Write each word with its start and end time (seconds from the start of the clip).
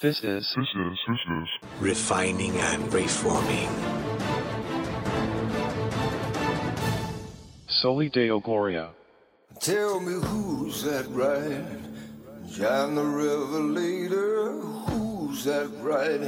This 0.00 0.22
is 0.22 0.54
This 0.56 0.68
is, 0.76 0.98
this 1.08 1.18
is. 1.42 1.70
refining 1.80 2.52
and 2.56 2.92
reforming. 2.94 3.68
Soli 7.66 8.08
Deo 8.08 8.38
Gloria. 8.40 8.90
Tell 9.60 9.98
me 10.00 10.12
who's 10.24 10.84
that 10.84 11.06
right? 11.08 11.64
John 12.48 12.94
the 12.94 13.04
Revelator, 13.04 14.52
who's 14.52 15.44
that 15.44 15.68
right? 15.80 16.20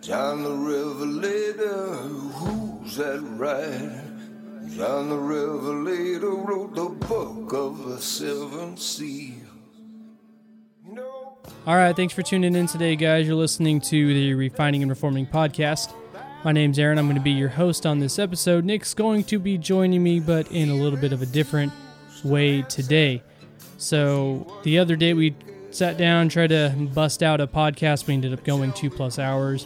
John 0.00 0.42
the 0.42 0.50
Revelator, 0.50 1.94
who's 2.38 2.96
that 2.96 3.20
right? 3.38 4.02
John 4.76 5.10
the 5.10 5.16
Revelator 5.16 6.30
wrote 6.30 6.74
the 6.74 6.88
book 7.06 7.52
of 7.52 7.88
the 7.88 7.98
seven 8.00 8.76
seals. 8.76 9.39
All 11.66 11.76
right, 11.76 11.94
thanks 11.94 12.14
for 12.14 12.22
tuning 12.22 12.56
in 12.56 12.66
today, 12.66 12.96
guys. 12.96 13.26
You're 13.26 13.36
listening 13.36 13.82
to 13.82 14.14
the 14.14 14.32
Refining 14.32 14.80
and 14.80 14.90
Reforming 14.90 15.26
podcast. 15.26 15.92
My 16.42 16.52
name's 16.52 16.78
Aaron. 16.78 16.96
I'm 16.98 17.04
going 17.04 17.16
to 17.16 17.22
be 17.22 17.32
your 17.32 17.50
host 17.50 17.84
on 17.84 17.98
this 17.98 18.18
episode. 18.18 18.64
Nick's 18.64 18.94
going 18.94 19.24
to 19.24 19.38
be 19.38 19.58
joining 19.58 20.02
me, 20.02 20.20
but 20.20 20.50
in 20.50 20.70
a 20.70 20.74
little 20.74 20.98
bit 20.98 21.12
of 21.12 21.20
a 21.20 21.26
different 21.26 21.70
way 22.24 22.62
today. 22.62 23.22
So, 23.76 24.50
the 24.62 24.78
other 24.78 24.96
day 24.96 25.12
we 25.12 25.36
sat 25.70 25.98
down, 25.98 26.30
tried 26.30 26.46
to 26.46 26.74
bust 26.94 27.22
out 27.22 27.42
a 27.42 27.46
podcast. 27.46 28.06
We 28.06 28.14
ended 28.14 28.32
up 28.32 28.42
going 28.42 28.72
two 28.72 28.88
plus 28.88 29.18
hours, 29.18 29.64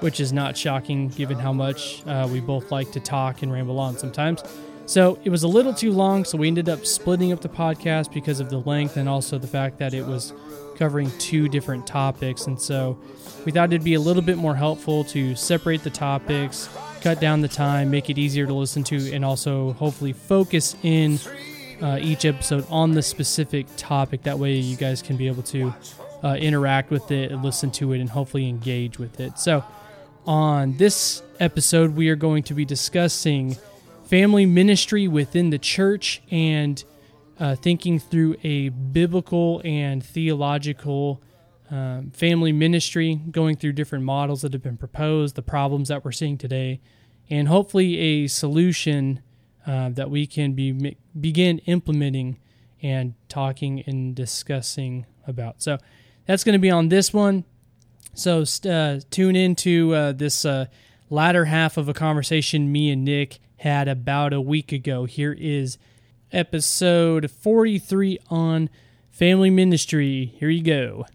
which 0.00 0.20
is 0.20 0.34
not 0.34 0.58
shocking 0.58 1.08
given 1.08 1.38
how 1.38 1.54
much 1.54 2.06
uh, 2.06 2.28
we 2.30 2.40
both 2.40 2.70
like 2.70 2.92
to 2.92 3.00
talk 3.00 3.42
and 3.42 3.50
ramble 3.50 3.80
on 3.80 3.96
sometimes. 3.96 4.42
So, 4.84 5.18
it 5.24 5.30
was 5.30 5.42
a 5.42 5.48
little 5.48 5.72
too 5.72 5.92
long, 5.92 6.26
so 6.26 6.36
we 6.36 6.48
ended 6.48 6.68
up 6.68 6.84
splitting 6.84 7.32
up 7.32 7.40
the 7.40 7.48
podcast 7.48 8.12
because 8.12 8.40
of 8.40 8.50
the 8.50 8.58
length 8.58 8.98
and 8.98 9.08
also 9.08 9.38
the 9.38 9.46
fact 9.46 9.78
that 9.78 9.94
it 9.94 10.04
was 10.04 10.34
covering 10.80 11.10
two 11.18 11.46
different 11.46 11.86
topics. 11.86 12.46
And 12.46 12.58
so 12.58 12.98
we 13.44 13.52
thought 13.52 13.68
it'd 13.68 13.84
be 13.84 13.94
a 13.94 14.00
little 14.00 14.22
bit 14.22 14.38
more 14.38 14.56
helpful 14.56 15.04
to 15.04 15.36
separate 15.36 15.84
the 15.84 15.90
topics, 15.90 16.70
cut 17.02 17.20
down 17.20 17.42
the 17.42 17.48
time, 17.48 17.90
make 17.90 18.08
it 18.08 18.16
easier 18.16 18.46
to 18.46 18.54
listen 18.54 18.82
to, 18.84 19.12
and 19.12 19.22
also 19.22 19.74
hopefully 19.74 20.14
focus 20.14 20.74
in 20.82 21.20
uh, 21.82 21.98
each 22.00 22.24
episode 22.24 22.66
on 22.70 22.92
the 22.92 23.02
specific 23.02 23.66
topic. 23.76 24.22
That 24.22 24.38
way 24.38 24.54
you 24.54 24.74
guys 24.74 25.02
can 25.02 25.18
be 25.18 25.26
able 25.26 25.42
to 25.44 25.74
uh, 26.24 26.36
interact 26.40 26.90
with 26.90 27.10
it 27.10 27.30
listen 27.32 27.70
to 27.72 27.92
it 27.92 28.00
and 28.00 28.08
hopefully 28.08 28.48
engage 28.48 28.98
with 28.98 29.20
it. 29.20 29.38
So 29.38 29.62
on 30.26 30.78
this 30.78 31.22
episode, 31.38 31.94
we 31.94 32.08
are 32.08 32.16
going 32.16 32.42
to 32.44 32.54
be 32.54 32.64
discussing 32.64 33.58
family 34.04 34.46
ministry 34.46 35.08
within 35.08 35.50
the 35.50 35.58
church 35.58 36.22
and 36.30 36.82
uh, 37.40 37.56
thinking 37.56 37.98
through 37.98 38.36
a 38.44 38.68
biblical 38.68 39.62
and 39.64 40.04
theological 40.04 41.22
um, 41.70 42.10
family 42.10 42.52
ministry, 42.52 43.14
going 43.30 43.56
through 43.56 43.72
different 43.72 44.04
models 44.04 44.42
that 44.42 44.52
have 44.52 44.62
been 44.62 44.76
proposed, 44.76 45.36
the 45.36 45.42
problems 45.42 45.88
that 45.88 46.04
we're 46.04 46.12
seeing 46.12 46.36
today, 46.36 46.80
and 47.30 47.48
hopefully 47.48 47.96
a 47.98 48.26
solution 48.26 49.22
uh, 49.66 49.88
that 49.90 50.10
we 50.10 50.26
can 50.26 50.52
be 50.52 50.96
begin 51.18 51.58
implementing 51.60 52.38
and 52.82 53.14
talking 53.28 53.82
and 53.86 54.14
discussing 54.14 55.06
about. 55.26 55.62
So 55.62 55.78
that's 56.26 56.44
going 56.44 56.54
to 56.54 56.58
be 56.58 56.70
on 56.70 56.88
this 56.88 57.12
one. 57.12 57.44
So 58.14 58.44
uh, 58.68 59.00
tune 59.10 59.36
into 59.36 59.94
uh, 59.94 60.12
this 60.12 60.44
uh, 60.44 60.66
latter 61.08 61.44
half 61.44 61.76
of 61.76 61.88
a 61.88 61.94
conversation 61.94 62.72
me 62.72 62.90
and 62.90 63.04
Nick 63.04 63.38
had 63.58 63.86
about 63.86 64.32
a 64.32 64.40
week 64.40 64.72
ago. 64.72 65.04
Here 65.04 65.36
is 65.38 65.78
episode 66.32 67.30
43 67.30 68.18
on 68.28 68.70
family 69.10 69.50
ministry. 69.50 70.26
Here 70.38 70.50
you 70.50 70.62
go. 70.62 71.06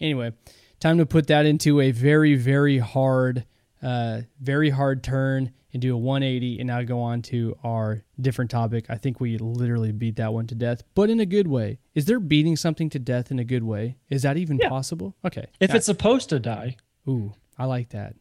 Anyway, 0.00 0.32
time 0.78 0.96
to 0.98 1.04
put 1.04 1.26
that 1.26 1.44
into 1.44 1.78
a 1.80 1.90
very, 1.90 2.34
very 2.34 2.78
hard, 2.78 3.44
uh, 3.82 4.22
very 4.40 4.70
hard 4.70 5.02
turn 5.04 5.52
and 5.74 5.82
do 5.82 5.94
a 5.94 5.98
180 5.98 6.58
and 6.58 6.66
now 6.66 6.82
go 6.82 7.00
on 7.00 7.20
to 7.20 7.54
our 7.62 8.02
different 8.18 8.50
topic. 8.50 8.86
I 8.88 8.96
think 8.96 9.20
we 9.20 9.36
literally 9.36 9.92
beat 9.92 10.16
that 10.16 10.32
one 10.32 10.46
to 10.48 10.54
death, 10.54 10.82
but 10.94 11.10
in 11.10 11.20
a 11.20 11.26
good 11.26 11.46
way. 11.46 11.78
Is 11.94 12.06
there 12.06 12.18
beating 12.18 12.56
something 12.56 12.88
to 12.90 12.98
death 12.98 13.30
in 13.30 13.38
a 13.38 13.44
good 13.44 13.62
way? 13.62 13.98
Is 14.08 14.22
that 14.22 14.38
even 14.38 14.56
Yeah. 14.58 14.70
possible? 14.70 15.14
Okay. 15.24 15.46
If 15.60 15.74
it's 15.74 15.86
supposed 15.86 16.30
to 16.30 16.40
die, 16.40 16.76
Ooh, 17.08 17.34
I 17.58 17.66
like 17.66 17.90
that. 17.90 18.14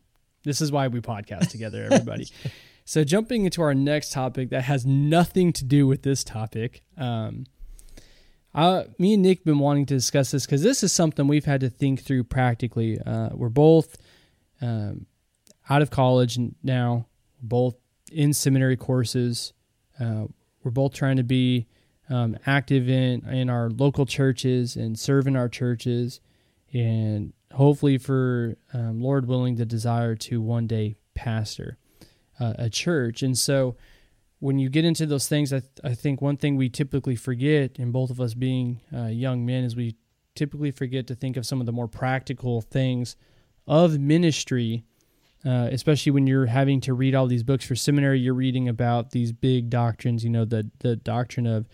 This 0.44 0.60
is 0.62 0.72
why 0.72 0.88
we 0.90 1.00
podcast 1.02 1.50
together, 1.50 1.88
everybody. 1.90 2.28
so, 2.90 3.04
jumping 3.04 3.46
into 3.46 3.62
our 3.62 3.76
next 3.76 4.12
topic 4.14 4.50
that 4.50 4.64
has 4.64 4.84
nothing 4.84 5.54
to 5.54 5.64
do 5.64 5.86
with 5.86 6.02
this 6.02 6.24
topic, 6.24 6.82
um, 6.98 7.46
uh, 8.56 8.86
me 8.98 9.14
and 9.14 9.22
Nick 9.22 9.44
been 9.44 9.60
wanting 9.60 9.86
to 9.86 9.94
discuss 9.94 10.32
this 10.32 10.48
because 10.48 10.64
this 10.64 10.82
is 10.82 10.92
something 10.92 11.28
we've 11.28 11.46
had 11.46 11.62
to 11.62 11.70
think 11.70 12.02
through 12.02 12.24
practically. 12.24 13.00
Uh, 13.00 13.30
we're 13.34 13.50
both 13.50 13.96
um, 14.60 15.06
out 15.70 15.84
of 15.84 15.92
college 15.92 16.40
now. 16.64 17.06
Both 17.40 17.76
in 18.12 18.34
seminary 18.34 18.76
courses. 18.76 19.54
Uh, 20.00 20.26
we're 20.64 20.72
both 20.72 20.96
trying 20.96 21.18
to 21.18 21.24
be 21.24 21.68
um, 22.10 22.40
active 22.48 22.90
in 22.90 23.24
in 23.30 23.52
our 23.52 23.70
local 23.70 24.08
churches 24.08 24.76
and 24.76 24.98
serve 24.98 25.28
in 25.28 25.36
our 25.36 25.48
churches, 25.48 26.22
and 26.74 27.34
hopefully, 27.54 28.00
for 28.00 28.58
um, 28.74 29.00
Lord 29.00 29.28
willing, 29.28 29.58
the 29.58 29.66
desire 29.68 30.16
to 30.16 30.42
one 30.42 30.66
day 30.66 30.96
pastor 31.14 31.78
uh, 32.40 32.54
a 32.58 32.70
church. 32.70 33.22
And 33.24 33.38
so, 33.38 33.76
when 34.40 34.58
you 34.58 34.70
get 34.70 34.86
into 34.86 35.06
those 35.06 35.28
things, 35.28 35.52
I, 35.52 35.60
th- 35.60 35.72
I 35.84 35.94
think 35.94 36.22
one 36.22 36.38
thing 36.38 36.56
we 36.56 36.70
typically 36.70 37.18
forget, 37.18 37.78
and 37.78 37.92
both 37.92 38.10
of 38.10 38.22
us 38.22 38.34
being 38.34 38.80
uh, 38.96 39.08
young 39.08 39.46
men, 39.46 39.66
is 39.66 39.76
we 39.76 39.96
typically 40.36 40.72
forget 40.72 41.08
to 41.08 41.16
think 41.16 41.36
of 41.36 41.46
some 41.46 41.60
of 41.60 41.66
the 41.66 41.74
more 41.74 41.88
practical 41.88 42.62
things 42.62 43.18
of 43.68 44.00
ministry, 44.00 44.86
uh, 45.46 45.68
especially 45.72 46.12
when 46.12 46.26
you're 46.26 46.46
having 46.46 46.80
to 46.82 46.94
read 46.94 47.16
all 47.16 47.28
these 47.28 47.44
books 47.44 47.66
for 47.66 47.76
seminary. 47.76 48.20
You're 48.20 48.34
reading 48.34 48.70
about 48.70 49.12
these 49.12 49.34
big 49.34 49.70
doctrines, 49.70 50.24
you 50.24 50.30
know, 50.30 50.46
the 50.46 50.70
the 50.80 50.96
doctrine 50.96 51.46
of 51.46 51.68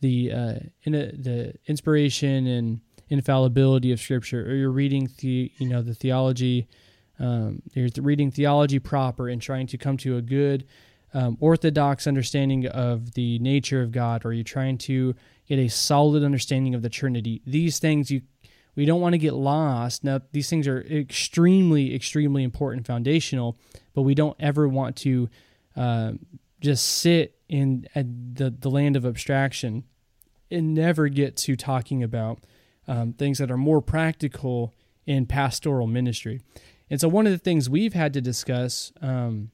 the 0.00 0.32
uh, 0.32 0.54
in 0.84 0.92
the 0.92 1.54
inspiration 1.66 2.46
and 2.46 2.80
infallibility 3.08 3.92
of 3.92 4.00
Scripture, 4.00 4.48
or 4.48 4.54
you're 4.54 4.70
reading 4.70 5.10
the 5.18 5.50
you 5.58 5.68
know 5.68 5.82
the 5.82 5.94
theology. 5.94 6.68
Um, 7.22 7.62
you're 7.72 7.88
reading 8.00 8.32
theology 8.32 8.80
proper 8.80 9.28
and 9.28 9.40
trying 9.40 9.68
to 9.68 9.78
come 9.78 9.96
to 9.98 10.16
a 10.16 10.22
good 10.22 10.66
um, 11.14 11.36
orthodox 11.40 12.06
understanding 12.06 12.66
of 12.66 13.14
the 13.14 13.38
nature 13.38 13.80
of 13.80 13.92
God, 13.92 14.24
or 14.24 14.32
you're 14.32 14.44
trying 14.44 14.76
to 14.78 15.14
get 15.46 15.58
a 15.58 15.68
solid 15.68 16.24
understanding 16.24 16.74
of 16.74 16.82
the 16.82 16.88
Trinity. 16.88 17.40
These 17.46 17.78
things 17.78 18.10
you 18.10 18.22
we 18.74 18.86
don't 18.86 19.02
want 19.02 19.12
to 19.12 19.18
get 19.18 19.34
lost. 19.34 20.02
Now, 20.02 20.22
these 20.32 20.48
things 20.48 20.66
are 20.66 20.80
extremely, 20.80 21.94
extremely 21.94 22.42
important, 22.42 22.86
foundational, 22.86 23.58
but 23.92 24.02
we 24.02 24.14
don't 24.14 24.36
ever 24.40 24.66
want 24.66 24.96
to 24.96 25.28
um, 25.76 26.20
just 26.60 26.84
sit 26.86 27.38
in 27.48 27.86
the 27.94 28.50
the 28.50 28.70
land 28.70 28.96
of 28.96 29.06
abstraction 29.06 29.84
and 30.50 30.74
never 30.74 31.08
get 31.08 31.36
to 31.36 31.54
talking 31.54 32.02
about 32.02 32.40
um, 32.88 33.12
things 33.12 33.38
that 33.38 33.50
are 33.50 33.56
more 33.56 33.80
practical 33.80 34.74
in 35.06 35.26
pastoral 35.26 35.86
ministry. 35.86 36.40
And 36.92 37.00
so, 37.00 37.08
one 37.08 37.26
of 37.26 37.32
the 37.32 37.38
things 37.38 37.68
we've 37.68 37.94
had 37.94 38.12
to 38.12 38.20
discuss. 38.20 38.92
Um, 39.00 39.50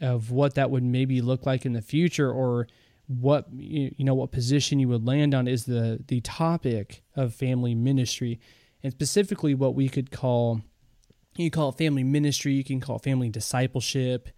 of 0.00 0.30
what 0.30 0.54
that 0.54 0.70
would 0.70 0.82
maybe 0.82 1.20
look 1.20 1.46
like 1.46 1.66
in 1.66 1.72
the 1.72 1.82
future 1.82 2.30
or 2.30 2.66
what 3.06 3.46
you 3.52 3.92
know 3.98 4.14
what 4.14 4.30
position 4.30 4.78
you 4.78 4.88
would 4.88 5.04
land 5.04 5.34
on 5.34 5.48
is 5.48 5.64
the 5.64 6.02
the 6.06 6.20
topic 6.20 7.02
of 7.16 7.34
family 7.34 7.74
ministry 7.74 8.38
and 8.82 8.92
specifically 8.92 9.54
what 9.54 9.74
we 9.74 9.88
could 9.88 10.10
call 10.10 10.62
you 11.36 11.50
call 11.50 11.70
it 11.70 11.76
family 11.76 12.04
ministry 12.04 12.52
you 12.52 12.62
can 12.62 12.80
call 12.80 12.96
it 12.96 13.02
family 13.02 13.28
discipleship 13.28 14.28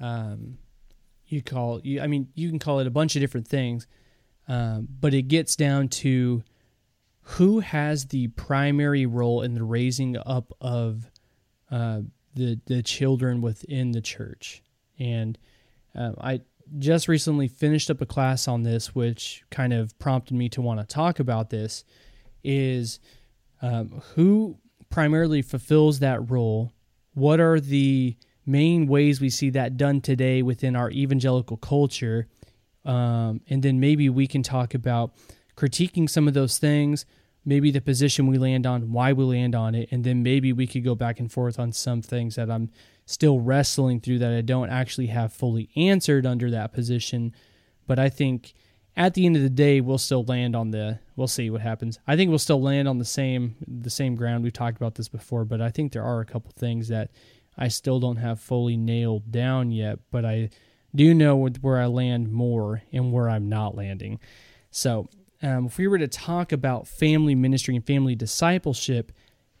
um, 0.00 0.56
you 1.26 1.42
call 1.42 1.80
you 1.84 2.00
i 2.00 2.06
mean 2.06 2.28
you 2.34 2.48
can 2.48 2.58
call 2.58 2.80
it 2.80 2.86
a 2.86 2.90
bunch 2.90 3.14
of 3.14 3.20
different 3.20 3.46
things 3.46 3.86
um, 4.48 4.88
but 5.00 5.12
it 5.12 5.28
gets 5.28 5.54
down 5.54 5.86
to 5.88 6.42
who 7.20 7.60
has 7.60 8.06
the 8.06 8.28
primary 8.28 9.04
role 9.04 9.42
in 9.42 9.52
the 9.52 9.62
raising 9.62 10.16
up 10.16 10.54
of 10.62 11.10
uh, 11.70 12.00
the 12.34 12.60
the 12.66 12.82
children 12.82 13.40
within 13.40 13.92
the 13.92 14.00
church 14.00 14.62
and 14.98 15.38
uh, 15.96 16.12
I 16.20 16.40
just 16.78 17.08
recently 17.08 17.48
finished 17.48 17.90
up 17.90 18.00
a 18.00 18.06
class 18.06 18.46
on 18.46 18.62
this, 18.62 18.94
which 18.94 19.42
kind 19.50 19.72
of 19.72 19.98
prompted 19.98 20.34
me 20.34 20.48
to 20.50 20.60
want 20.60 20.80
to 20.80 20.86
talk 20.86 21.18
about 21.18 21.50
this. 21.50 21.84
Is 22.44 23.00
um, 23.62 24.02
who 24.14 24.58
primarily 24.90 25.42
fulfills 25.42 25.98
that 26.00 26.30
role? 26.30 26.72
What 27.14 27.40
are 27.40 27.58
the 27.58 28.16
main 28.46 28.86
ways 28.86 29.20
we 29.20 29.30
see 29.30 29.50
that 29.50 29.76
done 29.76 30.00
today 30.00 30.42
within 30.42 30.76
our 30.76 30.90
evangelical 30.90 31.56
culture? 31.56 32.28
Um, 32.84 33.40
and 33.48 33.62
then 33.62 33.80
maybe 33.80 34.08
we 34.08 34.26
can 34.26 34.42
talk 34.42 34.74
about 34.74 35.12
critiquing 35.56 36.08
some 36.08 36.28
of 36.28 36.34
those 36.34 36.58
things, 36.58 37.04
maybe 37.48 37.70
the 37.70 37.80
position 37.80 38.26
we 38.26 38.36
land 38.36 38.66
on, 38.66 38.92
why 38.92 39.10
we 39.14 39.24
land 39.24 39.54
on 39.54 39.74
it, 39.74 39.88
and 39.90 40.04
then 40.04 40.22
maybe 40.22 40.52
we 40.52 40.66
could 40.66 40.84
go 40.84 40.94
back 40.94 41.18
and 41.18 41.32
forth 41.32 41.58
on 41.58 41.72
some 41.72 42.02
things 42.02 42.34
that 42.34 42.50
I'm 42.50 42.70
still 43.06 43.40
wrestling 43.40 44.00
through 44.00 44.18
that 44.18 44.32
I 44.32 44.42
don't 44.42 44.68
actually 44.68 45.06
have 45.06 45.32
fully 45.32 45.70
answered 45.74 46.26
under 46.26 46.50
that 46.50 46.74
position. 46.74 47.34
But 47.86 47.98
I 47.98 48.10
think 48.10 48.52
at 48.94 49.14
the 49.14 49.24
end 49.24 49.34
of 49.34 49.42
the 49.42 49.48
day, 49.48 49.80
we'll 49.80 49.96
still 49.96 50.24
land 50.24 50.54
on 50.54 50.72
the. 50.72 50.98
We'll 51.16 51.26
see 51.26 51.48
what 51.48 51.62
happens. 51.62 51.98
I 52.06 52.16
think 52.16 52.28
we'll 52.28 52.38
still 52.38 52.60
land 52.60 52.86
on 52.86 52.98
the 52.98 53.06
same 53.06 53.56
the 53.66 53.88
same 53.88 54.14
ground. 54.14 54.44
We've 54.44 54.52
talked 54.52 54.76
about 54.76 54.96
this 54.96 55.08
before, 55.08 55.46
but 55.46 55.62
I 55.62 55.70
think 55.70 55.92
there 55.92 56.04
are 56.04 56.20
a 56.20 56.26
couple 56.26 56.52
things 56.54 56.88
that 56.88 57.10
I 57.56 57.68
still 57.68 57.98
don't 57.98 58.16
have 58.16 58.40
fully 58.40 58.76
nailed 58.76 59.32
down 59.32 59.70
yet. 59.70 60.00
But 60.10 60.26
I 60.26 60.50
do 60.94 61.14
know 61.14 61.48
where 61.62 61.80
I 61.80 61.86
land 61.86 62.30
more 62.30 62.82
and 62.92 63.10
where 63.10 63.30
I'm 63.30 63.48
not 63.48 63.74
landing. 63.74 64.20
So, 64.70 65.08
um, 65.42 65.66
if 65.66 65.78
we 65.78 65.86
were 65.86 65.98
to 65.98 66.08
talk 66.08 66.52
about 66.52 66.88
family 66.88 67.34
ministry 67.34 67.76
and 67.76 67.86
family 67.86 68.14
discipleship, 68.14 69.12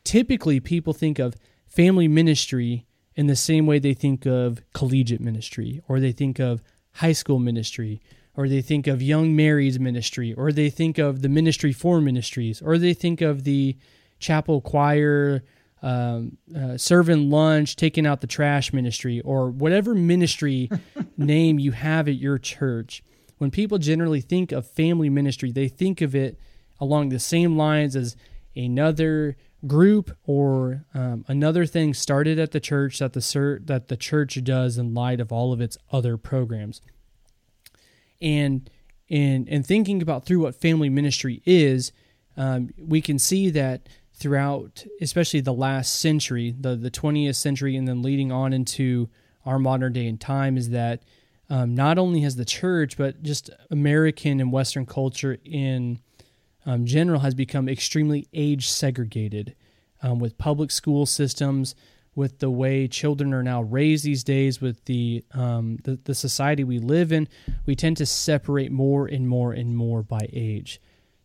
typically 0.04 0.60
people 0.60 0.92
think 0.92 1.18
of 1.18 1.34
family 1.66 2.08
ministry 2.08 2.86
in 3.14 3.26
the 3.26 3.36
same 3.36 3.66
way 3.66 3.78
they 3.78 3.94
think 3.94 4.26
of 4.26 4.62
collegiate 4.72 5.20
ministry 5.20 5.80
or 5.88 6.00
they 6.00 6.12
think 6.12 6.38
of 6.38 6.62
high 6.94 7.12
school 7.12 7.38
ministry 7.38 8.00
or 8.36 8.48
they 8.48 8.62
think 8.62 8.86
of 8.86 9.02
young 9.02 9.36
marrieds 9.36 9.78
ministry 9.78 10.32
or 10.32 10.52
they 10.52 10.70
think 10.70 10.98
of 10.98 11.22
the 11.22 11.28
ministry 11.28 11.72
for 11.72 12.00
ministries 12.00 12.62
or 12.62 12.78
they 12.78 12.94
think 12.94 13.20
of 13.20 13.44
the 13.44 13.76
chapel 14.18 14.60
choir 14.60 15.42
um, 15.82 16.36
uh, 16.56 16.76
serving 16.76 17.30
lunch 17.30 17.76
taking 17.76 18.06
out 18.06 18.20
the 18.20 18.26
trash 18.26 18.72
ministry 18.72 19.20
or 19.20 19.50
whatever 19.50 19.94
ministry 19.94 20.70
name 21.16 21.58
you 21.58 21.72
have 21.72 22.08
at 22.08 22.16
your 22.16 22.38
church 22.38 23.02
when 23.38 23.50
people 23.50 23.78
generally 23.78 24.20
think 24.20 24.52
of 24.52 24.66
family 24.66 25.08
ministry 25.08 25.50
they 25.50 25.68
think 25.68 26.00
of 26.00 26.14
it 26.14 26.38
along 26.80 27.08
the 27.08 27.18
same 27.18 27.56
lines 27.56 27.96
as 27.96 28.16
another 28.54 29.36
group 29.66 30.16
or 30.24 30.84
um, 30.94 31.24
another 31.28 31.66
thing 31.66 31.92
started 31.92 32.38
at 32.38 32.52
the 32.52 32.60
church 32.60 32.98
that 32.98 33.12
the 33.12 33.60
that 33.64 33.88
the 33.88 33.96
church 33.96 34.42
does 34.44 34.78
in 34.78 34.94
light 34.94 35.20
of 35.20 35.32
all 35.32 35.52
of 35.52 35.60
its 35.60 35.76
other 35.90 36.16
programs. 36.16 36.80
And 38.20 38.68
in 39.08 39.48
and 39.48 39.66
thinking 39.66 40.02
about 40.02 40.26
through 40.26 40.40
what 40.40 40.54
family 40.54 40.88
ministry 40.88 41.42
is, 41.44 41.92
um, 42.36 42.70
we 42.78 43.00
can 43.00 43.18
see 43.18 43.50
that 43.50 43.88
throughout, 44.12 44.84
especially 45.00 45.40
the 45.40 45.52
last 45.52 45.98
century, 46.00 46.54
the 46.58 46.76
the 46.76 46.90
twentieth 46.90 47.36
century, 47.36 47.76
and 47.76 47.88
then 47.88 48.02
leading 48.02 48.30
on 48.30 48.52
into 48.52 49.08
our 49.44 49.58
modern 49.58 49.92
day 49.92 50.06
and 50.06 50.20
time, 50.20 50.56
is 50.56 50.70
that 50.70 51.02
um, 51.50 51.74
not 51.74 51.98
only 51.98 52.20
has 52.20 52.36
the 52.36 52.44
church, 52.44 52.96
but 52.96 53.22
just 53.22 53.50
American 53.70 54.40
and 54.40 54.52
Western 54.52 54.86
culture 54.86 55.38
in 55.44 56.00
um, 56.66 56.84
general 56.84 57.20
has 57.20 57.34
become 57.34 57.68
extremely 57.68 58.28
age 58.34 58.68
segregated 58.68 59.54
um, 60.02 60.18
with 60.18 60.36
public 60.38 60.70
school 60.70 61.06
systems, 61.06 61.74
with 62.14 62.40
the 62.40 62.50
way 62.50 62.86
children 62.88 63.32
are 63.32 63.42
now 63.42 63.62
raised 63.62 64.04
these 64.04 64.24
days, 64.24 64.60
with 64.60 64.84
the, 64.84 65.24
um, 65.32 65.78
the, 65.84 65.98
the 66.04 66.14
society 66.14 66.64
we 66.64 66.78
live 66.78 67.12
in. 67.12 67.28
We 67.64 67.74
tend 67.74 67.96
to 67.98 68.06
separate 68.06 68.72
more 68.72 69.06
and 69.06 69.28
more 69.28 69.52
and 69.52 69.76
more 69.76 70.02
by 70.02 70.28
age. 70.32 70.80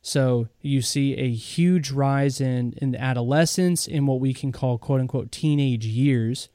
So 0.05 0.49
you 0.61 0.81
see 0.81 1.15
a 1.15 1.31
huge 1.31 1.89
rise 1.89 2.41
in 2.41 2.73
in 2.81 2.93
adolescence 2.93 3.87
in 3.87 4.05
what 4.05 4.19
we 4.19 4.33
can 4.33 4.51
call 4.51 4.77
quote 4.77 4.99
unquote 4.99 5.31
teenage 5.31 5.85
years, 5.85 6.49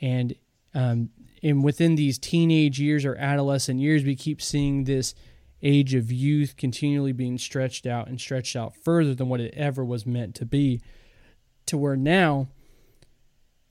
and 0.00 0.34
um, 0.74 1.10
and 1.42 1.64
within 1.64 1.96
these 1.96 2.18
teenage 2.18 2.78
years 2.78 3.04
or 3.04 3.16
adolescent 3.16 3.80
years, 3.80 4.04
we 4.04 4.14
keep 4.14 4.40
seeing 4.40 4.84
this 4.84 5.14
age 5.62 5.94
of 5.94 6.10
youth 6.10 6.56
continually 6.56 7.12
being 7.12 7.38
stretched 7.38 7.86
out 7.86 8.08
and 8.08 8.20
stretched 8.20 8.56
out 8.56 8.74
further 8.76 9.14
than 9.14 9.28
what 9.28 9.40
it 9.40 9.54
ever 9.56 9.84
was 9.84 10.06
meant 10.06 10.34
to 10.36 10.46
be. 10.46 10.80
To 11.66 11.78
where 11.78 11.96
now, 11.96 12.48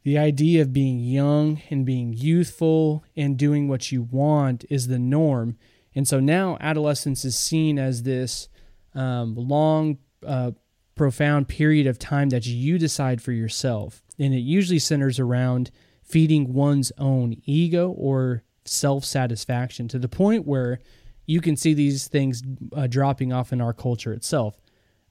the 0.04 0.18
idea 0.18 0.62
of 0.62 0.74
being 0.74 1.00
young 1.00 1.62
and 1.70 1.86
being 1.86 2.14
youthful 2.14 3.04
and 3.16 3.38
doing 3.38 3.68
what 3.68 3.92
you 3.92 4.02
want 4.02 4.66
is 4.70 4.88
the 4.88 5.00
norm. 5.00 5.58
And 5.94 6.08
so 6.08 6.20
now 6.20 6.58
adolescence 6.60 7.24
is 7.24 7.38
seen 7.38 7.78
as 7.78 8.04
this 8.04 8.50
um, 8.96 9.36
long, 9.36 9.98
uh, 10.26 10.52
profound 10.96 11.48
period 11.48 11.88
of 11.88 12.00
time 12.00 12.30
that 12.30 12.46
you 12.46 12.78
decide 12.78 13.22
for 13.22 13.32
yourself. 13.32 14.02
And 14.18 14.34
it 14.34 14.40
usually 14.40 14.80
centers 14.80 15.20
around 15.20 15.72
feeding 16.12 16.54
one's 16.54 16.92
own 16.98 17.42
ego 17.46 17.90
or 17.92 18.44
self 18.66 19.06
satisfaction 19.06 19.88
to 19.88 20.00
the 20.00 20.10
point 20.10 20.46
where 20.46 20.80
you 21.26 21.42
can 21.42 21.56
see 21.56 21.74
these 21.74 22.08
things 22.08 22.44
uh, 22.76 22.88
dropping 22.88 23.32
off 23.32 23.54
in 23.54 23.62
our 23.62 23.74
culture 23.74 24.14
itself. 24.14 24.60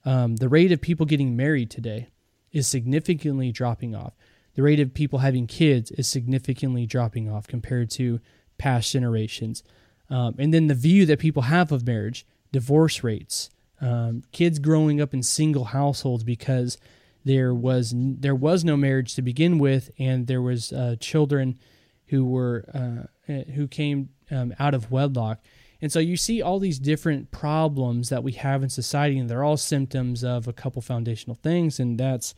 Um, 0.04 0.36
the 0.36 0.48
rate 0.48 0.72
of 0.72 0.80
people 0.80 1.06
getting 1.06 1.36
married 1.36 1.70
today 1.70 2.08
is 2.52 2.66
significantly 2.66 3.52
dropping 3.52 3.94
off. 3.94 4.14
The 4.54 4.62
rate 4.62 4.80
of 4.80 4.92
people 4.92 5.20
having 5.20 5.46
kids 5.46 5.90
is 5.92 6.08
significantly 6.08 6.86
dropping 6.86 7.30
off 7.30 7.46
compared 7.46 7.90
to 7.92 8.20
past 8.58 8.92
generations. 8.92 9.62
Um, 10.10 10.34
and 10.38 10.52
then 10.52 10.66
the 10.66 10.74
view 10.74 11.06
that 11.06 11.18
people 11.18 11.42
have 11.42 11.70
of 11.72 11.86
marriage, 11.86 12.26
divorce 12.52 13.04
rates, 13.04 13.48
um, 13.80 14.22
kids 14.32 14.58
growing 14.58 15.00
up 15.00 15.14
in 15.14 15.22
single 15.22 15.64
households 15.64 16.24
because 16.24 16.76
there 17.24 17.54
was 17.54 17.92
there 17.96 18.34
was 18.34 18.64
no 18.64 18.76
marriage 18.76 19.14
to 19.14 19.22
begin 19.22 19.58
with, 19.58 19.90
and 19.98 20.26
there 20.26 20.42
was 20.42 20.72
uh, 20.72 20.96
children 21.00 21.58
who 22.06 22.24
were 22.24 22.64
uh, 22.74 23.32
eh, 23.32 23.44
who 23.52 23.68
came 23.68 24.10
um, 24.30 24.54
out 24.58 24.74
of 24.74 24.90
wedlock. 24.90 25.40
And 25.82 25.90
so 25.90 25.98
you 25.98 26.16
see 26.16 26.42
all 26.42 26.58
these 26.58 26.78
different 26.78 27.30
problems 27.30 28.10
that 28.10 28.22
we 28.22 28.32
have 28.32 28.62
in 28.62 28.68
society, 28.68 29.18
and 29.18 29.30
they're 29.30 29.44
all 29.44 29.56
symptoms 29.56 30.22
of 30.22 30.46
a 30.46 30.52
couple 30.52 30.82
foundational 30.82 31.36
things, 31.36 31.80
and 31.80 31.98
that's 31.98 32.34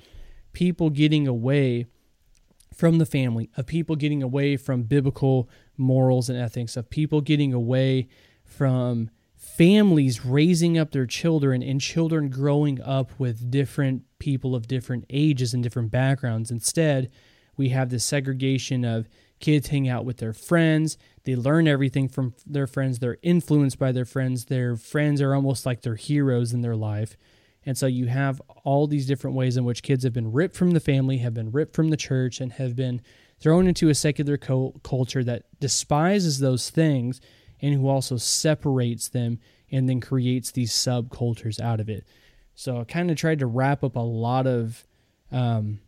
people 0.52 0.90
getting 0.90 1.26
away 1.26 1.86
from 2.72 2.98
the 2.98 3.06
family, 3.06 3.50
of 3.56 3.66
people 3.66 3.96
getting 3.96 4.22
away 4.22 4.56
from 4.56 4.84
biblical 4.84 5.48
morals 5.76 6.28
and 6.28 6.38
ethics, 6.38 6.76
of 6.76 6.88
people 6.90 7.20
getting 7.20 7.52
away 7.52 8.08
from 8.44 9.10
families 9.56 10.24
raising 10.24 10.78
up 10.78 10.92
their 10.92 11.04
children 11.04 11.62
and 11.62 11.78
children 11.78 12.30
growing 12.30 12.80
up 12.80 13.10
with 13.18 13.50
different 13.50 14.02
people 14.18 14.54
of 14.54 14.66
different 14.66 15.04
ages 15.10 15.52
and 15.52 15.62
different 15.62 15.90
backgrounds. 15.90 16.50
Instead, 16.50 17.10
we 17.56 17.68
have 17.68 17.90
this 17.90 18.04
segregation 18.04 18.82
of 18.82 19.08
kids 19.40 19.68
hang 19.68 19.88
out 19.88 20.06
with 20.06 20.16
their 20.16 20.32
friends. 20.32 20.96
They 21.24 21.36
learn 21.36 21.68
everything 21.68 22.08
from 22.08 22.34
their 22.46 22.66
friends. 22.66 22.98
They're 22.98 23.18
influenced 23.20 23.78
by 23.78 23.92
their 23.92 24.06
friends. 24.06 24.46
Their 24.46 24.74
friends 24.74 25.20
are 25.20 25.34
almost 25.34 25.66
like 25.66 25.82
their 25.82 25.96
heroes 25.96 26.54
in 26.54 26.62
their 26.62 26.76
life. 26.76 27.16
And 27.66 27.76
so 27.76 27.86
you 27.86 28.06
have 28.06 28.40
all 28.64 28.86
these 28.86 29.06
different 29.06 29.36
ways 29.36 29.58
in 29.58 29.64
which 29.64 29.82
kids 29.82 30.02
have 30.04 30.14
been 30.14 30.32
ripped 30.32 30.56
from 30.56 30.70
the 30.70 30.80
family 30.80 31.18
have 31.18 31.34
been 31.34 31.52
ripped 31.52 31.76
from 31.76 31.90
the 31.90 31.96
church 31.98 32.40
and 32.40 32.52
have 32.52 32.74
been 32.74 33.02
thrown 33.38 33.66
into 33.66 33.90
a 33.90 33.94
secular 33.94 34.38
co- 34.38 34.74
culture 34.82 35.22
that 35.24 35.44
despises 35.60 36.38
those 36.38 36.70
things 36.70 37.20
and 37.62 37.74
who 37.74 37.88
also 37.88 38.16
separates 38.16 39.08
them 39.08 39.38
and 39.70 39.88
then 39.88 40.00
creates 40.00 40.50
these 40.50 40.72
subcultures 40.72 41.60
out 41.60 41.80
of 41.80 41.88
it 41.88 42.04
so 42.54 42.80
i 42.80 42.84
kind 42.84 43.10
of 43.10 43.16
tried 43.16 43.38
to 43.38 43.46
wrap 43.46 43.82
up 43.82 43.96
a 43.96 44.00
lot 44.00 44.46
of 44.46 44.86
um, 45.30 45.80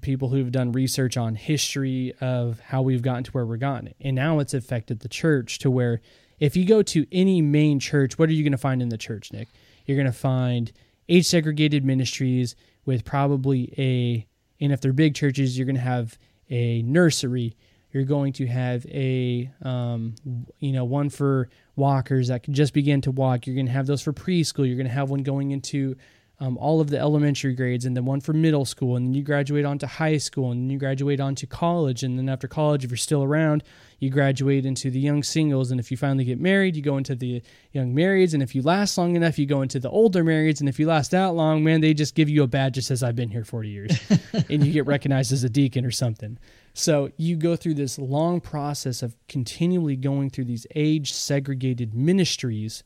people 0.00 0.28
who've 0.28 0.52
done 0.52 0.72
research 0.72 1.16
on 1.16 1.34
history 1.34 2.14
of 2.20 2.60
how 2.60 2.82
we've 2.82 3.02
gotten 3.02 3.24
to 3.24 3.30
where 3.32 3.44
we're 3.44 3.56
gotten. 3.56 3.92
And 4.00 4.14
now 4.14 4.38
it's 4.38 4.54
affected 4.54 5.00
the 5.00 5.08
church 5.08 5.58
to 5.60 5.70
where 5.70 6.00
if 6.38 6.56
you 6.56 6.64
go 6.64 6.82
to 6.82 7.06
any 7.12 7.42
main 7.42 7.80
church, 7.80 8.18
what 8.18 8.28
are 8.28 8.32
you 8.32 8.44
going 8.44 8.52
to 8.52 8.58
find 8.58 8.80
in 8.80 8.88
the 8.88 8.96
church, 8.96 9.32
Nick? 9.32 9.48
You're 9.84 9.96
going 9.96 10.06
to 10.06 10.12
find 10.12 10.70
age 11.08 11.26
segregated 11.26 11.84
ministries 11.84 12.54
with 12.86 13.04
probably 13.04 13.74
a, 13.76 14.26
and 14.62 14.72
if 14.72 14.80
they're 14.80 14.92
big 14.92 15.14
churches, 15.14 15.58
you're 15.58 15.66
going 15.66 15.76
to 15.76 15.82
have 15.82 16.18
a 16.48 16.82
nursery. 16.82 17.56
You're 17.92 18.04
going 18.04 18.32
to 18.34 18.46
have 18.46 18.86
a, 18.86 19.50
um, 19.62 20.14
you 20.58 20.72
know, 20.72 20.84
one 20.84 21.10
for 21.10 21.48
walkers 21.76 22.28
that 22.28 22.42
can 22.42 22.54
just 22.54 22.72
begin 22.72 23.00
to 23.02 23.10
walk. 23.10 23.46
You're 23.46 23.56
going 23.56 23.66
to 23.66 23.72
have 23.72 23.86
those 23.86 24.02
for 24.02 24.12
preschool. 24.12 24.66
You're 24.66 24.76
going 24.76 24.86
to 24.86 24.92
have 24.92 25.10
one 25.10 25.22
going 25.22 25.50
into 25.50 25.96
um, 26.40 26.56
all 26.56 26.80
of 26.80 26.88
the 26.88 26.98
elementary 26.98 27.54
grades 27.54 27.84
and 27.84 27.94
then 27.94 28.06
one 28.06 28.20
for 28.20 28.32
middle 28.32 28.64
school. 28.64 28.96
And 28.96 29.06
then 29.06 29.14
you 29.14 29.22
graduate 29.22 29.66
on 29.66 29.78
to 29.78 29.86
high 29.86 30.16
school 30.16 30.50
and 30.50 30.62
then 30.62 30.70
you 30.70 30.78
graduate 30.78 31.20
on 31.20 31.34
to 31.36 31.46
college. 31.46 32.02
And 32.02 32.18
then 32.18 32.30
after 32.30 32.48
college 32.48 32.82
if 32.82 32.90
you're 32.90 32.96
still 32.96 33.22
around 33.22 33.62
you 33.98 34.08
graduate 34.08 34.64
into 34.64 34.90
the 34.90 34.98
young 34.98 35.22
singles. 35.22 35.70
And 35.70 35.78
if 35.78 35.90
you 35.90 35.98
finally 35.98 36.24
get 36.24 36.40
married 36.40 36.76
you 36.76 36.82
go 36.82 36.96
into 36.96 37.14
the 37.14 37.42
young 37.72 37.94
marrieds. 37.94 38.32
And 38.32 38.42
if 38.42 38.54
you 38.54 38.62
last 38.62 38.96
long 38.96 39.16
enough 39.16 39.38
you 39.38 39.44
go 39.44 39.60
into 39.60 39.78
the 39.78 39.90
older 39.90 40.24
marrieds. 40.24 40.60
And 40.60 40.68
if 40.68 40.78
you 40.78 40.86
last 40.86 41.10
that 41.10 41.34
long 41.34 41.62
man 41.62 41.82
they 41.82 41.92
just 41.92 42.14
give 42.14 42.30
you 42.30 42.42
a 42.42 42.46
badge 42.46 42.76
that 42.76 42.82
says 42.82 43.02
i've 43.02 43.16
been 43.16 43.30
here 43.30 43.44
40 43.44 43.68
years. 43.68 44.00
And 44.48 44.64
you 44.64 44.72
get 44.72 44.86
recognized 44.86 45.32
as 45.32 45.44
a 45.44 45.50
deacon 45.50 45.84
or 45.84 45.90
something 45.90 46.38
so 46.80 47.10
you 47.16 47.36
go 47.36 47.56
through 47.56 47.74
this 47.74 47.98
long 47.98 48.40
process 48.40 49.02
of 49.02 49.14
continually 49.28 49.96
going 49.96 50.30
through 50.30 50.46
these 50.46 50.66
age 50.74 51.12
segregated 51.12 51.94
ministries 51.94 52.82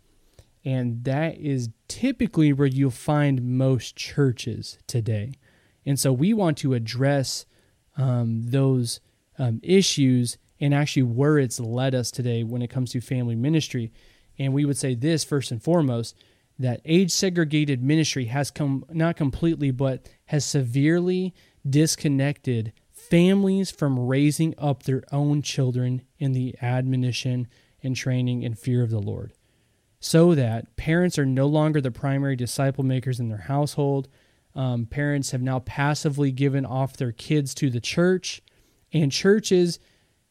and 0.65 1.05
that 1.05 1.37
is 1.39 1.69
typically 1.89 2.53
where 2.53 2.67
you'll 2.67 2.91
find 2.91 3.43
most 3.59 3.97
churches 3.97 4.79
today. 4.87 5.35
And 5.85 6.01
so 6.01 6.13
we 6.13 6.33
want 6.33 6.57
to 6.59 6.73
address 6.73 7.45
um, 7.97 8.45
those 8.45 9.01
um, 9.39 9.61
issues 9.63 10.39
and 10.59 10.73
actually 10.73 11.03
where 11.03 11.39
it's 11.39 11.61
led 11.61 11.95
us 11.95 12.11
today 12.11 12.45
when 12.45 12.63
it 12.63 12.71
comes 12.71 12.93
to 12.93 13.01
family 13.01 13.35
ministry. 13.35 13.93
And 14.39 14.55
we 14.55 14.65
would 14.65 14.79
say 14.79 14.95
this 14.95 15.23
first 15.23 15.51
and 15.51 15.63
foremost 15.63 16.17
that 16.59 16.81
age 16.85 17.11
segregated 17.11 17.83
ministry 17.83 18.27
has 18.27 18.51
come, 18.51 18.85
not 18.91 19.17
completely, 19.17 19.71
but 19.71 20.09
has 20.27 20.45
severely 20.45 21.35
disconnected 21.69 22.73
families 23.11 23.71
from 23.71 23.99
raising 24.07 24.55
up 24.59 24.83
their 24.85 25.03
own 25.13 25.43
children 25.43 26.03
in 26.19 26.33
the 26.33 26.55
admonition 26.63 27.47
and 27.83 27.95
training 27.95 28.45
and 28.45 28.59
fear 28.59 28.83
of 28.83 28.91
the 28.91 29.01
Lord. 29.01 29.33
so 30.01 30.35
that 30.35 30.77
parents 30.77 31.19
are 31.19 31.25
no 31.25 31.47
longer 31.47 31.81
the 31.81 31.91
primary 31.91 32.37
disciple 32.37 32.85
makers 32.85 33.19
in 33.19 33.29
their 33.31 33.39
household. 33.39 34.07
Um, 34.55 34.85
parents 34.85 35.31
have 35.31 35.41
now 35.41 35.61
passively 35.61 36.31
given 36.31 36.67
off 36.67 36.99
their 36.99 37.11
kids 37.13 37.55
to 37.55 37.71
the 37.71 37.81
church, 37.81 38.43
and 38.93 39.11
churches 39.11 39.79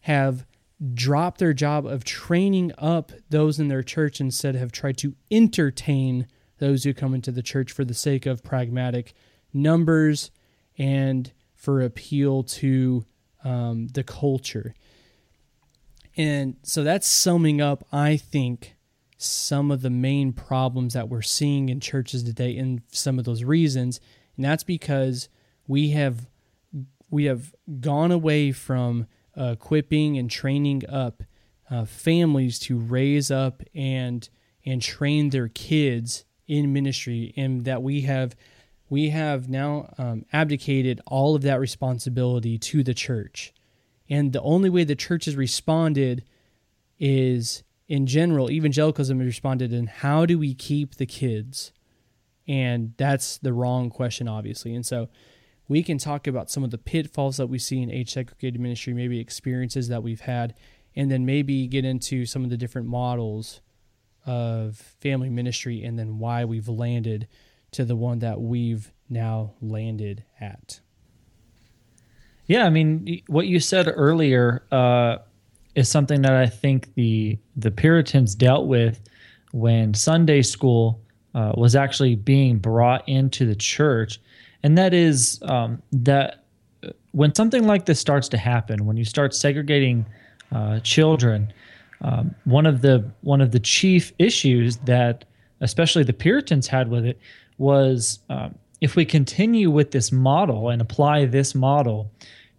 have 0.01 0.45
dropped 0.93 1.39
their 1.39 1.53
job 1.53 1.87
of 1.87 2.03
training 2.03 2.71
up 2.77 3.11
those 3.31 3.59
in 3.59 3.67
their 3.67 3.81
church 3.81 4.21
instead 4.21 4.53
have 4.53 4.71
tried 4.71 4.97
to 4.97 5.15
entertain 5.31 6.27
those 6.59 6.83
who 6.83 6.93
come 6.93 7.15
into 7.15 7.31
the 7.31 7.41
church 7.41 7.71
for 7.71 7.83
the 7.83 7.93
sake 7.95 8.27
of 8.27 8.43
pragmatic 8.43 9.13
numbers 9.53 10.29
and 10.77 11.31
for 11.63 11.79
appeal 11.79 12.43
to 12.43 13.05
um, 13.45 13.87
the 13.93 14.03
culture. 14.03 14.75
And 16.17 16.57
so 16.61 16.83
that's 16.83 17.07
summing 17.07 17.61
up, 17.61 17.85
I 17.89 18.17
think, 18.17 18.75
some 19.17 19.71
of 19.71 19.81
the 19.81 19.89
main 19.89 20.33
problems 20.33 20.93
that 20.93 21.07
we're 21.07 21.21
seeing 21.21 21.69
in 21.69 21.79
churches 21.79 22.21
today 22.21 22.57
and 22.57 22.81
some 22.91 23.17
of 23.17 23.23
those 23.23 23.45
reasons. 23.45 24.01
And 24.35 24.43
that's 24.43 24.65
because 24.65 25.29
we 25.65 25.91
have 25.91 26.27
we 27.09 27.23
have 27.25 27.55
gone 27.79 28.11
away 28.11 28.51
from 28.51 29.07
uh, 29.39 29.53
equipping 29.53 30.17
and 30.17 30.29
training 30.29 30.83
up 30.89 31.23
uh, 31.71 31.85
families 31.85 32.59
to 32.59 32.77
raise 32.77 33.31
up 33.31 33.63
and 33.73 34.27
and 34.65 34.81
train 34.81 35.29
their 35.29 35.47
kids 35.47 36.25
in 36.45 36.73
ministry, 36.73 37.33
and 37.37 37.63
that 37.63 37.81
we 37.81 38.01
have 38.01 38.35
we 38.93 39.09
have 39.09 39.49
now 39.49 39.91
um, 39.97 40.23
abdicated 40.31 41.01
all 41.07 41.35
of 41.35 41.41
that 41.41 41.59
responsibility 41.59 42.59
to 42.59 42.83
the 42.83 42.93
church. 42.93 43.51
And 44.07 44.33
the 44.33 44.41
only 44.43 44.69
way 44.69 44.83
the 44.83 44.95
church 44.95 45.25
has 45.25 45.35
responded 45.35 46.23
is, 46.99 47.63
in 47.87 48.05
general, 48.05 48.51
evangelicalism 48.51 49.17
has 49.17 49.25
responded 49.25 49.73
in 49.73 49.87
how 49.87 50.27
do 50.27 50.37
we 50.37 50.53
keep 50.53 50.97
the 50.97 51.07
kids? 51.07 51.73
And 52.47 52.93
that's 52.97 53.39
the 53.39 53.51
wrong 53.51 53.89
question, 53.89 54.27
obviously. 54.27 54.75
And 54.75 54.85
so 54.85 55.09
we 55.67 55.81
can 55.81 55.97
talk 55.97 56.27
about 56.27 56.51
some 56.51 56.63
of 56.63 56.69
the 56.69 56.77
pitfalls 56.77 57.37
that 57.37 57.47
we 57.47 57.57
see 57.57 57.81
in 57.81 57.89
age 57.89 58.13
segregated 58.13 58.61
ministry, 58.61 58.93
maybe 58.93 59.19
experiences 59.19 59.87
that 59.87 60.03
we've 60.03 60.21
had, 60.21 60.53
and 60.95 61.09
then 61.09 61.25
maybe 61.25 61.65
get 61.65 61.83
into 61.83 62.27
some 62.27 62.43
of 62.43 62.51
the 62.51 62.57
different 62.57 62.87
models 62.87 63.59
of 64.23 64.77
family 64.77 65.31
ministry 65.31 65.83
and 65.83 65.97
then 65.97 66.19
why 66.19 66.45
we've 66.45 66.69
landed 66.69 67.27
to 67.73 67.85
the 67.85 67.95
one 67.95 68.19
that 68.19 68.39
we've 68.39 68.91
now 69.09 69.53
landed 69.61 70.23
at. 70.39 70.79
Yeah, 72.47 72.65
I 72.65 72.69
mean, 72.69 73.21
what 73.27 73.47
you 73.47 73.59
said 73.59 73.91
earlier 73.93 74.63
uh, 74.71 75.17
is 75.75 75.89
something 75.89 76.21
that 76.23 76.33
I 76.33 76.47
think 76.47 76.93
the 76.95 77.37
the 77.55 77.71
Puritans 77.71 78.35
dealt 78.35 78.67
with 78.67 78.99
when 79.51 79.93
Sunday 79.93 80.41
school 80.41 80.99
uh, 81.35 81.53
was 81.55 81.75
actually 81.75 82.15
being 82.15 82.57
brought 82.57 83.07
into 83.07 83.45
the 83.45 83.55
church, 83.55 84.19
and 84.61 84.77
that 84.77 84.93
is 84.93 85.39
um, 85.43 85.81
that 85.93 86.43
when 87.11 87.33
something 87.33 87.65
like 87.65 87.85
this 87.85 87.99
starts 87.99 88.27
to 88.29 88.37
happen, 88.37 88.85
when 88.85 88.97
you 88.97 89.05
start 89.05 89.33
segregating 89.33 90.05
uh, 90.51 90.79
children, 90.81 91.53
um, 92.01 92.35
one 92.43 92.65
of 92.65 92.81
the 92.81 93.09
one 93.21 93.39
of 93.39 93.51
the 93.51 93.59
chief 93.59 94.11
issues 94.19 94.77
that 94.77 95.25
especially 95.61 96.03
the 96.03 96.13
Puritans 96.13 96.67
had 96.67 96.89
with 96.89 97.05
it 97.05 97.19
was 97.63 98.19
um, 98.29 98.55
if 98.81 98.97
we 98.97 99.05
continue 99.05 99.71
with 99.71 99.91
this 99.91 100.11
model 100.11 100.69
and 100.69 100.81
apply 100.81 101.25
this 101.25 101.55
model 101.55 102.11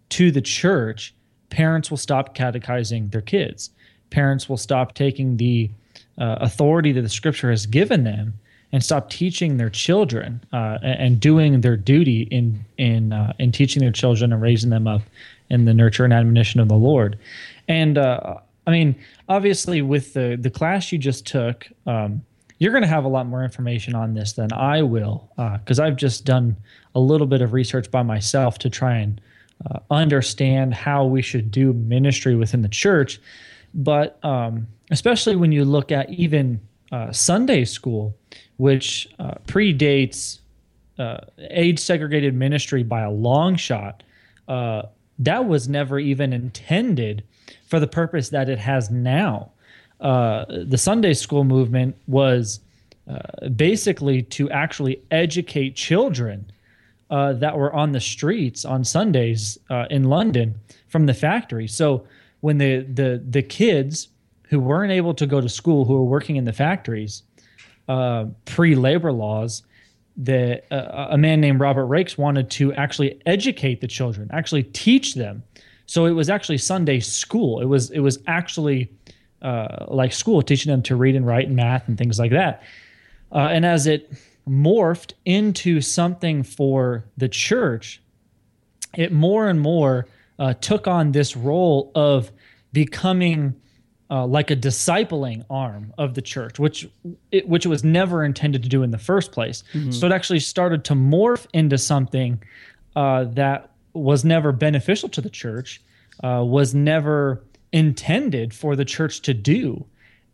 to 0.09 0.31
the 0.31 0.41
church, 0.41 1.13
parents 1.49 1.91
will 1.91 1.97
stop 1.97 2.33
catechizing 2.33 3.09
their 3.09 3.21
kids. 3.21 3.69
Parents 4.09 4.49
will 4.49 4.57
stop 4.57 4.95
taking 4.95 5.37
the 5.37 5.69
uh, 6.17 6.37
authority 6.41 6.91
that 6.91 7.01
the 7.01 7.09
scripture 7.09 7.51
has 7.51 7.67
given 7.67 8.03
them 8.03 8.33
and 8.71 8.83
stop 8.83 9.09
teaching 9.09 9.57
their 9.57 9.69
children 9.69 10.43
uh, 10.51 10.79
and 10.81 11.19
doing 11.19 11.61
their 11.61 11.77
duty 11.77 12.23
in 12.23 12.65
in 12.77 13.13
uh, 13.13 13.33
in 13.39 13.51
teaching 13.51 13.81
their 13.81 13.91
children 13.91 14.33
and 14.33 14.41
raising 14.41 14.71
them 14.71 14.87
up 14.87 15.01
in 15.49 15.65
the 15.65 15.73
nurture 15.73 16.03
and 16.03 16.13
admonition 16.13 16.59
of 16.59 16.67
the 16.67 16.75
Lord. 16.75 17.17
And 17.67 17.97
uh, 17.97 18.39
I 18.67 18.71
mean, 18.71 18.95
obviously, 19.29 19.81
with 19.81 20.13
the 20.13 20.37
the 20.39 20.49
class 20.49 20.91
you 20.91 20.97
just 20.97 21.25
took, 21.27 21.69
um, 21.85 22.23
you're 22.57 22.71
going 22.71 22.83
to 22.83 22.87
have 22.87 23.05
a 23.05 23.09
lot 23.09 23.27
more 23.27 23.43
information 23.43 23.95
on 23.95 24.13
this 24.13 24.33
than 24.33 24.53
I 24.53 24.81
will, 24.81 25.29
because 25.35 25.79
uh, 25.79 25.83
I've 25.83 25.97
just 25.97 26.25
done 26.25 26.55
a 26.93 26.99
little 26.99 27.27
bit 27.27 27.41
of 27.41 27.53
research 27.53 27.91
by 27.91 28.03
myself 28.03 28.57
to 28.59 28.69
try 28.69 28.95
and 28.97 29.21
uh, 29.69 29.79
understand 29.91 30.73
how 30.73 31.05
we 31.05 31.21
should 31.21 31.51
do 31.51 31.73
ministry 31.73 32.35
within 32.35 32.61
the 32.61 32.69
church. 32.69 33.19
But 33.73 34.23
um, 34.23 34.67
especially 34.91 35.35
when 35.35 35.51
you 35.51 35.65
look 35.65 35.91
at 35.91 36.09
even 36.09 36.61
uh, 36.91 37.11
Sunday 37.11 37.65
school, 37.65 38.15
which 38.57 39.09
uh, 39.19 39.35
predates 39.47 40.39
uh, 40.97 41.17
age 41.49 41.79
segregated 41.79 42.33
ministry 42.33 42.83
by 42.83 43.01
a 43.01 43.11
long 43.11 43.57
shot, 43.57 44.03
uh, 44.47 44.83
that 45.19 45.45
was 45.45 45.67
never 45.67 45.99
even 45.99 46.31
intended 46.31 47.23
for 47.67 47.79
the 47.79 47.87
purpose 47.87 48.29
that 48.29 48.49
it 48.49 48.59
has 48.59 48.89
now. 48.89 49.51
Uh, 49.99 50.45
the 50.65 50.77
Sunday 50.77 51.13
school 51.13 51.43
movement 51.43 51.95
was 52.07 52.59
uh, 53.07 53.49
basically 53.49 54.21
to 54.23 54.49
actually 54.49 55.01
educate 55.11 55.75
children 55.75 56.51
uh, 57.09 57.33
that 57.33 57.57
were 57.57 57.73
on 57.73 57.91
the 57.91 57.99
streets 57.99 58.65
on 58.65 58.83
Sundays 58.83 59.57
uh, 59.69 59.85
in 59.89 60.05
London 60.05 60.55
from 60.87 61.05
the 61.05 61.13
factory. 61.13 61.67
So 61.67 62.05
when 62.41 62.57
the, 62.57 62.79
the 62.81 63.23
the 63.29 63.41
kids 63.41 64.09
who 64.49 64.59
weren't 64.59 64.91
able 64.91 65.13
to 65.13 65.25
go 65.25 65.41
to 65.41 65.49
school, 65.49 65.85
who 65.85 65.93
were 65.93 66.03
working 66.03 66.35
in 66.35 66.45
the 66.45 66.53
factories, 66.53 67.23
uh, 67.87 68.25
pre 68.45 68.75
labor 68.75 69.11
laws, 69.11 69.63
the 70.17 70.61
uh, 70.73 71.09
a 71.11 71.17
man 71.17 71.41
named 71.41 71.59
Robert 71.59 71.87
Raikes 71.87 72.17
wanted 72.17 72.49
to 72.51 72.73
actually 72.73 73.21
educate 73.25 73.81
the 73.81 73.87
children, 73.87 74.29
actually 74.33 74.63
teach 74.63 75.13
them. 75.13 75.43
So 75.85 76.05
it 76.05 76.11
was 76.11 76.29
actually 76.29 76.57
Sunday 76.57 76.99
school. 76.99 77.61
It 77.61 77.65
was 77.65 77.91
it 77.91 77.99
was 77.99 78.19
actually 78.27 78.91
uh, 79.45 79.85
like 79.89 80.11
school, 80.11 80.41
teaching 80.41 80.71
them 80.71 80.81
to 80.81 80.95
read 80.95 81.15
and 81.15 81.25
write 81.25 81.47
and 81.47 81.55
math 81.55 81.87
and 81.87 81.97
things 81.97 82.17
like 82.17 82.31
that. 82.31 82.63
Uh, 83.31 83.49
and 83.51 83.65
as 83.65 83.85
it 83.85 84.11
morphed 84.49 85.13
into 85.23 85.81
something 85.81 86.41
for 86.41 87.05
the 87.17 87.29
church, 87.29 88.01
it 88.95 89.11
more 89.11 89.47
and 89.47 89.61
more 89.61 90.07
uh, 90.39 90.53
took 90.53 90.87
on 90.87 91.11
this 91.11 91.35
role 91.35 91.91
of 91.93 92.31
becoming 92.73 93.55
uh, 94.09 94.25
like 94.25 94.49
a 94.51 94.55
discipling 94.55 95.45
arm 95.49 95.93
of 95.97 96.15
the 96.15 96.21
church, 96.21 96.59
which 96.59 96.87
it, 97.31 97.47
which 97.47 97.65
it 97.65 97.69
was 97.69 97.83
never 97.83 98.23
intended 98.23 98.63
to 98.63 98.69
do 98.69 98.83
in 98.83 98.91
the 98.91 98.97
first 98.97 99.31
place. 99.31 99.63
Mm-hmm. 99.73 99.91
So 99.91 100.07
it 100.07 100.11
actually 100.11 100.39
started 100.39 100.83
to 100.85 100.93
morph 100.93 101.45
into 101.53 101.77
something 101.77 102.41
uh, 102.95 103.25
that 103.25 103.71
was 103.93 104.25
never 104.25 104.51
beneficial 104.51 105.09
to 105.09 105.21
the 105.21 105.29
church, 105.29 105.81
uh, 106.23 106.43
was 106.45 106.73
never 106.73 107.43
intended 107.75 108.53
for 108.53 108.75
the 108.77 108.85
church 108.85 109.21
to 109.21 109.33
do, 109.33 109.85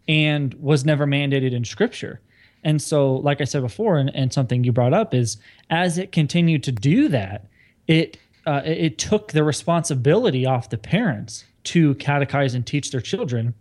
and 0.07 0.53
was 0.53 0.86
never 0.86 1.07
mandated 1.07 1.53
in 1.53 1.65
Scripture. 1.65 2.21
And 2.63 2.79
so, 2.79 3.15
like 3.15 3.41
I 3.41 3.45
said 3.45 3.63
before, 3.63 3.98
and, 3.98 4.15
and 4.15 4.31
something 4.31 4.63
you 4.63 4.71
brought 4.71 4.93
up 4.93 5.15
is 5.15 5.38
as 5.71 5.98
it 5.98 6.12
continued 6.12 6.63
to 6.63 6.71
do 6.71 7.07
that, 7.07 7.48
it 7.88 8.17
uh, 8.45 8.62
it 8.63 9.00
took 9.00 9.31
the 9.31 9.43
responsibility 9.43 10.45
off 10.45 10.69
the 10.69 10.77
parents 10.77 11.43
to 11.63 11.95
catechize 11.95 12.53
and 12.53 12.65
teach 12.65 12.91
their 12.91 13.01
children, 13.01 13.55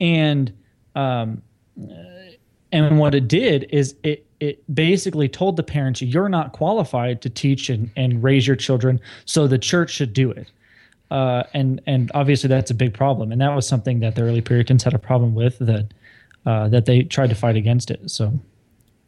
and 0.00 0.52
um, 0.94 1.42
and 2.70 2.98
what 3.00 3.14
it 3.14 3.26
did 3.26 3.66
is 3.70 3.96
it 4.04 4.24
it 4.38 4.62
basically 4.72 5.28
told 5.28 5.56
the 5.56 5.64
parents 5.64 6.00
you're 6.00 6.28
not 6.28 6.52
qualified 6.52 7.20
to 7.22 7.28
teach 7.28 7.68
and, 7.70 7.90
and 7.96 8.22
raise 8.22 8.46
your 8.46 8.56
children, 8.56 9.00
so 9.24 9.48
the 9.48 9.58
church 9.58 9.90
should 9.90 10.12
do 10.12 10.30
it. 10.30 10.50
Uh, 11.10 11.42
and 11.54 11.80
and 11.86 12.10
obviously 12.14 12.48
that's 12.48 12.70
a 12.70 12.74
big 12.74 12.94
problem, 12.94 13.32
and 13.32 13.40
that 13.40 13.54
was 13.54 13.66
something 13.66 14.00
that 14.00 14.14
the 14.14 14.22
early 14.22 14.40
Puritans 14.40 14.84
had 14.84 14.94
a 14.94 14.98
problem 14.98 15.34
with 15.34 15.58
that 15.58 15.92
uh, 16.46 16.68
that 16.68 16.86
they 16.86 17.02
tried 17.02 17.30
to 17.30 17.34
fight 17.34 17.56
against 17.56 17.90
it. 17.90 18.10
So, 18.10 18.38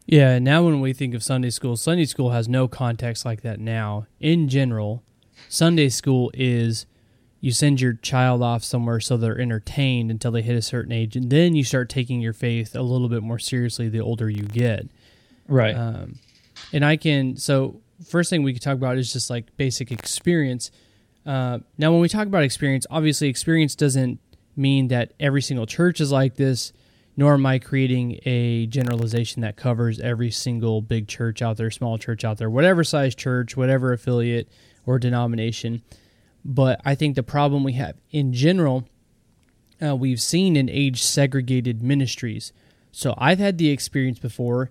yeah. 0.06 0.38
Now, 0.38 0.64
when 0.64 0.80
we 0.80 0.92
think 0.92 1.14
of 1.14 1.22
Sunday 1.22 1.50
school, 1.50 1.76
Sunday 1.76 2.04
school 2.04 2.30
has 2.30 2.48
no 2.48 2.66
context 2.66 3.24
like 3.24 3.42
that. 3.42 3.60
Now, 3.60 4.06
in 4.18 4.48
general, 4.48 5.04
Sunday 5.48 5.88
school 5.88 6.30
is 6.34 6.86
you 7.40 7.52
send 7.52 7.80
your 7.80 7.94
child 7.94 8.42
off 8.42 8.62
somewhere 8.62 9.00
so 9.00 9.16
they're 9.16 9.40
entertained 9.40 10.10
until 10.10 10.30
they 10.30 10.42
hit 10.42 10.56
a 10.56 10.62
certain 10.62 10.92
age, 10.92 11.16
and 11.16 11.30
then 11.30 11.54
you 11.54 11.64
start 11.64 11.88
taking 11.88 12.20
your 12.20 12.32
faith 12.32 12.74
a 12.74 12.82
little 12.82 13.08
bit 13.08 13.22
more 13.22 13.38
seriously 13.38 13.88
the 13.88 14.00
older 14.00 14.28
you 14.28 14.44
get. 14.44 14.88
Right. 15.48 15.76
Um, 15.76 16.18
and 16.72 16.84
I 16.84 16.96
can 16.96 17.36
so 17.36 17.80
first 18.08 18.30
thing 18.30 18.42
we 18.42 18.52
could 18.52 18.62
talk 18.62 18.76
about 18.76 18.98
is 18.98 19.12
just 19.12 19.30
like 19.30 19.56
basic 19.56 19.90
experience. 19.90 20.70
Uh, 21.24 21.60
now, 21.78 21.92
when 21.92 22.00
we 22.00 22.08
talk 22.08 22.26
about 22.26 22.42
experience, 22.42 22.86
obviously 22.90 23.28
experience 23.28 23.74
doesn't 23.74 24.18
mean 24.56 24.88
that 24.88 25.12
every 25.20 25.42
single 25.42 25.66
church 25.66 26.00
is 26.00 26.12
like 26.12 26.36
this 26.36 26.72
nor 27.16 27.34
am 27.34 27.44
I 27.44 27.58
creating 27.58 28.20
a 28.24 28.66
generalization 28.66 29.42
that 29.42 29.56
covers 29.56 30.00
every 30.00 30.30
single 30.30 30.80
big 30.80 31.08
church 31.08 31.42
out 31.42 31.56
there, 31.56 31.70
small 31.70 31.98
church 31.98 32.24
out 32.24 32.38
there, 32.38 32.48
whatever 32.48 32.84
size 32.84 33.14
church, 33.14 33.56
whatever 33.56 33.92
affiliate 33.92 34.48
or 34.86 34.98
denomination. 34.98 35.82
But 36.44 36.80
I 36.84 36.94
think 36.94 37.14
the 37.14 37.22
problem 37.22 37.64
we 37.64 37.74
have 37.74 37.96
in 38.10 38.32
general, 38.32 38.88
uh, 39.82 39.94
we've 39.94 40.20
seen 40.20 40.56
in 40.56 40.68
age 40.70 41.02
segregated 41.02 41.82
ministries. 41.82 42.52
So 42.92 43.14
I've 43.18 43.38
had 43.38 43.58
the 43.58 43.70
experience 43.70 44.18
before 44.18 44.70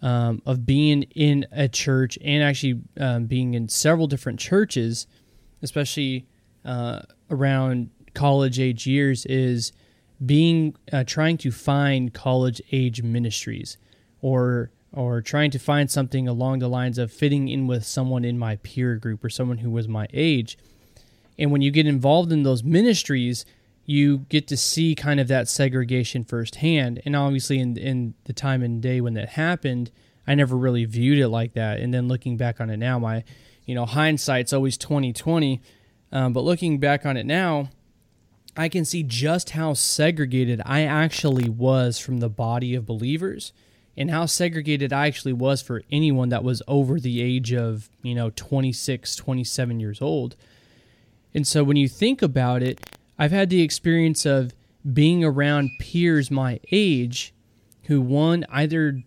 um, 0.00 0.42
of 0.46 0.66
being 0.66 1.02
in 1.14 1.46
a 1.52 1.68
church 1.68 2.18
and 2.22 2.42
actually 2.42 2.80
um, 2.98 3.26
being 3.26 3.54
in 3.54 3.68
several 3.68 4.06
different 4.06 4.40
churches, 4.40 5.06
especially 5.64 6.26
uh, 6.64 7.00
around 7.30 7.90
college 8.14 8.60
age 8.60 8.86
years, 8.86 9.26
is 9.26 9.72
being 10.24 10.76
uh, 10.92 11.02
trying 11.04 11.36
to 11.38 11.50
find 11.50 12.14
college 12.14 12.62
age 12.70 13.02
ministries 13.02 13.76
or 14.20 14.70
or 14.92 15.20
trying 15.20 15.50
to 15.50 15.58
find 15.58 15.90
something 15.90 16.28
along 16.28 16.60
the 16.60 16.68
lines 16.68 16.98
of 16.98 17.10
fitting 17.10 17.48
in 17.48 17.66
with 17.66 17.84
someone 17.84 18.24
in 18.24 18.38
my 18.38 18.54
peer 18.56 18.94
group 18.94 19.24
or 19.24 19.28
someone 19.28 19.58
who 19.58 19.70
was 19.70 19.88
my 19.88 20.06
age. 20.12 20.56
And 21.36 21.50
when 21.50 21.62
you 21.62 21.72
get 21.72 21.84
involved 21.84 22.30
in 22.30 22.44
those 22.44 22.62
ministries, 22.62 23.44
you 23.84 24.18
get 24.18 24.46
to 24.46 24.56
see 24.56 24.94
kind 24.94 25.18
of 25.18 25.26
that 25.26 25.48
segregation 25.48 26.22
firsthand. 26.22 27.02
And 27.04 27.16
obviously, 27.16 27.58
in 27.58 27.76
in 27.76 28.14
the 28.24 28.32
time 28.32 28.62
and 28.62 28.80
day 28.80 29.00
when 29.00 29.14
that 29.14 29.30
happened, 29.30 29.90
I 30.26 30.34
never 30.34 30.56
really 30.56 30.84
viewed 30.84 31.18
it 31.18 31.28
like 31.28 31.54
that. 31.54 31.80
And 31.80 31.92
then 31.92 32.08
looking 32.08 32.36
back 32.36 32.60
on 32.60 32.70
it 32.70 32.76
now, 32.76 32.98
my 32.98 33.24
you 33.64 33.74
know 33.74 33.86
hindsight's 33.86 34.52
always 34.52 34.76
twenty 34.76 35.12
twenty. 35.12 35.62
Um, 36.12 36.32
but 36.32 36.44
looking 36.44 36.78
back 36.78 37.04
on 37.04 37.16
it 37.16 37.26
now, 37.26 37.70
I 38.56 38.68
can 38.68 38.84
see 38.84 39.02
just 39.02 39.50
how 39.50 39.74
segregated 39.74 40.62
I 40.64 40.82
actually 40.82 41.48
was 41.48 41.98
from 41.98 42.20
the 42.20 42.28
body 42.28 42.74
of 42.74 42.86
believers 42.86 43.52
and 43.96 44.10
how 44.10 44.26
segregated 44.26 44.92
I 44.92 45.06
actually 45.06 45.32
was 45.32 45.62
for 45.62 45.82
anyone 45.90 46.28
that 46.28 46.44
was 46.44 46.62
over 46.66 46.98
the 47.00 47.20
age 47.20 47.52
of, 47.52 47.90
you 48.02 48.14
know, 48.14 48.30
26, 48.34 49.16
27 49.16 49.80
years 49.80 50.00
old. 50.00 50.36
And 51.32 51.46
so 51.46 51.64
when 51.64 51.76
you 51.76 51.88
think 51.88 52.22
about 52.22 52.62
it, 52.62 52.80
I've 53.18 53.32
had 53.32 53.50
the 53.50 53.62
experience 53.62 54.24
of 54.24 54.54
being 54.92 55.24
around 55.24 55.70
peers 55.78 56.30
my 56.30 56.60
age 56.70 57.32
who, 57.84 58.00
one, 58.00 58.44
either 58.50 59.02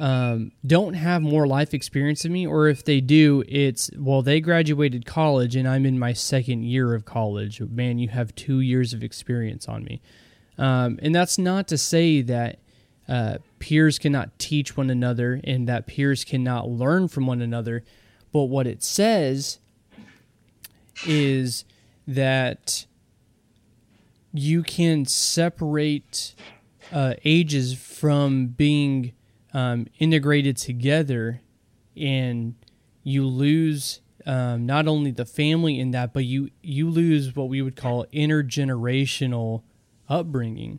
um, 0.00 0.52
don't 0.66 0.94
have 0.94 1.22
more 1.22 1.46
life 1.46 1.74
experience 1.74 2.22
than 2.22 2.32
me, 2.32 2.46
or 2.46 2.68
if 2.68 2.84
they 2.84 3.00
do, 3.00 3.44
it's, 3.46 3.90
well, 3.96 4.22
they 4.22 4.40
graduated 4.40 5.06
college 5.06 5.54
and 5.54 5.68
I'm 5.68 5.86
in 5.86 5.98
my 5.98 6.12
second 6.12 6.64
year 6.64 6.94
of 6.94 7.04
college. 7.04 7.60
Man, 7.60 7.98
you 7.98 8.08
have 8.08 8.34
two 8.34 8.60
years 8.60 8.92
of 8.92 9.02
experience 9.02 9.68
on 9.68 9.84
me. 9.84 10.00
Um, 10.58 10.98
and 11.02 11.14
that's 11.14 11.38
not 11.38 11.68
to 11.68 11.78
say 11.78 12.22
that 12.22 12.58
uh, 13.08 13.38
peers 13.58 13.98
cannot 13.98 14.38
teach 14.38 14.76
one 14.76 14.90
another 14.90 15.40
and 15.44 15.68
that 15.68 15.86
peers 15.86 16.24
cannot 16.24 16.68
learn 16.68 17.08
from 17.08 17.26
one 17.26 17.40
another. 17.40 17.84
But 18.32 18.44
what 18.44 18.66
it 18.66 18.82
says 18.82 19.58
is 21.06 21.64
that 22.06 22.86
you 24.32 24.62
can 24.62 25.04
separate 25.04 26.34
uh, 26.90 27.14
ages 27.24 27.74
from 27.74 28.48
being 28.48 29.12
um, 29.52 29.86
integrated 29.98 30.56
together 30.56 31.40
and 31.96 32.54
you 33.02 33.26
lose 33.26 34.00
um, 34.26 34.66
not 34.66 34.86
only 34.86 35.10
the 35.10 35.24
family 35.24 35.78
in 35.78 35.90
that, 35.90 36.12
but 36.12 36.24
you 36.24 36.50
you 36.62 36.88
lose 36.88 37.34
what 37.34 37.48
we 37.48 37.60
would 37.60 37.76
call 37.76 38.06
intergenerational 38.12 39.62
upbringing, 40.08 40.78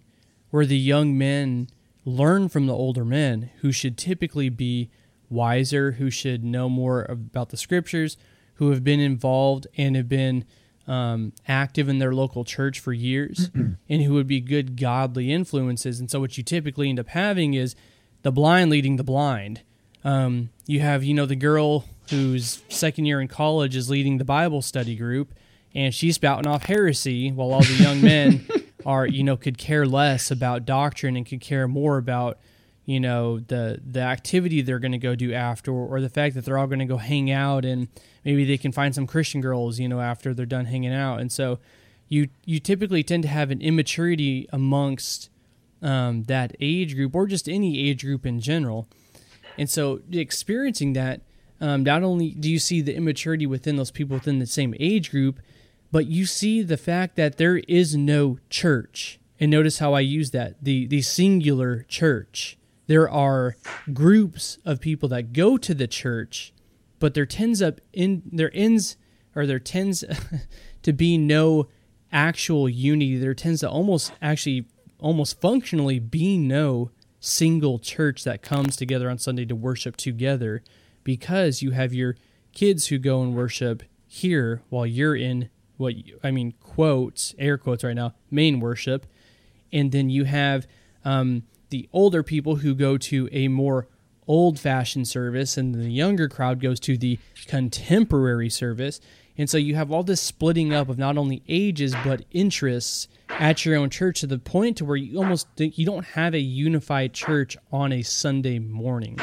where 0.50 0.65
the 0.65 0.77
young 0.77 1.18
men 1.18 1.68
learn 2.06 2.50
from 2.50 2.68
the 2.68 2.74
older 2.74 3.06
men 3.06 3.50
who 3.60 3.72
should 3.72 3.98
typically 3.98 4.50
be 4.50 4.89
wiser, 5.30 5.94
who 5.94 6.10
should 6.10 6.44
know 6.44 6.70
more 6.70 7.03
about 7.03 7.50
the 7.50 7.58
scriptures, 7.58 8.18
who 8.56 8.70
have 8.70 8.84
been 8.84 9.00
involved 9.00 9.68
and 9.77 9.96
have 9.96 10.08
been 10.08 10.46
um, 10.88 11.34
active 11.48 11.89
in 11.89 12.00
their 12.00 12.13
local 12.13 12.44
church 12.44 12.80
for 12.80 12.94
years, 12.94 13.50
and 13.89 14.01
who 14.03 14.13
would 14.13 14.27
be 14.27 14.39
good 14.39 14.80
godly 14.80 15.32
influences. 15.32 16.00
And 16.00 16.10
so, 16.10 16.20
what 16.20 16.38
you 16.38 16.44
typically 16.44 16.89
end 16.89 17.00
up 17.00 17.10
having 17.10 17.53
is 17.53 17.75
the 18.24 18.32
blind 18.32 18.72
leading 18.72 18.96
the 18.96 19.03
blind. 19.03 19.62
Um, 20.03 20.50
you 20.65 20.80
have, 20.82 21.03
you 21.03 21.13
know, 21.13 21.26
the 21.26 21.36
girl 21.36 21.86
who's 22.10 22.62
second 22.67 23.06
year 23.06 23.21
in 23.21 23.28
college 23.28 23.76
is 23.76 23.89
leading 23.89 24.17
the 24.17 24.26
Bible 24.26 24.62
study 24.62 24.95
group, 24.95 25.34
and 25.74 25.93
she's 25.93 26.15
spouting 26.15 26.47
off 26.47 26.63
heresy 26.63 27.32
while 27.32 27.54
all 27.54 27.62
the 27.62 27.74
young 27.76 28.02
men 28.02 28.45
are 28.86 29.08
you 29.08 29.24
know 29.24 29.38
could 29.38 29.58
care 29.58 29.86
less 29.86 30.32
about 30.32 30.65
doctrine 30.65 31.15
and 31.15 31.26
could 31.26 31.41
care 31.41 31.67
more 31.67 31.97
about 31.97 32.38
you 32.86 33.00
know 33.00 33.39
the 33.39 33.80
the 33.86 34.02
activity 34.02 34.62
they're 34.62 34.80
going 34.80 34.91
to 34.91 34.97
go 34.97 35.15
do 35.15 35.34
after 35.34 35.71
or 35.71 36.02
the 36.02 36.10
fact 36.10 36.36
that 36.36 36.45
they're 36.45 36.58
all 36.58 36.67
going 36.67 36.80
to 36.80 36.86
go 36.86 36.97
hang 36.97 37.32
out 37.32 37.63
and 37.63 37.88
maybe 38.26 38.43
they 38.43 38.58
can 38.58 38.71
find 38.71 38.93
some 38.93 39.08
christian 39.08 39.41
girls 39.41 39.80
you 39.80 39.88
know 39.88 40.02
after 40.02 40.34
they're 40.34 40.45
done 40.45 40.65
hanging 40.65 40.93
out 40.93 41.19
and 41.19 41.32
so 41.32 41.60
you 42.10 42.28
you 42.45 42.60
typically 42.60 43.04
tend 43.04 43.24
to 43.24 43.30
have 43.30 43.52
an 43.52 43.62
immaturity 43.62 44.47
amongst 44.52 45.30
um, 45.84 46.24
that 46.24 46.56
age 46.60 46.96
group 46.96 47.13
or 47.13 47.28
just 47.28 47.48
any 47.48 47.89
age 47.89 48.04
group 48.04 48.26
in 48.26 48.39
general 48.39 48.88
and 49.58 49.69
so 49.69 50.02
experiencing 50.12 50.93
that 50.93 51.22
um, 51.62 51.84
not 51.84 52.04
only 52.04 52.32
do 52.32 52.50
you 52.50 52.60
see 52.60 52.82
the 52.82 52.96
immaturity 52.96 53.46
within 53.46 53.76
those 53.76 53.91
people 53.91 54.15
within 54.15 54.39
the 54.39 54.46
same 54.46 54.74
age 54.80 55.12
group 55.12 55.39
but 55.93 56.08
you 56.08 56.26
see 56.26 56.63
the 56.63 56.76
fact 56.76 57.15
that 57.17 57.38
there 57.38 57.58
is 57.67 57.96
no 57.96 58.39
church. 58.50 59.19
And 59.39 59.52
notice 59.52 59.78
how 59.78 59.93
I 59.93 60.00
use 60.00 60.32
that 60.32 60.56
the, 60.60 60.88
the 60.88 61.04
singular 61.04 61.86
church. 61.88 62.58
There 62.88 63.08
are 63.08 63.56
groups 63.93 64.58
of 64.65 64.82
people 64.82 65.08
that 65.10 65.34
go 65.34 65.56
to 65.56 65.76
the 65.76 65.86
church, 65.86 66.52
but 66.98 67.13
there 67.13 67.28
tends 67.28 67.62
up 67.62 67.80
in 67.93 68.24
there 68.32 68.50
ends 68.56 68.98
or 69.36 69.46
there 69.46 69.60
tends 69.60 70.04
to 70.82 70.91
be 70.91 71.19
no 71.19 71.67
actual 72.12 72.67
unity. 72.67 73.15
There 73.19 73.36
tends 73.36 73.60
to 73.60 73.69
almost 73.69 74.13
actually 74.19 74.65
almost 75.04 75.39
functionally 75.42 76.00
be 76.00 76.38
no 76.38 76.89
single 77.20 77.78
church 77.78 78.24
that 78.24 78.42
comes 78.42 78.76
together 78.76 79.10
on 79.10 79.18
Sunday 79.18 79.46
to 79.46 79.56
worship 79.56 79.96
together 79.98 80.63
because 81.04 81.62
you 81.62 81.72
have 81.72 81.94
your 81.94 82.16
kids 82.54 82.88
who 82.88 82.98
go 82.98 83.22
and 83.22 83.36
worship 83.36 83.84
here 84.08 84.62
while 84.70 84.86
you're 84.86 85.16
in 85.16 85.50
what 85.78 85.96
I 86.24 86.32
mean 86.32 86.54
quotes 86.60 87.34
air 87.38 87.58
quotes 87.58 87.84
right 87.84 87.96
now 87.96 88.13
main 88.30 88.60
worship, 88.60 89.06
and 89.72 89.92
then 89.92 90.10
you 90.10 90.26
have 90.26 90.68
um, 91.04 91.44
the 91.70 91.89
older 91.92 92.24
people 92.24 92.58
who 92.58 92.76
go 92.76 92.98
to 92.98 93.28
a 93.32 93.48
more 93.48 93.88
old 94.28 94.60
fashioned 94.60 95.08
service, 95.08 95.58
and 95.58 95.76
the 95.76 95.89
younger 95.89 96.30
crowd 96.30 96.62
goes 96.62 96.80
to 96.82 96.98
the 96.98 97.20
contemporary 97.48 98.50
service. 98.50 99.02
And 99.38 99.50
so 99.50 99.58
you 99.58 99.76
have 99.76 99.92
all 99.92 100.04
this 100.04 100.22
splitting 100.22 100.74
up 100.74 100.89
of 100.89 100.98
not 100.98 101.18
only 101.18 101.42
ages 101.48 101.96
but 102.06 102.24
interests 102.32 103.08
at 103.39 103.65
your 103.65 103.76
own 103.76 103.89
church 103.89 104.22
to 104.22 104.28
the 104.28 104.39
point 104.39 104.78
to 104.78 104.86
where 104.86 104.96
you 104.96 105.17
almost 105.17 105.48
you 105.58 105.86
don't 105.86 106.06
have 106.06 106.34
a 106.34 106.39
unified 106.39 107.13
church 107.13 107.58
on 107.72 107.91
a 107.91 108.02
Sunday 108.02 108.60
morning. 108.60 109.19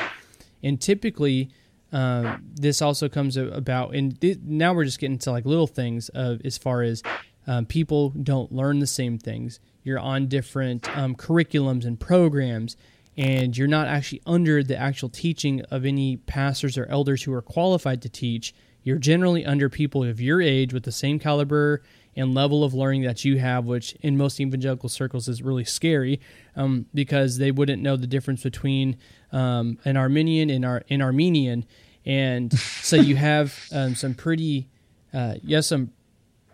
And 0.62 0.80
typically, 0.80 1.50
um, 1.92 2.44
this 2.54 2.82
also 2.82 3.08
comes 3.08 3.36
about, 3.36 3.94
and 3.94 4.20
th- 4.20 4.38
now 4.44 4.72
we're 4.72 4.84
just 4.84 5.00
getting 5.00 5.18
to 5.18 5.30
like 5.30 5.44
little 5.44 5.66
things 5.66 6.08
of 6.10 6.40
as 6.44 6.58
far 6.58 6.82
as 6.82 7.02
um, 7.46 7.66
people 7.66 8.10
don't 8.10 8.52
learn 8.52 8.78
the 8.78 8.86
same 8.86 9.18
things. 9.18 9.60
You're 9.82 9.98
on 9.98 10.28
different 10.28 10.94
um, 10.96 11.14
curriculums 11.14 11.84
and 11.84 11.98
programs, 11.98 12.76
and 13.16 13.56
you're 13.56 13.66
not 13.66 13.88
actually 13.88 14.22
under 14.26 14.62
the 14.62 14.76
actual 14.76 15.08
teaching 15.08 15.62
of 15.70 15.84
any 15.84 16.16
pastors 16.16 16.76
or 16.76 16.86
elders 16.86 17.22
who 17.22 17.32
are 17.32 17.42
qualified 17.42 18.02
to 18.02 18.08
teach. 18.08 18.54
You're 18.82 18.98
generally 18.98 19.44
under 19.44 19.68
people 19.68 20.04
of 20.04 20.20
your 20.20 20.40
age 20.40 20.72
with 20.72 20.84
the 20.84 20.92
same 20.92 21.18
caliber 21.18 21.82
and 22.16 22.34
level 22.34 22.64
of 22.64 22.74
learning 22.74 23.02
that 23.02 23.24
you 23.24 23.38
have, 23.38 23.64
which 23.64 23.94
in 24.00 24.16
most 24.16 24.40
evangelical 24.40 24.88
circles 24.88 25.28
is 25.28 25.42
really 25.42 25.64
scary 25.64 26.20
um, 26.56 26.86
because 26.92 27.38
they 27.38 27.50
wouldn't 27.50 27.82
know 27.82 27.96
the 27.96 28.06
difference 28.06 28.42
between 28.42 28.96
um, 29.32 29.78
an 29.84 29.96
Arminian 29.96 30.50
and 30.50 30.64
Ar- 30.64 30.82
an 30.90 31.02
Armenian. 31.02 31.64
And 32.04 32.52
so 32.82 32.96
you 32.96 33.16
have 33.16 33.58
um, 33.72 33.94
some 33.94 34.14
pretty, 34.14 34.68
uh, 35.14 35.34
yes, 35.42 35.68
some 35.68 35.92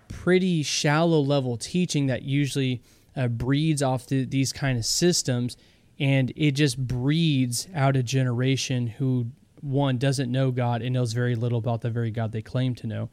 pretty 0.09 0.63
shallow 0.63 1.21
level 1.21 1.57
teaching 1.57 2.07
that 2.07 2.23
usually 2.23 2.83
uh, 3.17 3.29
breeds 3.29 3.83
off 3.83 4.07
the, 4.07 4.25
these 4.25 4.53
kind 4.53 4.79
of 4.79 4.85
systems. 4.85 5.57
And 5.99 6.33
it 6.37 6.53
just 6.53 6.77
breeds 6.87 7.69
out 7.75 7.97
a 7.97 8.03
generation 8.03 8.87
who, 8.87 9.29
one, 9.63 9.97
doesn't 9.97 10.31
know 10.31 10.51
God 10.51 10.83
and 10.83 10.93
knows 10.93 11.15
very 11.15 11.35
little 11.35 11.59
about 11.59 11.81
the 11.81 11.89
very 11.89 12.11
God 12.11 12.33
they 12.33 12.43
claim 12.43 12.75
to 12.77 12.87
know. 12.87 13.09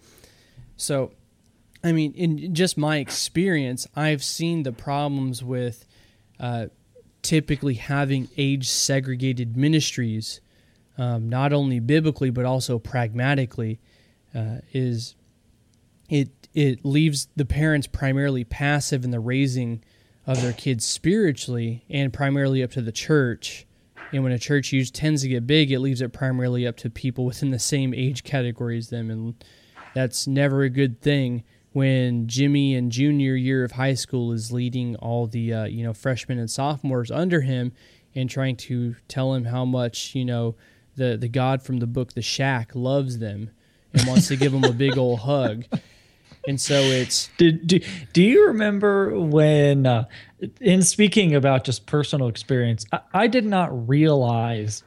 So, 0.75 1.13
I 1.83 1.91
mean, 1.91 2.13
in 2.13 2.55
just 2.55 2.77
my 2.77 2.97
experience, 2.97 3.87
I've 3.95 4.23
seen 4.23 4.63
the 4.63 4.71
problems 4.71 5.43
with 5.43 5.85
uh, 6.39 6.67
typically 7.21 7.73
having 7.73 8.29
age 8.37 8.69
segregated 8.69 9.57
ministries, 9.57 10.39
um, 10.97 11.27
not 11.27 11.51
only 11.51 11.79
biblically 11.79 12.29
but 12.29 12.45
also 12.45 12.79
pragmatically, 12.79 13.79
uh, 14.33 14.57
is 14.71 15.15
it 16.09 16.29
it 16.53 16.85
leaves 16.85 17.27
the 17.35 17.45
parents 17.45 17.87
primarily 17.87 18.43
passive 18.43 19.03
in 19.03 19.11
the 19.11 19.19
raising 19.19 19.83
of 20.27 20.41
their 20.41 20.53
kids 20.53 20.85
spiritually 20.85 21.83
and 21.89 22.13
primarily 22.13 22.63
up 22.63 22.71
to 22.71 22.81
the 22.81 22.91
church. 22.91 23.65
And 24.11 24.23
when 24.23 24.31
a 24.31 24.37
church 24.37 24.71
use 24.71 24.91
tends 24.91 25.23
to 25.23 25.27
get 25.27 25.47
big, 25.47 25.71
it 25.71 25.79
leaves 25.79 25.99
it 25.99 26.13
primarily 26.13 26.67
up 26.67 26.77
to 26.77 26.89
people 26.89 27.25
within 27.25 27.49
the 27.49 27.57
same 27.57 27.93
age 27.95 28.23
category 28.23 28.77
as 28.77 28.89
them, 28.89 29.09
and 29.09 29.43
that's 29.95 30.27
never 30.27 30.61
a 30.61 30.69
good 30.69 31.01
thing 31.01 31.43
when 31.73 32.27
Jimmy 32.27 32.75
in 32.75 32.89
junior 32.89 33.36
year 33.36 33.63
of 33.63 33.73
high 33.73 33.95
school 33.95 34.31
is 34.31 34.51
leading 34.51 34.95
all 34.97 35.27
the 35.27 35.53
uh, 35.53 35.65
you 35.65 35.83
know 35.83 35.93
freshmen 35.93 36.39
and 36.39 36.49
sophomores 36.49 37.12
under 37.12 37.41
him, 37.41 37.73
and 38.15 38.29
trying 38.29 38.55
to 38.55 38.95
tell 39.07 39.33
him 39.33 39.45
how 39.45 39.65
much 39.65 40.15
you 40.15 40.25
know 40.25 40.55
the 40.95 41.17
the 41.17 41.27
God 41.27 41.62
from 41.62 41.77
the 41.77 41.88
book 41.88 42.13
The 42.13 42.21
Shack 42.21 42.71
loves 42.73 43.17
them 43.19 43.51
and 43.93 44.07
wants 44.07 44.27
to 44.29 44.36
give 44.36 44.51
them 44.51 44.63
a 44.63 44.73
big 44.73 44.97
old 44.97 45.19
hug. 45.19 45.65
And 46.47 46.59
so 46.59 46.75
it's 46.75 47.29
Did, 47.38 47.65
do, 47.67 47.79
do 48.12 48.21
you 48.21 48.47
remember 48.47 49.17
when, 49.17 49.86
uh, 49.86 50.05
in 50.59 50.81
speaking 50.81 51.36
about 51.36 51.63
just 51.63 51.86
personal 51.86 52.27
experience, 52.27 52.86
I, 52.91 52.99
I 53.13 53.27
did 53.27 53.45
not 53.45 53.88
realize 53.88 54.83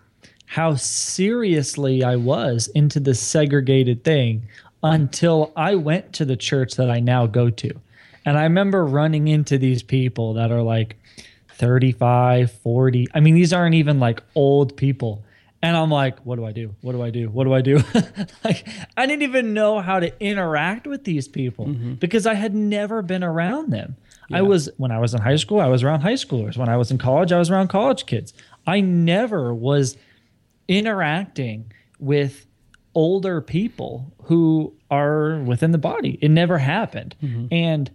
how 0.46 0.74
seriously 0.74 2.04
I 2.04 2.16
was 2.16 2.68
into 2.68 3.00
this 3.00 3.20
segregated 3.20 4.04
thing 4.04 4.48
until 4.82 5.52
I 5.56 5.74
went 5.74 6.12
to 6.14 6.24
the 6.24 6.36
church 6.36 6.74
that 6.74 6.90
I 6.90 7.00
now 7.00 7.26
go 7.26 7.50
to. 7.50 7.72
And 8.24 8.36
I 8.36 8.42
remember 8.42 8.84
running 8.84 9.28
into 9.28 9.56
these 9.58 9.82
people 9.82 10.34
that 10.34 10.50
are 10.50 10.62
like 10.62 10.96
35, 11.48 12.50
40. 12.50 13.08
I 13.14 13.20
mean, 13.20 13.34
these 13.34 13.52
aren't 13.52 13.74
even 13.74 14.00
like 14.00 14.22
old 14.34 14.76
people. 14.76 15.24
And 15.62 15.76
I'm 15.76 15.90
like, 15.90 16.20
what 16.20 16.36
do 16.36 16.44
I 16.44 16.52
do? 16.52 16.74
What 16.82 16.92
do 16.92 17.02
I 17.02 17.10
do? 17.10 17.28
What 17.28 17.44
do 17.44 17.54
I 17.54 17.60
do? 17.60 17.82
like, 18.44 18.68
I 18.96 19.06
didn't 19.06 19.22
even 19.22 19.54
know 19.54 19.80
how 19.80 20.00
to 20.00 20.12
interact 20.22 20.86
with 20.86 21.04
these 21.04 21.28
people 21.28 21.66
mm-hmm. 21.66 21.94
because 21.94 22.26
I 22.26 22.34
had 22.34 22.54
never 22.54 23.00
been 23.00 23.24
around 23.24 23.72
them. 23.72 23.96
I 24.32 24.42
was, 24.42 24.68
when 24.76 24.90
I 24.90 24.98
was 24.98 25.14
in 25.14 25.20
high 25.20 25.36
school, 25.36 25.60
I 25.60 25.68
was 25.68 25.84
around 25.84 26.00
high 26.00 26.14
schoolers. 26.14 26.56
When 26.56 26.68
I 26.68 26.76
was 26.76 26.90
in 26.90 26.98
college, 26.98 27.30
I 27.30 27.38
was 27.38 27.48
around 27.48 27.68
college 27.68 28.06
kids. 28.06 28.34
I 28.66 28.80
never 28.80 29.54
was 29.54 29.96
interacting 30.66 31.72
with 32.00 32.46
older 32.96 33.40
people 33.40 34.12
who 34.24 34.72
are 34.90 35.38
within 35.40 35.70
the 35.70 35.78
body. 35.78 36.18
It 36.20 36.30
never 36.30 36.58
happened. 36.58 37.14
And 37.52 37.90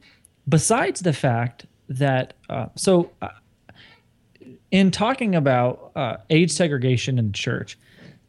besides 0.47 1.01
the 1.01 1.11
fact 1.11 1.65
that, 1.89 2.35
uh, 2.49 2.67
so 2.75 3.11
uh, 3.21 3.29
in 4.69 4.91
talking 4.91 5.35
about 5.35 5.91
uh, 5.95 6.17
age 6.29 6.51
segregation 6.51 7.17
in 7.19 7.27
the 7.27 7.33
church, 7.33 7.77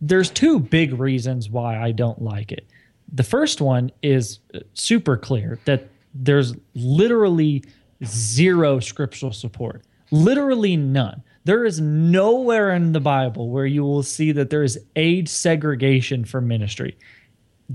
there's 0.00 0.30
two 0.30 0.58
big 0.58 0.98
reasons 0.98 1.48
why 1.48 1.78
I 1.80 1.92
don't 1.92 2.20
like 2.20 2.50
it. 2.50 2.66
The 3.12 3.22
first 3.22 3.60
one 3.60 3.92
is 4.02 4.40
uh, 4.54 4.60
super 4.74 5.16
clear 5.16 5.58
that 5.66 5.88
there's 6.14 6.54
literally 6.74 7.62
zero 8.04 8.80
scriptural 8.80 9.32
support, 9.32 9.82
literally 10.10 10.76
none. 10.76 11.22
There 11.44 11.64
is 11.64 11.80
nowhere 11.80 12.70
in 12.70 12.92
the 12.92 13.00
Bible 13.00 13.50
where 13.50 13.66
you 13.66 13.82
will 13.82 14.02
see 14.02 14.32
that 14.32 14.50
there 14.50 14.62
is 14.62 14.78
age 14.94 15.28
segregation 15.28 16.24
for 16.24 16.40
ministry. 16.40 16.96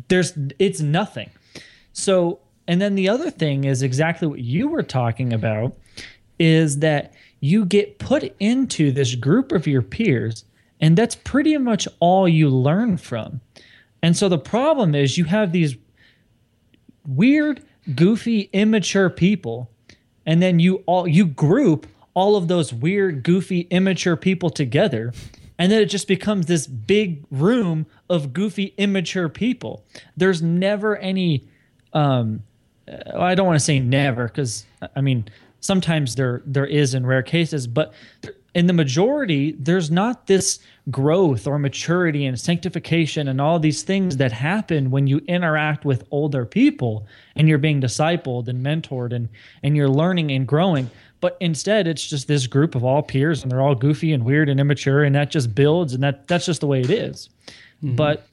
There's 0.08 0.38
it's 0.60 0.80
nothing. 0.80 1.30
So, 1.92 2.40
and 2.68 2.82
then 2.82 2.96
the 2.96 3.10
other 3.10 3.30
thing 3.30 3.66
is 3.66 3.82
exactly 3.82 4.28
what 4.28 4.40
you 4.40 4.68
were 4.68 4.84
talking 4.84 5.34
about 5.34 5.76
is 6.40 6.80
that 6.80 7.14
you 7.40 7.66
get 7.66 8.00
put 8.00 8.36
into 8.40 8.92
this 8.92 9.16
group 9.16 9.52
of 9.52 9.68
your 9.68 9.82
peers, 9.82 10.46
and 10.80 10.98
that's 10.98 11.16
pretty 11.16 11.58
much 11.58 11.88
all 12.00 12.28
you 12.28 12.50
learn 12.50 12.98
from. 12.98 13.42
And 14.02 14.16
so 14.16 14.30
the 14.30 14.38
problem 14.38 14.96
is 14.96 15.18
you 15.18 15.26
have 15.26 15.52
these 15.52 15.76
weird, 17.06 17.64
goofy, 17.96 18.50
immature 18.54 19.10
people, 19.10 19.70
and 20.26 20.42
then 20.42 20.60
you 20.60 20.84
all 20.86 21.08
you 21.08 21.26
group 21.26 21.88
all 22.18 22.36
of 22.36 22.48
those 22.48 22.74
weird, 22.74 23.22
goofy, 23.22 23.68
immature 23.70 24.18
people 24.18 24.50
together, 24.50 25.14
and 25.60 25.72
then 25.72 25.84
it 25.84 25.86
just 25.86 26.08
becomes 26.08 26.48
this 26.48 26.66
big 26.66 27.24
room 27.30 27.86
of 28.10 28.34
goofy, 28.34 28.74
immature 28.76 29.30
people. 29.30 29.86
There's 30.18 30.42
never 30.42 30.98
any 30.98 31.48
um 31.94 32.42
uh, 32.92 33.20
I 33.22 33.36
don't 33.36 33.46
want 33.46 33.60
to 33.60 33.64
say 33.64 33.78
never 33.78 34.26
because 34.26 34.66
I 34.96 35.02
mean 35.02 35.26
sometimes 35.60 36.16
there 36.16 36.42
there 36.44 36.66
is 36.66 36.96
in 36.96 37.06
rare 37.06 37.22
cases, 37.22 37.68
but 37.68 37.94
in 38.56 38.66
the 38.66 38.74
majority 38.74 39.52
there's 39.52 39.92
not 39.92 40.26
this 40.26 40.58
growth 40.90 41.46
or 41.46 41.60
maturity 41.60 42.26
and 42.26 42.40
sanctification 42.40 43.28
and 43.28 43.40
all 43.40 43.60
these 43.60 43.84
things 43.84 44.18
that 44.18 44.32
happen 44.32 44.90
when 44.90 45.06
you 45.06 45.20
interact 45.28 45.86
with 45.86 46.04
older 46.10 46.46
people 46.46 47.06
and 47.36 47.48
you're 47.48 47.60
being 47.60 47.80
discipled 47.80 48.48
and 48.48 48.66
mentored 48.66 49.14
and 49.14 49.30
and 49.62 49.78
you're 49.78 49.88
learning 50.02 50.32
and 50.32 50.48
growing. 50.48 50.90
But 51.20 51.36
instead, 51.40 51.88
it's 51.88 52.08
just 52.08 52.28
this 52.28 52.46
group 52.48 52.76
of 52.76 52.84
all 52.84 53.02
peers, 53.02 53.42
and 53.42 53.52
they're 53.52 53.62
all 53.62 53.74
goofy 53.76 54.14
and 54.14 54.24
weird 54.24 54.50
and 54.50 54.60
immature, 54.60 55.04
and 55.04 55.16
that 55.16 55.32
just 55.32 55.56
builds, 55.56 55.94
and 55.94 56.04
that 56.04 56.28
that's 56.28 56.46
just 56.46 56.62
the 56.62 56.68
way 56.68 56.82
it 56.82 56.90
is. 56.92 57.30
But 57.82 58.28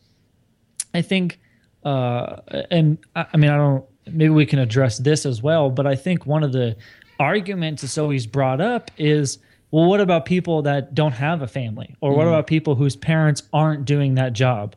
I 0.93 1.03
think, 1.03 1.39
uh, 1.85 2.37
and 2.71 2.99
I, 3.17 3.27
I 3.33 3.37
mean, 3.37 3.51
I 3.51 3.57
don't. 3.57 3.85
Maybe 4.07 4.29
we 4.29 4.45
can 4.45 4.59
address 4.59 4.99
this 4.99 5.25
as 5.25 5.43
well. 5.43 5.71
But 5.71 5.87
I 5.87 5.95
think 5.97 6.27
one 6.27 6.43
of 6.45 6.53
the 6.53 6.77
arguments 7.19 7.83
that's 7.83 7.97
always 7.97 8.27
brought 8.27 8.61
up 8.61 8.91
is, 8.99 9.39
well, 9.71 9.87
what 9.87 10.01
about 10.01 10.27
people 10.27 10.63
that 10.63 10.95
don't 10.95 11.13
have 11.13 11.41
a 11.41 11.47
family, 11.47 11.97
or 12.03 12.15
what 12.15 12.27
about 12.29 12.47
people 12.47 12.75
whose 12.75 12.97
parents 12.97 13.43
aren't 13.53 13.87
doing 13.87 14.17
that 14.17 14.35
job? 14.35 14.77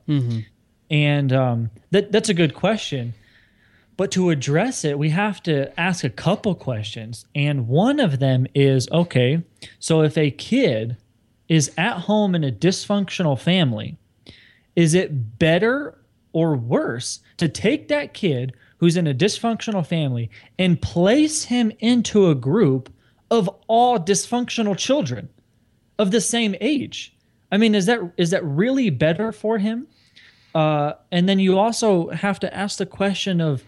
And 0.89 1.33
um, 1.33 1.71
that 1.91 2.13
that's 2.13 2.29
a 2.29 2.33
good 2.33 2.53
question. 2.53 3.13
But 3.97 4.11
to 4.11 4.29
address 4.29 4.85
it, 4.85 4.99
we 4.99 5.09
have 5.09 5.41
to 5.43 5.77
ask 5.79 6.03
a 6.03 6.09
couple 6.09 6.53
questions. 6.53 7.25
And 7.33 7.67
one 7.67 7.99
of 7.99 8.19
them 8.19 8.45
is 8.53 8.87
okay, 8.91 9.43
so 9.79 10.03
if 10.03 10.17
a 10.17 10.31
kid 10.31 10.97
is 11.49 11.71
at 11.77 11.97
home 12.01 12.35
in 12.35 12.43
a 12.43 12.51
dysfunctional 12.51 13.39
family, 13.39 13.97
is 14.75 14.93
it 14.93 15.39
better 15.39 15.97
or 16.31 16.55
worse 16.55 17.21
to 17.37 17.49
take 17.49 17.87
that 17.87 18.13
kid 18.13 18.53
who's 18.77 18.97
in 18.97 19.07
a 19.07 19.13
dysfunctional 19.13 19.85
family 19.85 20.29
and 20.59 20.81
place 20.81 21.45
him 21.45 21.71
into 21.79 22.29
a 22.29 22.35
group 22.35 22.93
of 23.31 23.49
all 23.67 23.97
dysfunctional 23.97 24.77
children 24.77 25.29
of 25.97 26.11
the 26.11 26.21
same 26.21 26.55
age? 26.61 27.15
I 27.51 27.57
mean, 27.57 27.73
is 27.73 27.87
that 27.87 28.11
is 28.17 28.29
that 28.29 28.43
really 28.43 28.91
better 28.91 29.31
for 29.31 29.57
him? 29.57 29.87
Uh, 30.53 30.93
and 31.11 31.27
then 31.27 31.39
you 31.39 31.57
also 31.57 32.09
have 32.09 32.39
to 32.41 32.53
ask 32.55 32.77
the 32.77 32.85
question 32.85 33.41
of 33.41 33.63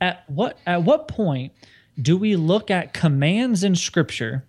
at 0.00 0.24
what 0.28 0.58
at 0.66 0.82
what 0.82 1.08
point 1.08 1.52
do 2.00 2.16
we 2.16 2.36
look 2.36 2.70
at 2.70 2.94
commands 2.94 3.64
in 3.64 3.74
scripture 3.74 4.44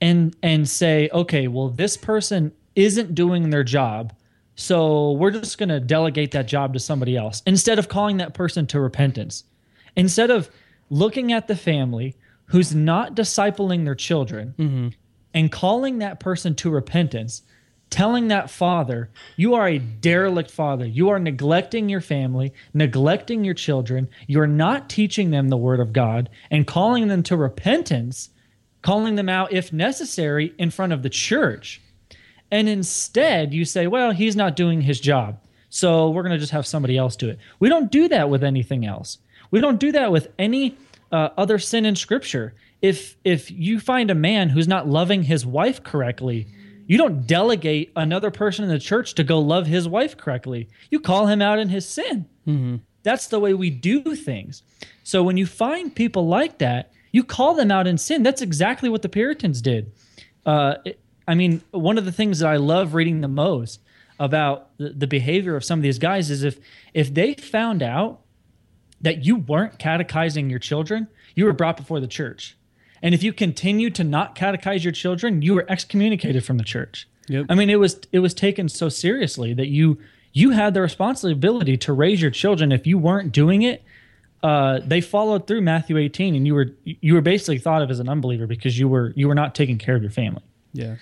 and 0.00 0.36
and 0.42 0.68
say 0.68 1.08
okay 1.12 1.48
well 1.48 1.68
this 1.68 1.96
person 1.96 2.52
isn't 2.74 3.14
doing 3.14 3.50
their 3.50 3.64
job 3.64 4.12
so 4.54 5.12
we're 5.12 5.30
just 5.30 5.58
going 5.58 5.70
to 5.70 5.80
delegate 5.80 6.32
that 6.32 6.46
job 6.46 6.74
to 6.74 6.78
somebody 6.78 7.16
else 7.16 7.42
instead 7.46 7.78
of 7.78 7.88
calling 7.88 8.18
that 8.18 8.34
person 8.34 8.66
to 8.68 8.80
repentance. 8.80 9.44
Instead 9.96 10.30
of 10.30 10.50
looking 10.90 11.32
at 11.32 11.48
the 11.48 11.56
family 11.56 12.16
who's 12.46 12.74
not 12.74 13.14
discipling 13.14 13.84
their 13.84 13.94
children 13.94 14.54
mm-hmm. 14.58 14.88
and 15.32 15.50
calling 15.50 15.98
that 15.98 16.20
person 16.20 16.54
to 16.54 16.70
repentance 16.70 17.42
telling 17.92 18.28
that 18.28 18.50
father, 18.50 19.10
you 19.36 19.54
are 19.54 19.68
a 19.68 19.78
derelict 19.78 20.50
father. 20.50 20.86
You 20.86 21.10
are 21.10 21.20
neglecting 21.20 21.88
your 21.88 22.00
family, 22.00 22.52
neglecting 22.74 23.44
your 23.44 23.54
children. 23.54 24.08
You're 24.26 24.46
not 24.46 24.88
teaching 24.88 25.30
them 25.30 25.48
the 25.48 25.56
word 25.56 25.78
of 25.78 25.92
God 25.92 26.30
and 26.50 26.66
calling 26.66 27.06
them 27.06 27.22
to 27.24 27.36
repentance, 27.36 28.30
calling 28.80 29.14
them 29.14 29.28
out, 29.28 29.52
if 29.52 29.72
necessary, 29.72 30.54
in 30.58 30.70
front 30.70 30.92
of 30.92 31.02
the 31.02 31.10
church. 31.10 31.80
And 32.50 32.68
instead, 32.68 33.54
you 33.54 33.64
say, 33.64 33.86
well, 33.86 34.10
he's 34.10 34.36
not 34.36 34.56
doing 34.56 34.80
his 34.80 34.98
job. 34.98 35.38
So 35.68 36.10
we're 36.10 36.22
going 36.22 36.32
to 36.32 36.38
just 36.38 36.52
have 36.52 36.66
somebody 36.66 36.96
else 36.98 37.14
do 37.14 37.28
it. 37.28 37.38
We 37.60 37.68
don't 37.68 37.92
do 37.92 38.08
that 38.08 38.28
with 38.28 38.42
anything 38.42 38.84
else. 38.84 39.18
We 39.50 39.60
don't 39.60 39.78
do 39.78 39.92
that 39.92 40.10
with 40.10 40.28
any 40.38 40.76
uh, 41.12 41.28
other 41.36 41.58
sin 41.58 41.86
in 41.86 41.94
scripture. 41.94 42.54
If 42.80 43.16
if 43.22 43.50
you 43.50 43.78
find 43.78 44.10
a 44.10 44.14
man 44.14 44.48
who's 44.48 44.66
not 44.66 44.88
loving 44.88 45.22
his 45.22 45.46
wife 45.46 45.82
correctly, 45.82 46.48
you 46.92 46.98
don't 46.98 47.26
delegate 47.26 47.90
another 47.96 48.30
person 48.30 48.64
in 48.64 48.70
the 48.70 48.78
church 48.78 49.14
to 49.14 49.24
go 49.24 49.38
love 49.38 49.66
his 49.66 49.88
wife 49.88 50.14
correctly. 50.16 50.68
You 50.90 51.00
call 51.00 51.26
him 51.26 51.40
out 51.40 51.58
in 51.58 51.70
his 51.70 51.88
sin. 51.88 52.26
That's 53.02 53.28
the 53.28 53.40
way 53.40 53.54
we 53.54 53.70
do 53.70 54.14
things. 54.14 54.62
So 55.02 55.22
when 55.22 55.38
you 55.38 55.46
find 55.46 55.94
people 55.94 56.26
like 56.26 56.58
that, 56.58 56.92
you 57.10 57.24
call 57.24 57.54
them 57.54 57.70
out 57.70 57.86
in 57.86 57.96
sin. 57.96 58.22
That's 58.22 58.42
exactly 58.42 58.88
what 58.90 59.00
the 59.02 59.08
Puritans 59.08 59.62
did. 59.62 59.90
Uh, 60.44 60.74
it- 60.84 60.98
I 61.26 61.34
mean, 61.34 61.62
one 61.70 61.96
of 61.98 62.04
the 62.04 62.12
things 62.12 62.40
that 62.40 62.48
I 62.48 62.56
love 62.56 62.92
reading 62.94 63.20
the 63.22 63.28
most 63.28 63.80
about 64.18 64.76
the, 64.76 64.90
the 64.90 65.06
behavior 65.06 65.56
of 65.56 65.64
some 65.64 65.78
of 65.78 65.82
these 65.82 65.98
guys 65.98 66.30
is 66.30 66.42
if 66.44 66.58
if 66.92 67.14
they 67.14 67.32
found 67.34 67.82
out 67.82 68.20
that 69.00 69.24
you 69.24 69.36
weren't 69.36 69.78
catechizing 69.78 70.50
your 70.50 70.58
children, 70.58 71.08
you 71.34 71.44
were 71.46 71.52
brought 71.54 71.76
before 71.76 72.00
the 72.00 72.06
church. 72.06 72.56
And 73.02 73.14
if 73.14 73.22
you 73.22 73.32
continue 73.32 73.90
to 73.90 74.04
not 74.04 74.36
catechize 74.36 74.84
your 74.84 74.92
children, 74.92 75.42
you 75.42 75.54
were 75.54 75.66
excommunicated 75.68 76.44
from 76.44 76.58
the 76.58 76.64
church. 76.64 77.08
Yep. 77.28 77.46
I 77.48 77.54
mean, 77.54 77.70
it 77.70 77.78
was 77.78 78.00
it 78.12 78.20
was 78.20 78.34
taken 78.34 78.68
so 78.68 78.88
seriously 78.88 79.54
that 79.54 79.68
you 79.68 79.98
you 80.32 80.50
had 80.50 80.74
the 80.74 80.80
responsibility 80.80 81.76
to 81.78 81.92
raise 81.92 82.22
your 82.22 82.30
children. 82.30 82.72
If 82.72 82.86
you 82.86 82.98
weren't 82.98 83.32
doing 83.32 83.62
it, 83.62 83.82
uh, 84.42 84.80
they 84.84 85.00
followed 85.00 85.46
through 85.46 85.60
Matthew 85.60 85.96
18, 85.98 86.34
and 86.34 86.46
you 86.46 86.54
were 86.54 86.66
you 86.84 87.14
were 87.14 87.20
basically 87.20 87.58
thought 87.58 87.82
of 87.82 87.90
as 87.90 88.00
an 88.00 88.08
unbeliever 88.08 88.46
because 88.46 88.78
you 88.78 88.88
were 88.88 89.12
you 89.16 89.28
were 89.28 89.34
not 89.34 89.54
taking 89.54 89.78
care 89.78 89.94
of 89.94 90.02
your 90.02 90.10
family. 90.10 90.42
Yeah. 90.72 90.96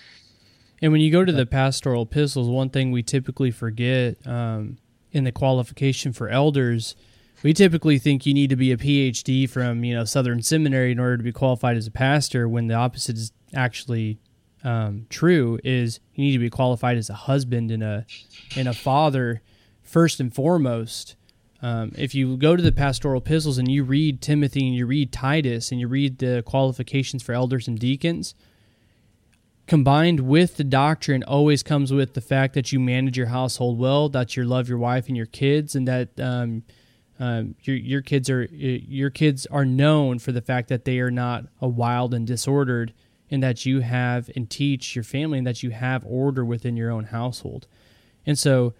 And 0.82 0.92
when 0.92 1.00
you 1.00 1.10
go 1.10 1.24
to 1.24 1.32
the 1.32 1.46
pastoral 1.46 2.02
epistles, 2.02 2.48
one 2.48 2.70
thing 2.70 2.90
we 2.90 3.02
typically 3.02 3.50
forget 3.50 4.26
um, 4.26 4.78
in 5.12 5.24
the 5.24 5.32
qualification 5.32 6.12
for 6.12 6.28
elders, 6.28 6.96
we 7.42 7.52
typically 7.52 7.98
think 7.98 8.26
you 8.26 8.34
need 8.34 8.50
to 8.50 8.56
be 8.56 8.72
a 8.72 8.76
PhD 8.76 9.48
from 9.48 9.84
you 9.84 9.94
know 9.94 10.04
Southern 10.04 10.42
Seminary 10.42 10.92
in 10.92 10.98
order 10.98 11.16
to 11.16 11.22
be 11.22 11.32
qualified 11.32 11.76
as 11.76 11.86
a 11.86 11.90
pastor. 11.90 12.48
When 12.48 12.66
the 12.66 12.74
opposite 12.74 13.16
is 13.16 13.32
actually 13.54 14.18
um, 14.62 15.06
true 15.08 15.58
is 15.64 16.00
you 16.14 16.24
need 16.24 16.32
to 16.32 16.38
be 16.38 16.50
qualified 16.50 16.96
as 16.96 17.08
a 17.08 17.14
husband 17.14 17.70
and 17.70 17.82
a 17.82 18.06
and 18.56 18.68
a 18.68 18.74
father 18.74 19.42
first 19.82 20.20
and 20.20 20.34
foremost. 20.34 21.16
Um, 21.62 21.92
if 21.96 22.14
you 22.14 22.38
go 22.38 22.56
to 22.56 22.62
the 22.62 22.72
pastoral 22.72 23.20
epistles 23.20 23.58
and 23.58 23.70
you 23.70 23.84
read 23.84 24.22
Timothy 24.22 24.66
and 24.66 24.74
you 24.74 24.86
read 24.86 25.12
Titus 25.12 25.70
and 25.70 25.78
you 25.78 25.88
read 25.88 26.18
the 26.18 26.42
qualifications 26.46 27.22
for 27.22 27.34
elders 27.34 27.68
and 27.68 27.78
deacons, 27.78 28.34
combined 29.66 30.20
with 30.20 30.56
the 30.56 30.64
doctrine 30.64 31.22
always 31.22 31.62
comes 31.62 31.92
with 31.92 32.14
the 32.14 32.22
fact 32.22 32.54
that 32.54 32.72
you 32.72 32.80
manage 32.80 33.18
your 33.18 33.26
household 33.26 33.78
well, 33.78 34.08
that 34.08 34.36
you 34.36 34.44
love 34.44 34.70
your 34.70 34.78
wife 34.78 35.06
and 35.08 35.18
your 35.18 35.26
kids, 35.26 35.74
and 35.74 35.86
that 35.86 36.18
um, 36.18 36.62
um, 37.20 37.54
your 37.62 37.76
your 37.76 38.02
kids 38.02 38.28
are 38.28 38.44
your 38.44 39.10
kids 39.10 39.46
are 39.46 39.64
known 39.64 40.18
for 40.18 40.32
the 40.32 40.40
fact 40.40 40.68
that 40.68 40.84
they 40.84 40.98
are 40.98 41.10
not 41.10 41.44
a 41.60 41.68
wild 41.68 42.14
and 42.14 42.26
disordered, 42.26 42.92
and 43.30 43.42
that 43.42 43.64
you 43.64 43.80
have 43.80 44.30
and 44.34 44.50
teach 44.50 44.96
your 44.96 45.04
family 45.04 45.38
and 45.38 45.46
that 45.46 45.62
you 45.62 45.70
have 45.70 46.04
order 46.04 46.44
within 46.44 46.76
your 46.76 46.90
own 46.90 47.04
household, 47.04 47.68
and 48.26 48.38
so 48.38 48.74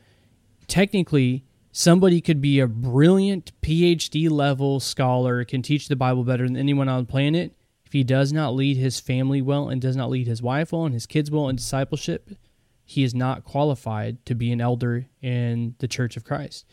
technically 0.66 1.44
somebody 1.72 2.20
could 2.20 2.40
be 2.40 2.58
a 2.58 2.66
brilliant 2.66 3.52
PhD 3.62 4.28
level 4.28 4.80
scholar, 4.80 5.44
can 5.44 5.62
teach 5.62 5.86
the 5.86 5.94
Bible 5.94 6.24
better 6.24 6.44
than 6.44 6.56
anyone 6.56 6.88
on 6.88 7.04
the 7.04 7.10
planet. 7.10 7.54
If 7.84 7.92
he 7.92 8.04
does 8.04 8.32
not 8.32 8.54
lead 8.54 8.76
his 8.76 9.00
family 9.00 9.42
well 9.42 9.68
and 9.68 9.80
does 9.80 9.96
not 9.96 10.10
lead 10.10 10.26
his 10.26 10.40
wife 10.40 10.72
well 10.72 10.84
and 10.84 10.94
his 10.94 11.06
kids 11.06 11.30
well 11.30 11.48
in 11.48 11.56
discipleship, 11.56 12.30
he 12.84 13.02
is 13.02 13.14
not 13.14 13.44
qualified 13.44 14.24
to 14.26 14.34
be 14.34 14.50
an 14.52 14.60
elder 14.60 15.06
in 15.22 15.74
the 15.78 15.88
Church 15.88 16.16
of 16.16 16.24
Christ. 16.24 16.66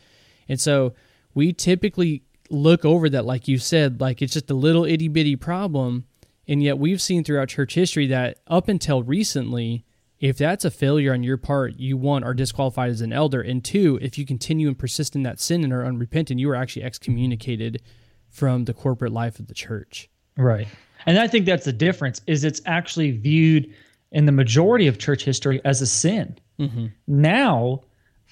And 0.47 0.59
so 0.59 0.93
we 1.37 1.53
typically 1.53 2.23
look 2.49 2.83
over 2.83 3.07
that, 3.09 3.23
like 3.23 3.47
you 3.47 3.59
said, 3.59 4.01
like 4.01 4.23
it's 4.23 4.33
just 4.33 4.49
a 4.49 4.55
little 4.55 4.85
itty 4.85 5.07
bitty 5.07 5.35
problem. 5.35 6.05
And 6.47 6.63
yet 6.63 6.79
we've 6.79 7.01
seen 7.01 7.23
throughout 7.23 7.49
church 7.49 7.75
history 7.75 8.07
that 8.07 8.39
up 8.47 8.67
until 8.67 9.03
recently, 9.03 9.85
if 10.19 10.35
that's 10.39 10.65
a 10.65 10.71
failure 10.71 11.13
on 11.13 11.21
your 11.21 11.37
part, 11.37 11.77
you 11.77 11.95
one 11.95 12.23
are 12.23 12.33
disqualified 12.33 12.89
as 12.89 13.01
an 13.01 13.13
elder, 13.13 13.39
and 13.39 13.63
two, 13.63 13.99
if 14.01 14.17
you 14.17 14.25
continue 14.25 14.67
and 14.67 14.79
persist 14.79 15.15
in 15.15 15.21
that 15.23 15.39
sin 15.39 15.63
and 15.63 15.71
are 15.71 15.85
unrepentant, 15.85 16.39
you 16.39 16.49
are 16.49 16.55
actually 16.55 16.81
excommunicated 16.81 17.83
from 18.29 18.65
the 18.65 18.73
corporate 18.73 19.13
life 19.13 19.37
of 19.37 19.45
the 19.45 19.53
church. 19.53 20.09
Right, 20.37 20.67
and 21.05 21.19
I 21.19 21.27
think 21.27 21.45
that's 21.45 21.65
the 21.65 21.73
difference. 21.73 22.19
Is 22.25 22.43
it's 22.43 22.61
actually 22.65 23.11
viewed 23.11 23.71
in 24.11 24.25
the 24.25 24.31
majority 24.31 24.87
of 24.87 24.97
church 24.97 25.23
history 25.23 25.61
as 25.63 25.83
a 25.83 25.85
sin. 25.85 26.39
Mm-hmm. 26.59 26.87
Now, 27.05 27.83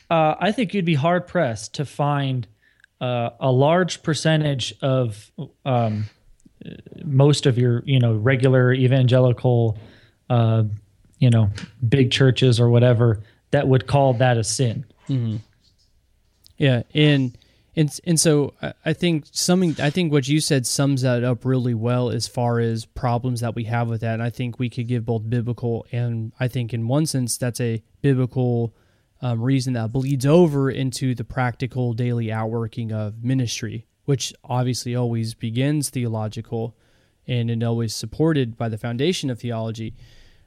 uh, 0.10 0.34
I 0.40 0.52
think 0.52 0.74
you'd 0.74 0.86
be 0.86 0.96
hard 0.96 1.28
pressed 1.28 1.76
to 1.76 1.86
find 1.86 2.48
uh, 3.02 3.32
a 3.40 3.52
large 3.52 4.04
percentage 4.04 4.74
of 4.82 5.32
um, 5.66 6.06
most 7.04 7.46
of 7.46 7.58
your, 7.58 7.84
you 7.86 8.00
know, 8.00 8.16
regular 8.16 8.74
evangelical. 8.74 9.78
Uh, 10.30 10.64
you 11.20 11.30
know, 11.30 11.50
big 11.88 12.12
churches 12.12 12.60
or 12.60 12.70
whatever 12.70 13.22
that 13.52 13.68
would 13.68 13.88
call 13.88 14.14
that 14.16 14.38
a 14.38 14.44
sin. 14.44 14.86
Mm-hmm. 15.08 15.38
Yeah, 16.58 16.84
and 16.94 17.38
and 17.76 18.00
and 18.06 18.20
so 18.20 18.54
I 18.86 18.94
think 18.94 19.26
something 19.32 19.76
I 19.80 19.90
think 19.90 20.12
what 20.12 20.28
you 20.28 20.40
said 20.40 20.66
sums 20.66 21.02
that 21.02 21.24
up 21.24 21.46
really 21.46 21.74
well 21.74 22.10
as 22.10 22.28
far 22.28 22.60
as 22.60 22.86
problems 22.86 23.42
that 23.42 23.56
we 23.56 23.66
have 23.66 23.90
with 23.90 24.02
that. 24.02 24.16
And 24.16 24.24
I 24.24 24.30
think 24.30 24.60
we 24.60 24.70
could 24.70 24.88
give 24.88 25.06
both 25.06 25.30
biblical 25.30 25.86
and 25.92 26.32
I 26.40 26.48
think 26.48 26.74
in 26.74 26.88
one 26.88 27.06
sense 27.06 27.38
that's 27.38 27.60
a 27.60 27.82
biblical 28.02 28.74
um, 29.26 29.42
reason 29.42 29.74
that 29.74 29.92
bleeds 29.92 30.24
over 30.24 30.70
into 30.70 31.16
the 31.16 31.24
practical 31.24 31.94
daily 31.94 32.32
outworking 32.32 32.92
of 32.92 33.24
ministry, 33.24 33.88
which 34.04 34.32
obviously 34.44 34.96
always 34.96 35.34
begins 35.34 35.90
theological 35.90 36.76
and 37.26 37.50
and 37.50 37.64
always 37.64 37.96
supported 37.96 38.56
by 38.56 38.70
the 38.70 38.78
foundation 38.78 39.32
of 39.32 39.40
theology. 39.40 39.96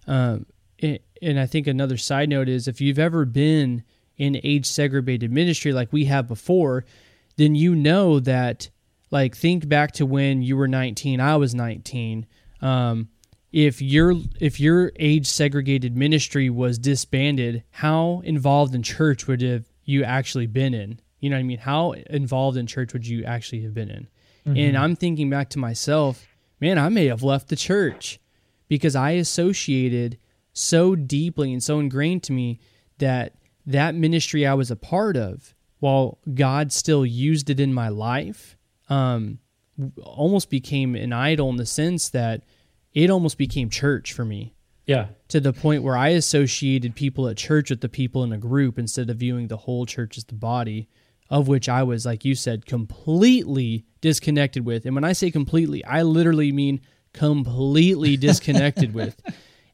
Um, 0.06 0.46
and 0.80 1.40
I 1.40 1.46
think 1.46 1.66
another 1.66 1.96
side 1.96 2.28
note 2.28 2.48
is 2.48 2.68
if 2.68 2.80
you've 2.80 3.00
ever 3.00 3.24
been 3.24 3.82
in 4.16 4.40
age 4.44 4.66
segregated 4.66 5.32
ministry 5.32 5.72
like 5.72 5.92
we 5.92 6.04
have 6.04 6.28
before, 6.28 6.84
then 7.34 7.56
you 7.56 7.74
know 7.74 8.20
that 8.20 8.70
like 9.10 9.36
think 9.36 9.68
back 9.68 9.90
to 9.94 10.06
when 10.06 10.40
you 10.40 10.56
were 10.56 10.68
19, 10.68 11.20
I 11.20 11.34
was 11.34 11.52
19. 11.52 12.26
Um, 12.62 13.08
if 13.52 13.80
your 13.80 14.14
if 14.40 14.61
your 14.61 14.92
age 14.98 15.26
segregated 15.26 15.96
ministry 15.96 16.50
was 16.50 16.78
disbanded, 16.78 17.64
how 17.70 18.22
involved 18.24 18.74
in 18.74 18.82
church 18.82 19.26
would 19.26 19.40
have 19.40 19.66
you 19.84 20.04
actually 20.04 20.46
been 20.46 20.74
in? 20.74 21.00
You 21.20 21.30
know 21.30 21.37
what 21.37 21.40
I 21.40 21.44
mean? 21.44 21.58
How 21.58 21.92
involved 21.92 22.56
in 22.56 22.66
church 22.66 22.92
would 22.92 23.06
you 23.06 23.24
actually 23.24 23.62
have 23.62 23.74
been 23.74 23.90
in? 23.90 24.08
Mm-hmm. 24.46 24.56
And 24.56 24.76
I'm 24.76 24.96
thinking 24.96 25.30
back 25.30 25.50
to 25.50 25.58
myself, 25.58 26.26
man, 26.61 26.78
I 26.78 26.88
may 26.88 27.06
have 27.06 27.22
left 27.22 27.48
the 27.48 27.56
church 27.56 28.20
because 28.68 28.94
I 28.94 29.12
associated 29.12 30.18
so 30.52 30.94
deeply 30.94 31.52
and 31.52 31.62
so 31.62 31.80
ingrained 31.80 32.22
to 32.24 32.32
me 32.32 32.61
that 32.98 33.34
that 33.66 33.94
ministry 33.94 34.46
I 34.46 34.54
was 34.54 34.70
a 34.70 34.76
part 34.76 35.16
of, 35.16 35.54
while 35.78 36.18
God 36.34 36.72
still 36.72 37.06
used 37.06 37.50
it 37.50 37.61
in 37.61 37.72
my 37.72 37.88
life, 37.88 38.56
um, 38.88 39.38
almost 40.02 40.50
became 40.50 40.94
an 40.94 41.12
idol 41.12 41.50
in 41.50 41.56
the 41.56 41.66
sense 41.66 42.08
that 42.11 42.42
it 42.94 43.11
almost 43.11 43.38
became 43.38 43.70
church 43.70 44.12
for 44.12 44.24
me. 44.24 44.55
Yeah. 44.87 45.09
To 45.29 45.40
the 45.40 45.53
point 45.53 45.83
where 45.83 45.96
I 45.96 46.09
associated 46.09 46.94
people 46.94 47.29
at 47.29 47.37
church 47.37 47.68
with 47.70 47.83
the 47.83 47.88
people 47.88 48.24
in 48.24 48.33
a 48.33 48.38
group 48.38 48.79
instead 48.79 49.11
of 49.11 49.18
viewing 49.18 49.48
the 49.48 49.59
whole 49.59 49.85
church 49.85 50.16
as 50.16 50.24
the 50.24 50.35
body, 50.35 50.88
of 51.29 51.46
which 51.46 51.68
I 51.68 51.83
was, 51.83 52.07
like 52.07 52.24
you 52.24 52.35
said, 52.35 52.64
completely 52.64 53.85
disconnected 54.01 54.64
with. 54.64 54.87
And 54.87 54.94
when 54.94 55.05
I 55.05 55.12
say 55.12 55.31
completely, 55.31 55.85
I 55.85 56.03
literally 56.03 56.53
mean 56.53 56.81
completely 57.12 58.16
disconnected 58.29 58.94
with. 58.94 59.20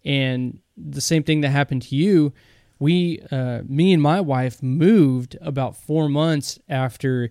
And 0.05 0.59
the 0.77 1.01
same 1.01 1.23
thing 1.23 1.43
that 1.43 1.51
happened 1.51 1.83
to 1.83 1.97
you. 1.97 2.33
We, 2.81 3.21
uh, 3.31 3.61
me 3.67 3.93
and 3.93 4.03
my 4.03 4.21
wife, 4.21 4.63
moved 4.63 5.39
about 5.41 5.77
four 5.77 6.09
months 6.09 6.59
after 6.69 7.31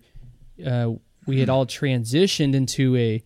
uh, 0.64 0.92
we 1.26 1.40
had 1.40 1.50
all 1.50 1.66
transitioned 1.66 2.54
into 2.54 2.96
a 2.96 3.22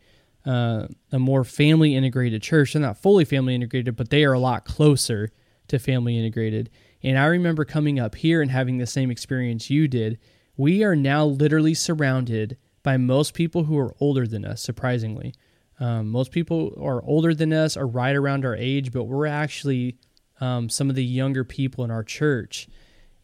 uh, 0.49 0.89
a 1.13 1.19
more 1.19 1.45
family 1.45 1.95
integrated 1.95 2.41
church. 2.41 2.73
They're 2.73 2.81
not 2.81 2.97
fully 2.97 3.27
family 3.27 3.55
integrated, 3.55 3.97
but 3.97 4.09
they 4.09 4.25
are 4.25 4.33
a 4.33 4.39
lot 4.39 4.65
closer 4.65 5.31
to 5.69 5.79
family 5.79 6.19
integrated. 6.19 6.71
And 7.03 7.19
I 7.19 7.27
remember 7.27 7.67
coming 7.67 8.01
up 8.01 8.15
here 8.15 8.41
and 8.41 8.51
having 8.51 8.79
the 8.79 8.87
same 8.87 9.11
experience 9.11 9.69
you 9.69 9.87
did. 9.87 10.19
We 10.57 10.83
are 10.83 10.97
now 10.97 11.27
literally 11.27 11.75
surrounded 11.75 12.57
by 12.83 12.97
most 12.97 13.35
people 13.35 13.65
who 13.65 13.79
are 13.79 13.95
older 14.01 14.27
than 14.27 14.47
us, 14.47 14.63
surprisingly. 14.63 15.35
Um, 15.79 16.09
most 16.09 16.33
people 16.33 16.73
are 16.81 17.05
older 17.05 17.35
than 17.35 17.53
us, 17.53 17.77
are 17.77 17.87
right 17.87 18.17
around 18.17 18.47
our 18.47 18.57
age, 18.57 18.91
but 18.91 19.05
we're 19.05 19.27
actually 19.27 19.99
um, 20.41 20.71
some 20.71 20.89
of 20.89 20.97
the 20.97 21.05
younger 21.05 21.45
people 21.45 21.85
in 21.85 21.91
our 21.91 22.03
church. 22.03 22.69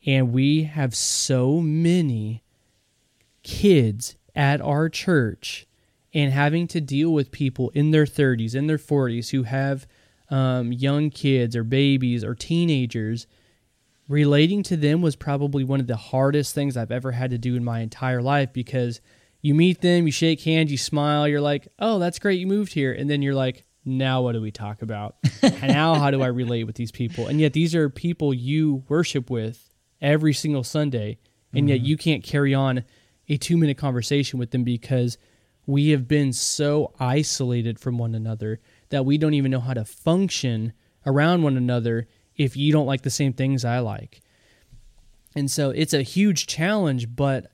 And 0.04 0.30
we 0.30 0.64
have 0.64 0.94
so 0.94 1.60
many 1.60 2.44
kids 3.42 4.16
at 4.36 4.60
our 4.60 4.90
church 4.90 5.66
and 6.14 6.32
having 6.32 6.68
to 6.68 6.80
deal 6.80 7.12
with 7.12 7.32
people 7.32 7.70
in 7.70 7.90
their 7.90 8.06
30s, 8.06 8.54
in 8.54 8.68
their 8.68 8.78
40s 8.78 9.30
who 9.30 9.42
have 9.42 9.86
um, 10.30 10.72
young 10.72 11.10
kids 11.10 11.54
or 11.56 11.64
babies 11.64 12.24
or 12.24 12.34
teenagers. 12.34 13.26
Relating 14.08 14.62
to 14.64 14.76
them 14.76 15.02
was 15.02 15.16
probably 15.16 15.64
one 15.64 15.80
of 15.80 15.86
the 15.86 15.96
hardest 15.96 16.54
things 16.54 16.76
I've 16.76 16.92
ever 16.92 17.12
had 17.12 17.30
to 17.30 17.38
do 17.38 17.56
in 17.56 17.64
my 17.64 17.80
entire 17.80 18.22
life 18.22 18.52
because 18.52 19.00
you 19.40 19.54
meet 19.54 19.80
them, 19.80 20.06
you 20.06 20.12
shake 20.12 20.42
hands, 20.42 20.70
you 20.70 20.78
smile, 20.78 21.26
you're 21.26 21.40
like, 21.40 21.68
oh, 21.78 21.98
that's 21.98 22.18
great, 22.18 22.38
you 22.38 22.46
moved 22.46 22.72
here. 22.72 22.92
And 22.92 23.10
then 23.10 23.20
you're 23.20 23.34
like, 23.34 23.64
now 23.84 24.22
what 24.22 24.32
do 24.32 24.40
we 24.40 24.50
talk 24.50 24.82
about? 24.82 25.16
and 25.42 25.68
now 25.68 25.94
how 25.94 26.10
do 26.10 26.22
I 26.22 26.28
relate 26.28 26.64
with 26.64 26.76
these 26.76 26.92
people? 26.92 27.26
And 27.26 27.40
yet 27.40 27.52
these 27.52 27.74
are 27.74 27.90
people 27.90 28.32
you 28.32 28.84
worship 28.88 29.30
with 29.30 29.68
every 30.00 30.32
single 30.32 30.64
Sunday, 30.64 31.18
and 31.52 31.62
mm-hmm. 31.62 31.68
yet 31.68 31.80
you 31.80 31.96
can't 31.96 32.22
carry 32.22 32.54
on 32.54 32.84
a 33.28 33.36
two 33.36 33.56
minute 33.56 33.78
conversation 33.78 34.38
with 34.38 34.50
them 34.50 34.64
because 34.64 35.18
we 35.66 35.90
have 35.90 36.06
been 36.06 36.32
so 36.32 36.92
isolated 36.98 37.78
from 37.78 37.98
one 37.98 38.14
another 38.14 38.60
that 38.90 39.04
we 39.04 39.18
don't 39.18 39.34
even 39.34 39.50
know 39.50 39.60
how 39.60 39.74
to 39.74 39.84
function 39.84 40.72
around 41.06 41.42
one 41.42 41.56
another 41.56 42.06
if 42.36 42.56
you 42.56 42.72
don't 42.72 42.86
like 42.86 43.02
the 43.02 43.10
same 43.10 43.32
things 43.32 43.64
I 43.64 43.78
like. 43.78 44.20
And 45.34 45.50
so 45.50 45.70
it's 45.70 45.94
a 45.94 46.02
huge 46.02 46.46
challenge, 46.46 47.14
but 47.14 47.50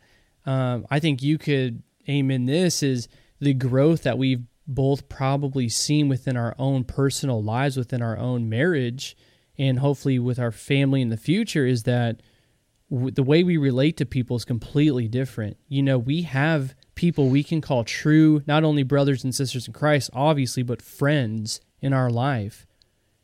um, 0.47 0.87
I 0.91 1.01
think 1.01 1.23
you 1.23 1.39
could 1.39 1.83
aim 2.09 2.31
in 2.31 2.47
this 2.47 2.83
is 2.83 3.09
the 3.41 3.55
growth 3.55 4.03
that 4.03 4.19
we've 4.19 4.43
both 4.67 5.09
probably 5.09 5.69
seen 5.69 6.09
within 6.09 6.37
our 6.37 6.55
own 6.59 6.85
personal 6.85 7.43
lives, 7.43 7.77
within 7.77 8.03
our 8.03 8.17
own 8.17 8.49
marriage, 8.49 9.17
and 9.59 9.79
hopefully 9.79 10.19
with 10.19 10.39
our 10.39 10.53
family 10.53 11.03
in 11.03 11.09
the 11.09 11.17
future 11.17 11.67
is 11.67 11.83
that 11.85 12.21
w- 12.91 13.11
the 13.11 13.23
way 13.23 13.43
we 13.43 13.57
relate 13.57 13.97
to 13.97 14.07
people 14.07 14.37
is 14.37 14.45
completely 14.45 15.09
different. 15.09 15.57
You 15.69 15.83
know, 15.83 15.99
we 15.99 16.23
have 16.23 16.75
people 17.01 17.31
we 17.31 17.43
can 17.43 17.63
call 17.63 17.83
true, 17.83 18.43
not 18.47 18.63
only 18.63 18.83
brothers 18.83 19.25
and 19.25 19.35
sisters 19.35 19.67
in 19.67 19.73
Christ, 19.73 20.11
obviously, 20.13 20.63
but 20.63 20.83
friends 20.83 21.63
in 21.81 21.95
our 21.95 22.11
life 22.11 22.67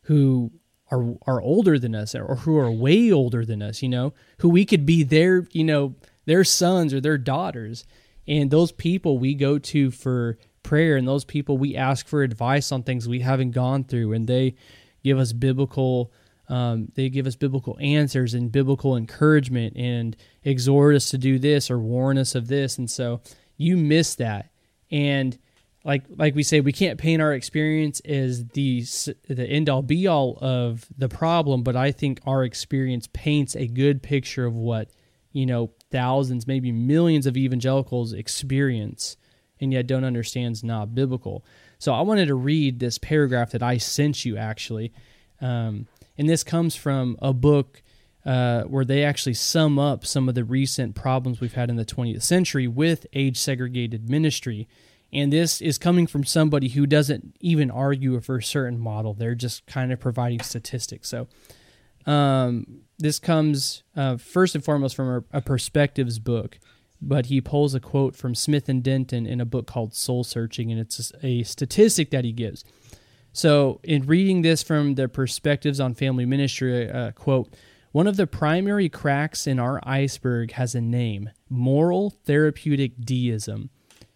who 0.04 0.50
are 0.90 1.16
are 1.26 1.42
older 1.42 1.78
than 1.78 1.94
us 1.94 2.14
or 2.14 2.36
who 2.36 2.56
are 2.56 2.70
way 2.72 3.12
older 3.12 3.44
than 3.44 3.60
us, 3.60 3.82
you 3.82 3.88
know, 3.90 4.14
who 4.38 4.48
we 4.48 4.64
could 4.64 4.86
be 4.86 5.02
their, 5.02 5.46
you 5.52 5.62
know, 5.62 5.94
their 6.24 6.42
sons 6.42 6.94
or 6.94 7.02
their 7.02 7.18
daughters. 7.18 7.84
And 8.26 8.50
those 8.50 8.72
people 8.72 9.18
we 9.18 9.34
go 9.34 9.58
to 9.58 9.90
for 9.90 10.38
prayer 10.62 10.96
and 10.96 11.06
those 11.06 11.26
people 11.26 11.58
we 11.58 11.76
ask 11.76 12.08
for 12.08 12.22
advice 12.22 12.72
on 12.72 12.82
things 12.82 13.06
we 13.06 13.20
haven't 13.20 13.50
gone 13.50 13.84
through 13.84 14.14
and 14.14 14.26
they 14.26 14.54
give 15.04 15.18
us 15.18 15.34
biblical 15.34 16.10
um, 16.48 16.92
they 16.94 17.10
give 17.10 17.26
us 17.26 17.36
biblical 17.36 17.76
answers 17.80 18.32
and 18.32 18.50
biblical 18.50 18.96
encouragement 18.96 19.76
and 19.76 20.16
exhort 20.44 20.94
us 20.94 21.10
to 21.10 21.18
do 21.18 21.38
this 21.38 21.70
or 21.70 21.78
warn 21.78 22.18
us 22.18 22.36
of 22.36 22.46
this. 22.46 22.78
And 22.78 22.88
so 22.88 23.20
you 23.56 23.76
miss 23.76 24.14
that. 24.16 24.50
And 24.90 25.36
like 25.84 26.04
like 26.16 26.34
we 26.34 26.42
say, 26.42 26.60
we 26.60 26.72
can't 26.72 26.98
paint 26.98 27.22
our 27.22 27.32
experience 27.32 28.00
as 28.00 28.44
the 28.48 28.80
the 29.28 29.46
end 29.46 29.68
all 29.68 29.82
be 29.82 30.06
all 30.06 30.36
of 30.40 30.86
the 30.98 31.08
problem, 31.08 31.62
but 31.62 31.76
I 31.76 31.92
think 31.92 32.20
our 32.26 32.42
experience 32.44 33.08
paints 33.12 33.54
a 33.54 33.68
good 33.68 34.02
picture 34.02 34.46
of 34.46 34.54
what 34.54 34.90
you 35.32 35.46
know 35.46 35.70
thousands, 35.92 36.46
maybe 36.46 36.72
millions 36.72 37.26
of 37.26 37.36
evangelicals 37.36 38.12
experience, 38.12 39.16
and 39.60 39.72
yet 39.72 39.86
don't 39.86 40.04
understand 40.04 40.54
is 40.54 40.64
not 40.64 40.94
biblical. 40.94 41.44
So 41.78 41.92
I 41.92 42.00
wanted 42.00 42.26
to 42.26 42.34
read 42.34 42.80
this 42.80 42.98
paragraph 42.98 43.52
that 43.52 43.62
I 43.62 43.78
sent 43.78 44.24
you 44.24 44.36
actually. 44.36 44.92
Um, 45.40 45.86
and 46.18 46.28
this 46.28 46.42
comes 46.42 46.74
from 46.74 47.16
a 47.20 47.32
book 47.32 47.82
uh, 48.26 48.64
where 48.64 48.84
they 48.84 49.04
actually 49.04 49.34
sum 49.34 49.78
up 49.78 50.04
some 50.04 50.28
of 50.28 50.34
the 50.34 50.44
recent 50.44 50.96
problems 50.96 51.40
we've 51.40 51.54
had 51.54 51.70
in 51.70 51.76
the 51.76 51.84
20th 51.84 52.22
century 52.22 52.66
with 52.66 53.06
age 53.12 53.38
segregated 53.38 54.10
ministry. 54.10 54.68
And 55.12 55.32
this 55.32 55.60
is 55.60 55.78
coming 55.78 56.08
from 56.08 56.24
somebody 56.24 56.68
who 56.68 56.86
doesn't 56.86 57.36
even 57.40 57.70
argue 57.70 58.20
for 58.20 58.38
a 58.38 58.42
certain 58.42 58.80
model. 58.80 59.14
They're 59.14 59.36
just 59.36 59.64
kind 59.66 59.92
of 59.92 60.00
providing 60.00 60.40
statistics. 60.40 61.08
So, 61.08 61.28
um, 62.04 62.82
this 62.98 63.18
comes 63.18 63.82
uh, 63.96 64.16
first 64.16 64.54
and 64.54 64.64
foremost 64.64 64.96
from 64.96 65.24
a, 65.32 65.38
a, 65.38 65.40
perspectives 65.40 66.18
book, 66.18 66.58
but 67.02 67.26
he 67.26 67.40
pulls 67.40 67.74
a 67.74 67.80
quote 67.80 68.16
from 68.16 68.34
Smith 68.34 68.68
and 68.68 68.82
Denton 68.82 69.26
in 69.26 69.40
a 69.40 69.44
book 69.44 69.66
called 69.66 69.92
Soul 69.92 70.22
Searching, 70.22 70.70
and 70.70 70.80
it's 70.80 71.12
a 71.22 71.42
statistic 71.42 72.10
that 72.10 72.24
he 72.24 72.32
gives. 72.32 72.64
So, 73.32 73.80
in 73.82 74.06
reading 74.06 74.42
this 74.42 74.62
from 74.62 74.94
the 74.94 75.08
perspectives 75.08 75.78
on 75.80 75.94
family 75.94 76.24
ministry, 76.24 76.90
uh, 76.90 77.10
quote, 77.10 77.52
one 77.96 78.06
of 78.06 78.18
the 78.18 78.26
primary 78.26 78.90
cracks 78.90 79.46
in 79.46 79.58
our 79.58 79.80
iceberg 79.82 80.52
has 80.52 80.74
a 80.74 80.80
name 80.82 81.30
moral 81.48 82.10
therapeutic 82.10 83.00
deism. 83.00 83.70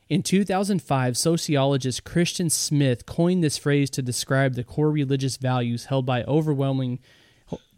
In 0.07 0.23
2005, 0.23 1.17
sociologist 1.17 2.05
Christian 2.05 2.51
Smith 2.51 3.07
coined 3.07 3.43
this 3.43 3.57
phrase 3.57 3.89
to 3.89 4.03
describe 4.03 4.53
the 4.53 4.65
core 4.65 4.91
religious 4.91 5.39
values 5.39 5.87
held 5.87 6.05
by 6.05 6.25
overwhelming 6.25 6.99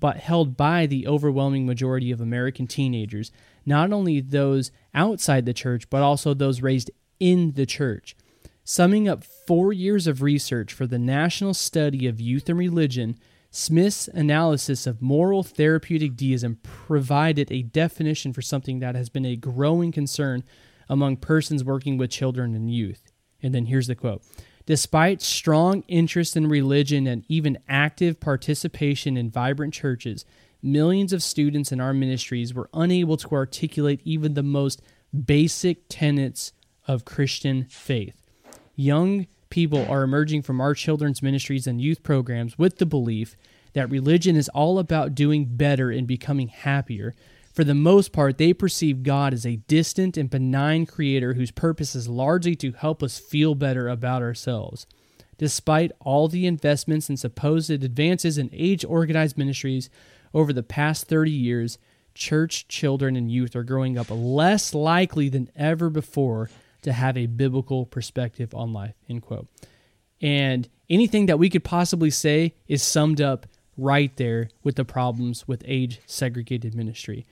but 0.01 0.17
held 0.17 0.57
by 0.57 0.87
the 0.87 1.07
overwhelming 1.07 1.67
majority 1.67 2.11
of 2.11 2.21
American 2.21 2.67
teenagers, 2.67 3.31
not 3.65 3.93
only 3.93 4.21
those 4.21 4.73
outside 4.93 5.47
the 5.47 5.55
church 5.55 5.89
but 5.89 6.03
also 6.03 6.35
those 6.35 6.63
raised 6.63 6.91
in 7.21 7.53
the 7.53 7.65
church. 7.65 8.17
Summing 8.65 9.07
up 9.07 9.23
four 9.23 9.73
years 9.73 10.09
of 10.09 10.21
research 10.21 10.73
for 10.73 10.89
the 10.89 10.99
National 10.99 11.55
Study 11.55 12.09
of 12.09 12.21
Youth 12.21 12.49
and 12.49 12.59
Religion, 12.59 13.21
Smith's 13.55 14.09
analysis 14.09 14.87
of 14.87 15.03
moral 15.03 15.43
therapeutic 15.43 16.17
deism 16.17 16.59
provided 16.63 17.53
a 17.53 17.63
definition 17.63 18.33
for 18.33 18.41
something 18.41 18.79
that 18.79 18.95
has 18.95 19.11
been 19.11 19.27
a 19.27 19.37
growing 19.37 19.93
concern 19.93 20.43
among 20.89 21.19
persons 21.19 21.63
working 21.63 21.99
with 21.99 22.11
children 22.11 22.55
and 22.55 22.73
youth. 22.73 23.13
And 23.43 23.55
then 23.55 23.67
here's 23.67 23.87
the 23.87 23.95
quote 23.95 24.23
Despite 24.65 25.21
strong 25.21 25.85
interest 25.87 26.35
in 26.35 26.49
religion 26.49 27.07
and 27.07 27.25
even 27.29 27.59
active 27.69 28.19
participation 28.19 29.19
in 29.19 29.31
vibrant 29.31 29.75
churches, 29.75 30.25
millions 30.63 31.13
of 31.13 31.23
students 31.23 31.71
in 31.71 31.81
our 31.81 31.93
ministries 31.93 32.55
were 32.55 32.71
unable 32.73 33.19
to 33.19 33.31
articulate 33.33 34.01
even 34.03 34.33
the 34.33 34.43
most 34.43 34.81
basic 35.13 35.83
tenets 35.91 36.53
of 36.89 37.05
Christian 37.05 37.65
faith 37.65 38.23
young 38.77 39.27
people 39.53 39.85
are 39.87 40.03
emerging 40.03 40.41
from 40.41 40.63
our 40.63 40.73
children's 40.73 41.21
ministries 41.21 41.67
and 41.67 41.79
youth 41.79 42.03
programs 42.03 42.57
with 42.57 42.79
the 42.79 42.87
belief 42.87 43.37
that 43.75 43.91
religion 43.91 44.35
is 44.35 44.49
all 44.49 44.79
about 44.79 45.15
doing 45.15 45.45
better 45.45 45.91
and 45.91 46.07
becoming 46.07 46.49
happier. 46.49 47.15
For 47.53 47.63
the 47.63 47.75
most 47.75 48.13
part, 48.13 48.39
they 48.39 48.55
perceive 48.55 49.03
God 49.03 49.35
as 49.35 49.45
a 49.45 49.57
distant 49.57 50.17
and 50.17 50.31
benign 50.31 50.87
creator 50.87 51.35
whose 51.35 51.51
purpose 51.51 51.95
is 51.95 52.09
largely 52.09 52.57
to 52.57 52.73
help 52.73 53.03
us 53.03 53.19
feel 53.19 53.55
better 53.55 53.91
about 53.91 54.23
ourselves. 54.23 54.87
Despite 55.37 55.93
all 56.01 56.29
the 56.29 56.47
investments 56.47 57.11
and 57.11 57.21
supposed 57.21 57.71
advances 57.71 58.39
in 58.39 58.49
age 58.55 58.87
organized 58.87 59.37
ministries 59.37 59.91
over 60.33 60.55
the 60.55 60.63
past 60.63 61.09
30 61.09 61.31
years, 61.31 61.77
church 62.15 62.69
children 62.69 63.17
and 63.17 63.31
youth 63.31 63.55
are 63.55 63.65
growing 63.65 63.99
up 63.99 64.07
less 64.09 64.73
likely 64.73 65.29
than 65.29 65.51
ever 65.55 65.91
before 65.91 66.49
to 66.83 66.93
have 66.93 67.17
a 67.17 67.27
biblical 67.27 67.87
perspective 67.87 68.55
on 68.55 68.73
life, 68.73 68.95
end 69.09 69.23
quote. 69.23 69.49
And 70.21 70.69
anything 70.89 71.27
that 71.27 71.39
we 71.39 71.51
could 71.51 71.65
possibly 71.65 72.11
say 72.11 72.55
is 72.69 72.83
summed 72.83 73.21
up 73.21 73.47
right 73.77 74.15
there 74.17 74.51
with 74.63 74.77
the 74.77 74.85
problems 74.85 75.49
with 75.49 75.63
age 75.67 76.01
segregated 76.07 76.75
ministry. 76.75 77.27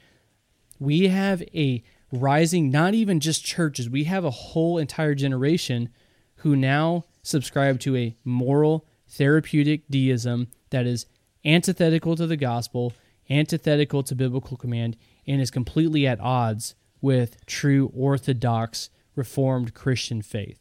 We 0.78 1.08
have 1.08 1.42
a 1.54 1.82
rising, 2.10 2.70
not 2.70 2.94
even 2.94 3.20
just 3.20 3.44
churches, 3.44 3.88
we 3.88 4.04
have 4.04 4.24
a 4.24 4.30
whole 4.30 4.78
entire 4.78 5.14
generation 5.14 5.90
who 6.36 6.56
now 6.56 7.04
subscribe 7.22 7.78
to 7.80 7.96
a 7.96 8.16
moral, 8.24 8.86
therapeutic 9.08 9.82
deism 9.88 10.48
that 10.70 10.86
is 10.86 11.06
antithetical 11.44 12.16
to 12.16 12.26
the 12.26 12.36
gospel, 12.36 12.92
antithetical 13.28 14.02
to 14.02 14.14
biblical 14.14 14.56
command, 14.56 14.96
and 15.26 15.40
is 15.40 15.50
completely 15.50 16.06
at 16.06 16.20
odds 16.20 16.74
with 17.00 17.44
true 17.46 17.92
orthodox 17.94 18.90
Reformed 19.20 19.74
Christian 19.74 20.22
faith. 20.22 20.60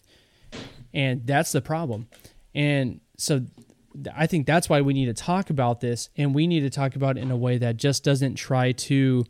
And 0.93 1.25
that's 1.25 1.51
the 1.51 1.61
problem. 1.61 2.07
And 2.53 2.99
so 3.17 3.45
I 4.15 4.27
think 4.27 4.45
that's 4.45 4.69
why 4.69 4.81
we 4.81 4.93
need 4.93 5.05
to 5.05 5.13
talk 5.13 5.49
about 5.49 5.79
this, 5.79 6.09
and 6.17 6.35
we 6.35 6.45
need 6.45 6.61
to 6.61 6.69
talk 6.69 6.95
about 6.95 7.17
it 7.17 7.21
in 7.21 7.31
a 7.31 7.37
way 7.37 7.57
that 7.57 7.77
just 7.77 8.03
doesn't 8.03 8.35
try 8.35 8.73
to 8.73 9.25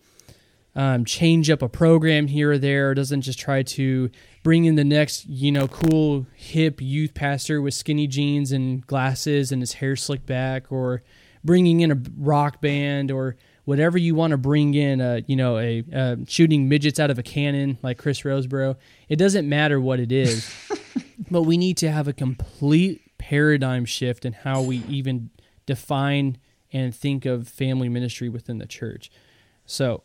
um, 0.75 1.05
change 1.05 1.49
up 1.49 1.61
a 1.61 1.69
program 1.69 2.27
here 2.27 2.51
or 2.51 2.57
there, 2.57 2.93
doesn't 2.93 3.21
just 3.21 3.39
try 3.39 3.63
to 3.63 4.09
bring 4.43 4.65
in 4.65 4.75
the 4.75 4.83
next, 4.83 5.27
you 5.27 5.51
know, 5.51 5.67
cool, 5.67 6.25
hip 6.35 6.81
youth 6.81 7.13
pastor 7.13 7.61
with 7.61 7.73
skinny 7.73 8.07
jeans 8.07 8.51
and 8.51 8.85
glasses 8.87 9.51
and 9.51 9.61
his 9.61 9.73
hair 9.73 9.95
slicked 9.95 10.25
back, 10.25 10.71
or 10.71 11.03
bringing 11.43 11.81
in 11.81 11.91
a 11.91 12.01
rock 12.17 12.61
band, 12.61 13.11
or 13.11 13.35
whatever 13.69 13.99
you 13.99 14.15
want 14.15 14.32
to 14.32 14.38
bring 14.38 14.73
in, 14.73 14.99
uh, 14.99 15.21
you 15.27 15.36
know, 15.36 15.60
a 15.60 15.84
uh, 15.95 16.15
shooting 16.27 16.67
midgets 16.67 16.99
out 16.99 17.12
of 17.12 17.19
a 17.19 17.23
cannon 17.23 17.77
like 17.84 17.99
Chris 17.99 18.21
Rosebrough. 18.21 18.75
It 19.08 19.17
doesn't 19.17 19.47
matter 19.47 19.79
what 19.79 19.99
it 19.99 20.12
is, 20.12 20.51
but 21.32 21.43
we 21.43 21.55
need 21.55 21.77
to 21.77 21.91
have 21.91 22.08
a 22.08 22.13
complete 22.13 22.99
paradigm 23.19 23.86
shift 23.86 24.25
in 24.25 24.34
how 24.34 24.63
we 24.63 24.77
even 24.88 25.29
define 25.67 26.39
and 26.73 26.95
think 26.95 27.27
of 27.27 27.47
family 27.47 27.89
ministry 27.89 28.27
within 28.27 28.58
the 28.58 28.65
church. 28.65 29.12
So, 29.67 30.01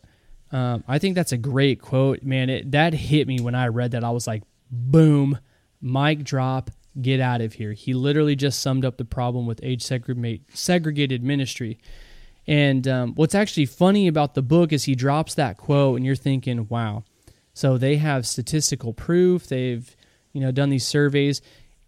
um, 0.51 0.83
I 0.87 0.99
think 0.99 1.15
that's 1.15 1.31
a 1.31 1.37
great 1.37 1.81
quote, 1.81 2.21
man. 2.21 2.51
It 2.51 2.71
that 2.71 2.93
hit 2.93 3.27
me 3.27 3.39
when 3.41 3.55
I 3.55 3.69
read 3.69 3.91
that. 3.91 4.03
I 4.03 4.11
was 4.11 4.27
like, 4.27 4.43
boom, 4.69 5.39
mic 5.81 6.23
drop, 6.23 6.69
get 7.01 7.19
out 7.19 7.41
of 7.41 7.53
here. 7.53 7.73
He 7.73 7.95
literally 7.95 8.35
just 8.35 8.59
summed 8.59 8.85
up 8.85 8.97
the 8.97 9.05
problem 9.05 9.47
with 9.47 9.59
age 9.63 9.81
segregated 9.81 11.23
ministry. 11.23 11.79
And 12.47 12.87
um, 12.87 13.13
what's 13.15 13.35
actually 13.35 13.65
funny 13.65 14.07
about 14.07 14.35
the 14.35 14.41
book 14.41 14.71
is 14.71 14.83
he 14.83 14.95
drops 14.95 15.33
that 15.35 15.57
quote, 15.57 15.97
and 15.97 16.05
you're 16.05 16.15
thinking, 16.15 16.67
wow. 16.69 17.03
So 17.53 17.77
they 17.77 17.95
have 17.97 18.27
statistical 18.27 18.93
proof. 18.93 19.47
They've 19.47 19.95
you 20.33 20.41
know 20.41 20.51
done 20.51 20.69
these 20.69 20.85
surveys, 20.85 21.41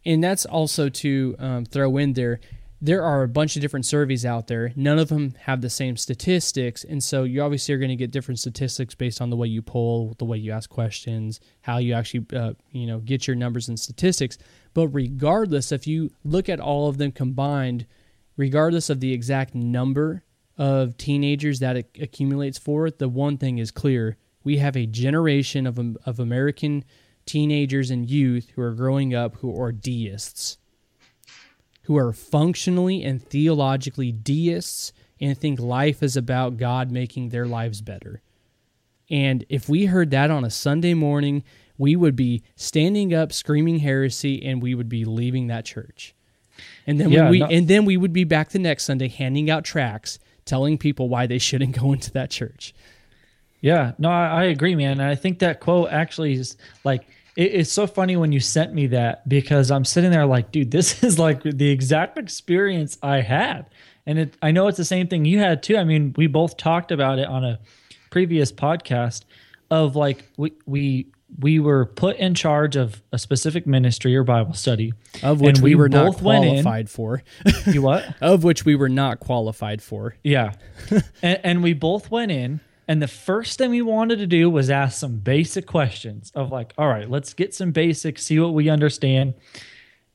and 0.06 0.24
that's 0.24 0.46
also 0.46 0.90
to 0.90 1.36
um, 1.40 1.66
throw 1.66 1.98
in 1.98 2.14
there. 2.14 2.40
There 2.80 3.04
are 3.04 3.24
a 3.24 3.28
bunch 3.28 3.56
of 3.56 3.62
different 3.62 3.86
surveys 3.86 4.24
out 4.24 4.48
there. 4.48 4.72
None 4.76 5.00
of 5.00 5.10
them 5.10 5.34
have 5.42 5.62
the 5.62 5.70
same 5.70 5.98
statistics, 5.98 6.84
and 6.84 7.04
so 7.04 7.24
you 7.24 7.42
obviously 7.42 7.74
are 7.76 7.80
going 7.80 7.90
to 7.90 7.96
get 7.96 8.12
different 8.12 8.40
statistics 8.40 8.96
based 8.96 9.20
on 9.20 9.30
the 9.30 9.36
way 9.36 9.48
you 9.48 9.62
poll, 9.62 10.16
the 10.18 10.26
way 10.26 10.38
you 10.38 10.52
ask 10.52 10.70
questions, 10.70 11.42
how 11.62 11.80
you 11.80 11.94
actually 11.94 12.26
uh, 12.34 12.54
you 12.72 12.88
know 12.88 13.00
get 13.00 13.28
your 13.28 13.36
numbers 13.36 13.68
and 13.68 13.80
statistics. 13.80 14.38
But 14.74 14.88
regardless, 14.90 15.72
if 15.72 15.86
you 15.86 16.12
look 16.24 16.48
at 16.48 16.62
all 16.62 16.88
of 16.88 16.98
them 16.98 17.12
combined, 17.12 17.86
regardless 18.38 18.90
of 18.90 19.02
the 19.02 19.12
exact 19.12 19.54
number 19.54 20.24
of 20.58 20.98
teenagers 20.98 21.60
that 21.60 21.78
it 21.78 21.98
accumulates 22.02 22.58
for, 22.58 22.88
it, 22.88 23.00
the 23.00 23.10
one 23.10 23.38
thing 23.38 23.58
is 23.58 23.72
clear. 23.72 24.18
We 24.44 24.58
have 24.58 24.76
a 24.76 24.86
generation 24.86 25.68
of, 25.68 25.78
um, 25.78 25.98
of 26.06 26.20
American 26.20 26.84
teenagers 27.26 27.92
and 27.92 28.10
youth 28.10 28.52
who 28.56 28.62
are 28.62 28.74
growing 28.74 29.14
up 29.14 29.36
who 29.38 29.62
are 29.62 29.72
deists, 29.72 30.58
who 31.84 31.98
are 31.98 32.14
functionally 32.14 33.04
and 33.04 33.22
theologically 33.22 34.12
deists 34.12 34.94
and 35.20 35.38
think 35.38 35.60
life 35.60 36.02
is 36.02 36.16
about 36.16 36.58
God 36.58 36.92
making 36.92 37.30
their 37.30 37.46
lives 37.46 37.82
better. 37.82 38.22
And 39.10 39.46
if 39.50 39.70
we 39.70 39.86
heard 39.86 40.12
that 40.12 40.32
on 40.32 40.44
a 40.44 40.50
Sunday 40.50 40.94
morning, 40.94 41.44
we 41.78 41.96
would 41.96 42.16
be 42.16 42.44
standing 42.56 43.14
up 43.14 43.32
screaming 43.32 43.80
heresy 43.80 44.44
and 44.44 44.62
we 44.62 44.76
would 44.76 44.90
be 44.90 45.06
leaving 45.06 45.48
that 45.48 45.66
church. 45.66 46.16
And 46.86 47.00
then 47.00 47.12
yeah, 47.12 47.30
we, 47.30 47.42
and 47.42 47.68
then 47.68 47.86
we 47.86 47.98
would 47.98 48.14
be 48.14 48.24
back 48.24 48.50
the 48.50 48.60
next 48.60 48.86
Sunday 48.86 49.08
handing 49.10 49.50
out 49.50 49.64
tracts 49.64 50.18
telling 50.48 50.78
people 50.78 51.10
why 51.10 51.28
they 51.28 51.38
shouldn't 51.38 51.78
go 51.80 51.94
into 51.94 52.12
that 52.14 52.30
church. 52.30 52.74
Yeah, 53.62 53.94
no, 53.98 54.10
I, 54.10 54.28
I 54.28 54.44
agree, 54.46 54.76
man. 54.76 55.00
And 55.00 55.10
I 55.10 55.16
think 55.16 55.40
that 55.40 55.60
quote 55.60 55.90
actually 55.92 56.34
is 56.34 56.58
like 56.84 57.08
it, 57.36 57.54
it's 57.54 57.72
so 57.72 57.88
funny 57.88 58.16
when 58.18 58.32
you 58.32 58.40
sent 58.40 58.74
me 58.74 58.88
that 58.88 59.28
because 59.28 59.72
I'm 59.72 59.86
sitting 59.86 60.12
there 60.12 60.26
like, 60.26 60.52
dude, 60.52 60.72
this 60.72 61.04
is 61.04 61.18
like 61.18 61.44
the 61.44 61.70
exact 61.70 62.18
experience 62.18 62.98
I 63.02 63.22
had. 63.22 63.66
and 64.06 64.20
it, 64.20 64.38
I 64.42 64.52
know 64.52 64.68
it's 64.68 64.78
the 64.78 64.86
same 64.86 65.08
thing 65.08 65.26
you 65.26 65.40
had 65.40 65.64
too. 65.64 65.78
I 65.78 65.84
mean, 65.84 66.14
we 66.18 66.28
both 66.28 66.58
talked 66.58 66.92
about 66.92 67.20
it 67.20 67.28
on 67.28 67.44
a 67.44 67.60
previous 68.10 68.52
podcast 68.52 69.24
of 69.70 69.96
like 69.96 70.24
we 70.38 70.54
we 70.66 71.08
we 71.40 71.60
were 71.60 71.86
put 71.86 72.18
in 72.18 72.34
charge 72.34 72.76
of 72.76 73.02
a 73.12 73.20
specific 73.20 73.68
ministry 73.68 74.16
or 74.16 74.24
Bible 74.24 74.54
study, 74.54 74.94
of 75.24 75.42
which 75.42 75.58
and 75.58 75.64
we, 75.64 75.76
were 75.76 75.90
not 75.90 76.06
both 76.06 76.18
in- 76.18 76.22
qualified 76.24 76.90
for. 76.90 77.24
You 77.66 77.82
what? 77.82 78.16
of 78.22 78.44
which 78.44 78.66
we 78.66 78.76
were 78.76 78.90
not 78.90 79.20
qualified 79.20 79.82
for. 79.82 80.16
Yeah. 80.24 80.54
and, 81.22 81.40
and 81.44 81.64
we 81.64 81.74
both 81.74 82.10
went 82.10 82.32
in, 82.32 82.62
and 82.88 83.02
the 83.02 83.08
first 83.08 83.58
thing 83.58 83.72
we 83.72 83.82
wanted 83.82 84.20
to 84.20 84.28
do 84.28 84.50
was 84.50 84.70
ask 84.70 84.98
some 84.98 85.18
basic 85.18 85.66
questions 85.66 86.32
of 86.34 86.52
like, 86.52 86.74
all 86.78 86.88
right, 86.88 87.10
let's 87.10 87.34
get 87.34 87.54
some 87.54 87.72
basics, 87.72 88.24
see 88.24 88.40
what 88.40 88.54
we 88.54 88.70
understand. 88.70 89.34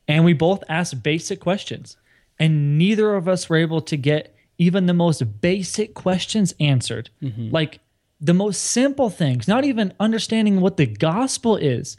And 0.08 0.24
we 0.24 0.32
both 0.32 0.64
asked 0.68 1.02
basic 1.02 1.40
questions, 1.40 1.96
and 2.38 2.78
neither 2.78 3.14
of 3.14 3.28
us 3.28 3.48
were 3.48 3.56
able 3.56 3.82
to 3.82 3.96
get 3.96 4.34
even 4.58 4.86
the 4.86 4.94
most 4.94 5.40
basic 5.40 5.94
questions 5.94 6.54
answered. 6.58 7.10
Mm-hmm. 7.22 7.50
Like 7.50 7.80
the 8.22 8.32
most 8.32 8.62
simple 8.62 9.10
things, 9.10 9.48
not 9.48 9.64
even 9.64 9.92
understanding 9.98 10.60
what 10.60 10.76
the 10.76 10.86
gospel 10.86 11.56
is. 11.56 11.96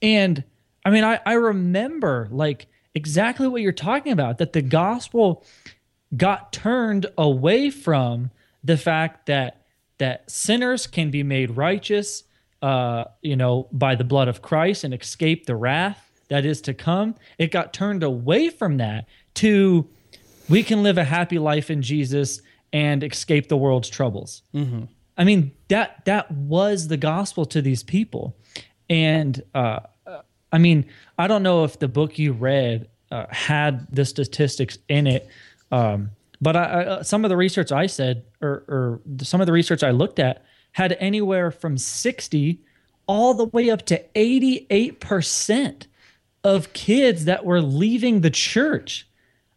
And 0.00 0.44
I 0.84 0.90
mean, 0.90 1.02
I, 1.02 1.20
I 1.26 1.32
remember 1.34 2.28
like 2.30 2.68
exactly 2.94 3.48
what 3.48 3.60
you're 3.60 3.72
talking 3.72 4.12
about 4.12 4.38
that 4.38 4.52
the 4.52 4.62
gospel 4.62 5.44
got 6.16 6.52
turned 6.52 7.06
away 7.18 7.70
from 7.70 8.30
the 8.62 8.76
fact 8.76 9.26
that 9.26 9.66
that 9.98 10.30
sinners 10.30 10.86
can 10.86 11.10
be 11.10 11.22
made 11.22 11.50
righteous 11.56 12.22
uh 12.62 13.04
you 13.20 13.36
know 13.36 13.68
by 13.72 13.94
the 13.94 14.04
blood 14.04 14.28
of 14.28 14.40
Christ 14.40 14.84
and 14.84 14.94
escape 14.94 15.46
the 15.46 15.56
wrath 15.56 16.10
that 16.28 16.44
is 16.44 16.60
to 16.62 16.74
come. 16.74 17.14
It 17.36 17.50
got 17.50 17.72
turned 17.72 18.02
away 18.02 18.48
from 18.48 18.78
that 18.78 19.06
to 19.34 19.88
we 20.48 20.62
can 20.62 20.82
live 20.82 20.98
a 20.98 21.04
happy 21.04 21.38
life 21.38 21.70
in 21.70 21.82
Jesus 21.82 22.40
and 22.72 23.02
escape 23.02 23.48
the 23.48 23.56
world's 23.56 23.88
troubles 23.88 24.42
I 25.18 25.24
mean 25.24 25.52
that 25.68 26.04
that 26.04 26.30
was 26.30 26.88
the 26.88 26.96
gospel 26.96 27.44
to 27.46 27.60
these 27.60 27.82
people, 27.82 28.36
and 28.88 29.42
uh, 29.54 29.80
I 30.52 30.58
mean 30.58 30.86
I 31.18 31.26
don't 31.26 31.42
know 31.42 31.64
if 31.64 31.78
the 31.78 31.88
book 31.88 32.18
you 32.18 32.32
read 32.32 32.88
uh, 33.10 33.26
had 33.30 33.86
the 33.94 34.04
statistics 34.04 34.78
in 34.88 35.08
it, 35.08 35.28
um, 35.72 36.12
but 36.40 36.56
I, 36.56 36.62
I, 36.62 36.84
uh, 36.84 37.02
some 37.02 37.24
of 37.24 37.28
the 37.30 37.36
research 37.36 37.72
I 37.72 37.86
said 37.86 38.24
or, 38.40 38.64
or 38.68 39.00
some 39.22 39.40
of 39.40 39.46
the 39.46 39.52
research 39.52 39.82
I 39.82 39.90
looked 39.90 40.20
at 40.20 40.44
had 40.72 40.96
anywhere 41.00 41.50
from 41.50 41.76
sixty 41.76 42.60
all 43.08 43.34
the 43.34 43.46
way 43.46 43.70
up 43.70 43.84
to 43.86 44.04
eighty 44.14 44.66
eight 44.70 45.00
percent 45.00 45.88
of 46.44 46.72
kids 46.72 47.24
that 47.24 47.44
were 47.44 47.60
leaving 47.60 48.20
the 48.20 48.30
church. 48.30 49.08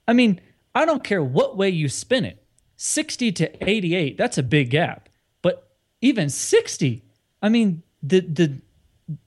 I 0.08 0.14
mean, 0.14 0.42
I 0.74 0.86
don't 0.86 1.04
care 1.04 1.24
what 1.24 1.56
way 1.56 1.70
you 1.70 1.88
spin 1.88 2.26
it. 2.26 2.44
60 2.78 3.32
to 3.34 3.70
88, 3.70 4.18
that's 4.18 4.40
a 4.40 4.44
big 4.44 4.72
gap. 4.72 5.08
Even 6.02 6.30
60, 6.30 7.04
I 7.42 7.50
mean, 7.50 7.84
the 8.02 8.22
the 8.22 8.62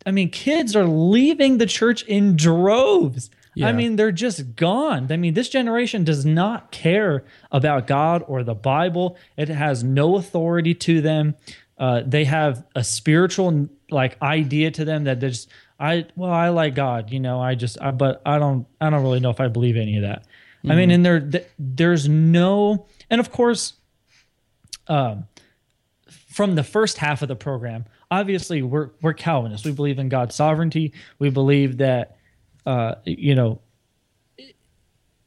I 0.07 0.11
mean, 0.11 0.31
kids 0.31 0.75
are 0.77 0.87
leaving 0.87 1.59
the 1.59 1.67
church 1.67 2.03
in 2.05 2.37
droves. 2.37 3.31
Yeah. 3.55 3.69
I 3.69 3.73
mean, 3.73 3.97
they're 3.97 4.13
just 4.13 4.57
gone. 4.57 5.07
I 5.11 5.17
mean, 5.17 5.35
this 5.35 5.49
generation 5.49 6.03
does 6.05 6.25
not 6.25 6.73
care 6.73 7.25
about 7.53 7.87
God 7.87 8.25
or 8.27 8.43
the 8.43 8.55
Bible. 8.55 9.17
It 9.37 9.49
has 9.49 9.85
no 9.85 10.17
authority 10.17 10.75
to 10.75 11.01
them. 11.01 11.37
Uh, 11.79 12.03
they 12.05 12.25
have 12.25 12.65
a 12.75 12.83
spiritual 12.83 13.69
like 13.91 14.21
idea 14.23 14.71
to 14.73 14.85
them 14.85 15.05
that 15.05 15.21
there's 15.21 15.47
I 15.79 16.07
well 16.17 16.33
I 16.33 16.49
like 16.49 16.75
God, 16.75 17.11
you 17.11 17.21
know. 17.21 17.41
I 17.41 17.55
just 17.55 17.81
I, 17.81 17.91
but 17.91 18.23
I 18.25 18.39
don't 18.39 18.67
I 18.81 18.91
don't 18.91 19.03
really 19.03 19.21
know 19.21 19.31
if 19.31 19.41
I 19.41 19.49
believe 19.49 19.77
any 19.77 19.97
of 19.97 20.03
that. 20.03 20.25
I 20.67 20.77
mean, 20.77 20.91
and 20.91 21.05
there 21.05 21.21
th- 21.21 21.47
there's 21.59 22.09
no 22.09 22.87
and 23.11 23.21
of 23.21 23.31
course, 23.31 23.75
um, 24.89 25.27
from 26.35 26.57
the 26.57 26.65
first 26.65 26.99
half 26.99 27.23
of 27.23 27.29
the 27.29 27.37
program, 27.37 27.85
obviously 28.11 28.61
we're 28.61 28.91
we're 29.01 29.13
Calvinists. 29.13 29.65
We 29.65 29.71
believe 29.71 30.01
in 30.01 30.09
God's 30.09 30.35
sovereignty. 30.35 30.93
We 31.21 31.31
believe 31.31 31.79
that 31.79 32.17
uh, 32.67 32.97
you 33.05 33.37
know 33.37 33.61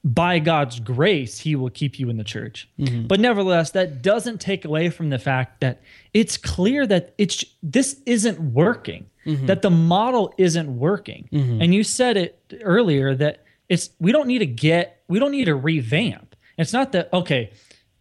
by 0.04 0.40
God's 0.40 0.82
grace, 0.82 1.40
He 1.40 1.56
will 1.56 1.70
keep 1.70 1.98
you 1.98 2.10
in 2.10 2.18
the 2.18 2.26
church. 2.26 2.70
Mm-hmm. 2.78 3.08
But 3.08 3.22
nevertheless, 3.22 3.72
that 3.72 4.02
doesn't 4.02 4.42
take 4.42 4.66
away 4.66 4.90
from 4.90 5.10
the 5.10 5.18
fact 5.18 5.62
that 5.62 5.82
it's 6.14 6.36
clear 6.36 6.86
that 6.88 7.14
it's 7.18 7.46
this 7.64 8.02
isn't 8.06 8.40
working. 8.54 9.10
Mm-hmm. 9.26 9.46
That 9.46 9.62
the 9.62 9.70
model 9.70 10.34
isn't 10.38 10.78
working. 10.78 11.30
Mm-hmm. 11.32 11.62
And 11.62 11.74
you 11.74 11.84
said 11.86 12.18
it 12.18 12.54
earlier 12.62 13.16
that 13.16 13.46
it's 13.70 13.92
we 14.00 14.12
don't 14.12 14.28
need 14.28 14.40
to 14.40 14.46
get 14.46 15.04
we 15.08 15.20
don't 15.20 15.32
need 15.32 15.46
to 15.46 15.56
revamp. 15.56 16.36
It's 16.58 16.74
not 16.74 16.92
that 16.92 17.14
okay, 17.14 17.52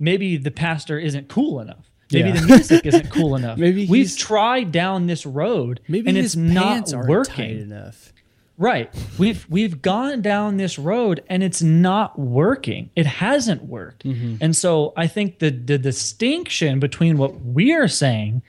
maybe 0.00 0.36
the 0.36 0.50
pastor 0.50 0.98
isn't 0.98 1.28
cool 1.28 1.60
enough. 1.60 1.85
Maybe 2.12 2.28
Yeah. 2.30 2.40
the 2.40 2.46
music 2.46 2.86
isn't 2.90 3.10
cool 3.10 3.36
enough. 3.36 3.58
Maybe 3.58 3.86
we've 3.86 4.16
tried 4.16 4.72
down 4.72 5.06
this 5.06 5.26
road 5.26 5.80
Maybe 5.88 6.08
and 6.08 6.16
it's 6.16 6.36
not 6.36 6.90
working. 7.06 7.60
enough. 7.60 8.12
Right. 8.58 8.90
We've 9.18 9.44
we've 9.50 9.82
gone 9.82 10.22
down 10.22 10.56
this 10.56 10.78
road 10.78 11.22
and 11.28 11.42
it's 11.42 11.60
not 11.62 12.18
working. 12.18 12.88
It 12.96 13.04
hasn't 13.04 13.64
worked. 13.64 14.04
Mm-hmm. 14.06 14.36
And 14.40 14.56
so 14.56 14.94
I 14.96 15.08
think 15.08 15.40
the 15.40 15.50
the 15.50 15.76
distinction 15.78 16.80
between 16.80 17.18
what 17.18 17.38
we 17.44 17.72
are 17.74 17.88
saying 17.88 18.40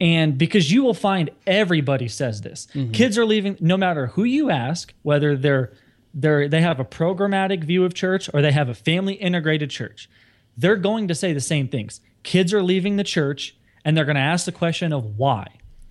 and 0.00 0.36
because 0.36 0.72
you 0.72 0.82
will 0.82 0.94
find 0.94 1.30
everybody 1.46 2.08
says 2.08 2.40
this. 2.40 2.66
Mm-hmm. 2.74 2.90
Kids 2.90 3.16
are 3.16 3.24
leaving 3.24 3.56
no 3.60 3.76
matter 3.76 4.08
who 4.08 4.24
you 4.24 4.50
ask, 4.50 4.92
whether 5.02 5.36
they're 5.36 5.72
they're 6.12 6.48
they 6.48 6.60
have 6.60 6.80
a 6.80 6.84
programmatic 6.84 7.62
view 7.62 7.84
of 7.84 7.94
church 7.94 8.28
or 8.34 8.42
they 8.42 8.50
have 8.52 8.68
a 8.68 8.74
family 8.74 9.14
integrated 9.14 9.70
church. 9.70 10.08
They're 10.56 10.76
going 10.76 11.08
to 11.08 11.14
say 11.14 11.32
the 11.32 11.40
same 11.40 11.68
things. 11.68 12.00
Kids 12.22 12.52
are 12.54 12.62
leaving 12.62 12.96
the 12.96 13.04
church 13.04 13.56
and 13.84 13.96
they're 13.96 14.04
going 14.04 14.16
to 14.16 14.20
ask 14.20 14.44
the 14.46 14.52
question 14.52 14.92
of 14.92 15.18
why 15.18 15.46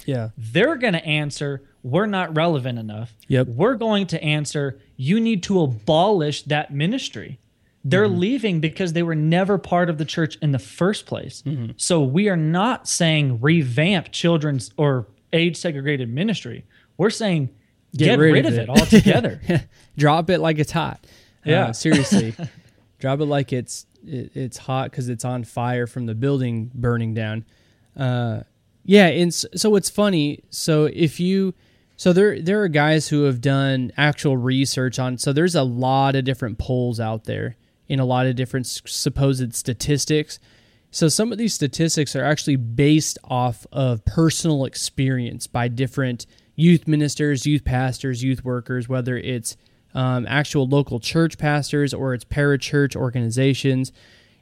Yeah. 0.05 0.29
they're 0.37 0.75
going 0.77 0.93
to 0.93 1.05
answer 1.05 1.63
we're 1.83 2.05
not 2.05 2.35
relevant 2.37 2.77
enough 2.79 3.11
Yep. 3.27 3.47
we're 3.47 3.73
going 3.75 4.05
to 4.07 4.23
answer 4.23 4.79
you 4.97 5.19
need 5.19 5.41
to 5.43 5.61
abolish 5.61 6.43
that 6.43 6.71
ministry 6.73 7.39
they're 7.83 8.07
leaving 8.07 8.59
because 8.59 8.93
they 8.93 9.01
were 9.01 9.15
never 9.15 9.57
part 9.57 9.89
of 9.89 9.97
the 9.97 10.05
church 10.05 10.37
in 10.43 10.51
the 10.51 10.59
first 10.59 11.05
place 11.07 11.43
so 11.77 12.01
we 12.03 12.29
are 12.29 12.37
not 12.37 12.87
saying 12.87 13.39
revamp 13.41 14.11
children's 14.11 14.71
or 14.77 15.07
age 15.33 15.57
segregated 15.57 16.07
ministry 16.07 16.63
we're 16.97 17.09
saying 17.09 17.49
get, 17.95 18.19
rid, 18.19 18.45
of 18.45 18.53
it, 18.53 18.69
altogether 18.69 19.41
Drop 19.97 20.29
it 20.29 20.39
like 20.39 20.59
it's 20.59 20.71
hot. 20.71 21.05
Yeah. 21.43 21.67
Uh, 21.67 21.73
seriously. 21.73 22.33
Drop 22.99 23.19
it 23.19 23.25
like 23.25 23.51
it's 23.51 23.85
it, 24.05 24.31
it's 24.35 24.57
hot 24.57 24.91
because 24.91 25.09
it's 25.09 25.25
on 25.25 25.43
fire 25.43 25.87
from 25.87 26.05
the 26.05 26.15
building 26.15 26.71
burning 26.73 27.13
down. 27.13 27.45
Uh, 27.95 28.41
yeah, 28.83 29.07
and 29.07 29.29
s- 29.29 29.45
so 29.55 29.75
it's 29.75 29.89
funny. 29.89 30.43
So 30.49 30.85
if 30.85 31.19
you, 31.19 31.53
so 31.97 32.13
there 32.13 32.41
there 32.41 32.61
are 32.63 32.67
guys 32.67 33.07
who 33.09 33.23
have 33.23 33.41
done 33.41 33.91
actual 33.97 34.37
research 34.37 34.97
on. 34.99 35.17
So 35.17 35.33
there's 35.33 35.55
a 35.55 35.63
lot 35.63 36.15
of 36.15 36.25
different 36.25 36.57
polls 36.57 36.99
out 36.99 37.25
there 37.25 37.57
in 37.87 37.99
a 37.99 38.05
lot 38.05 38.25
of 38.25 38.35
different 38.35 38.67
supposed 38.67 39.53
statistics. 39.53 40.39
So 40.91 41.07
some 41.07 41.31
of 41.31 41.37
these 41.37 41.53
statistics 41.53 42.15
are 42.15 42.23
actually 42.23 42.55
based 42.57 43.17
off 43.23 43.65
of 43.71 44.03
personal 44.05 44.65
experience 44.65 45.47
by 45.47 45.67
different 45.67 46.25
youth 46.55 46.87
ministers, 46.87 47.45
youth 47.45 47.63
pastors, 47.63 48.23
youth 48.23 48.43
workers, 48.43 48.89
whether 48.89 49.17
it's 49.17 49.55
um, 49.93 50.25
actual 50.27 50.67
local 50.67 50.99
church 50.99 51.37
pastors 51.37 51.93
or 51.93 52.13
it's 52.13 52.25
parachurch 52.25 52.95
organizations. 52.95 53.91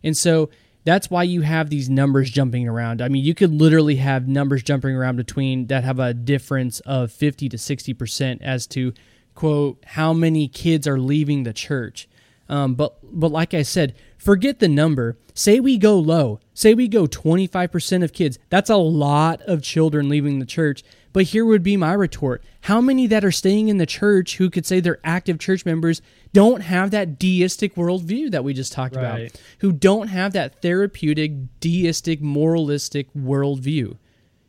And 0.04 0.16
so 0.16 0.50
that's 0.86 1.10
why 1.10 1.24
you 1.24 1.42
have 1.42 1.70
these 1.70 1.90
numbers 1.90 2.30
jumping 2.30 2.68
around. 2.68 3.02
I 3.02 3.10
mean, 3.10 3.24
you 3.24 3.36
could 3.36 3.54
literally 3.54 3.98
have 3.98 4.28
numbers 4.28 4.64
jumping 4.64 4.96
around 4.96 5.18
between 5.18 5.68
that 5.68 5.84
have 5.84 6.00
a 6.00 6.14
difference 6.14 6.80
of 6.82 7.12
50 7.12 7.50
to 7.50 7.58
60% 7.58 8.42
as 8.42 8.66
to, 8.68 8.94
quote, 9.36 9.84
how 9.86 10.14
many 10.14 10.48
kids 10.48 10.88
are 10.88 11.00
leaving 11.00 11.44
the 11.44 11.54
church. 11.54 12.08
Um, 12.48 12.74
but 12.74 12.96
but 13.04 13.32
like 13.32 13.54
I 13.54 13.62
said, 13.62 13.94
forget 14.18 14.60
the 14.60 14.68
number. 14.68 15.18
Say 15.36 15.60
we 15.60 15.78
go 15.78 16.00
low. 16.00 16.40
Say 16.54 16.74
we 16.74 16.88
go 16.88 17.06
25% 17.06 18.04
of 18.04 18.12
kids. 18.12 18.40
That's 18.50 18.72
a 18.72 18.76
lot 18.76 19.42
of 19.44 19.62
children 19.62 20.10
leaving 20.10 20.40
the 20.40 20.46
church. 20.46 20.84
But 21.12 21.26
here 21.26 21.46
would 21.46 21.64
be 21.64 21.76
my 21.76 21.94
retort. 21.94 22.44
How 22.62 22.82
many 22.82 23.08
that 23.08 23.26
are 23.26 23.32
staying 23.32 23.68
in 23.70 23.78
the 23.78 23.86
church 23.86 24.38
who 24.38 24.50
could 24.50 24.66
say 24.66 24.80
they're 24.80 25.00
active 25.04 25.40
church 25.40 25.66
members 25.66 26.02
don't 26.34 26.62
have 26.62 26.92
that 26.92 27.18
deistic 27.18 27.76
worldview 27.76 28.32
that 28.32 28.44
we 28.44 28.54
just 28.54 28.72
talked 28.72 28.96
about? 28.96 29.20
Who 29.60 29.72
don't 29.72 30.10
have 30.10 30.34
that 30.34 30.62
therapeutic, 30.62 31.60
deistic, 31.60 32.22
moralistic 32.22 33.12
worldview? 33.14 33.98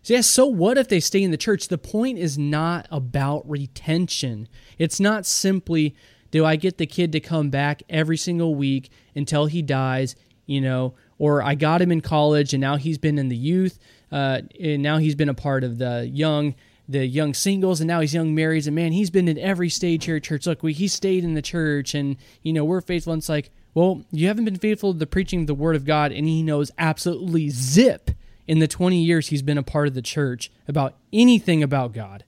So, 0.02 0.14
yeah, 0.14 0.20
so 0.22 0.46
what 0.46 0.78
if 0.78 0.88
they 0.88 1.00
stay 1.00 1.22
in 1.22 1.30
the 1.30 1.36
church? 1.36 1.68
The 1.68 1.78
point 1.78 2.18
is 2.18 2.38
not 2.38 2.86
about 2.90 3.48
retention. 3.48 4.48
It's 4.78 5.00
not 5.00 5.26
simply, 5.26 5.94
do 6.30 6.44
I 6.44 6.56
get 6.56 6.78
the 6.78 6.86
kid 6.86 7.12
to 7.12 7.20
come 7.20 7.50
back 7.50 7.82
every 7.88 8.16
single 8.16 8.54
week 8.54 8.90
until 9.14 9.46
he 9.46 9.60
dies, 9.62 10.16
you 10.46 10.60
know, 10.60 10.94
or 11.18 11.42
I 11.42 11.54
got 11.54 11.82
him 11.82 11.92
in 11.92 12.00
college 12.00 12.54
and 12.54 12.60
now 12.62 12.76
he's 12.76 12.96
been 12.96 13.18
in 13.18 13.28
the 13.28 13.36
youth, 13.36 13.78
uh, 14.12 14.40
and 14.60 14.82
now 14.82 14.98
he's 14.98 15.14
been 15.14 15.28
a 15.28 15.34
part 15.34 15.64
of 15.64 15.78
the 15.78 16.06
young. 16.06 16.54
the 16.88 17.06
young 17.06 17.34
singles 17.34 17.80
and 17.80 17.86
now 17.86 18.00
he's 18.00 18.12
young 18.12 18.34
marrieds. 18.34 18.66
And 18.66 18.74
man 18.74 18.90
he's 18.90 19.10
been 19.10 19.28
in 19.28 19.38
every 19.38 19.68
stage 19.68 20.06
here 20.06 20.16
at 20.16 20.24
church. 20.24 20.46
Look 20.46 20.62
we 20.62 20.72
he 20.72 20.88
stayed 20.88 21.22
in 21.22 21.34
the 21.34 21.42
church 21.42 21.94
and 21.94 22.16
you 22.42 22.52
know 22.52 22.64
we're 22.64 22.80
faithful. 22.80 23.12
And 23.12 23.20
it's 23.20 23.28
like 23.28 23.50
well 23.74 24.04
you 24.10 24.26
haven't 24.26 24.44
been 24.44 24.58
faithful 24.58 24.92
to 24.92 24.98
the 24.98 25.06
preaching 25.06 25.42
of 25.42 25.46
the 25.46 25.54
word 25.54 25.76
of 25.76 25.84
god 25.84 26.10
and 26.10 26.26
he 26.26 26.42
knows 26.42 26.72
absolutely 26.78 27.48
zip 27.48 28.10
in 28.48 28.58
the 28.58 28.66
20 28.66 29.00
years 29.00 29.28
he's 29.28 29.42
been 29.42 29.58
a 29.58 29.62
part 29.62 29.86
of 29.86 29.94
the 29.94 30.02
church 30.02 30.50
about 30.66 30.96
anything 31.12 31.62
about 31.62 31.92
god. 31.92 32.24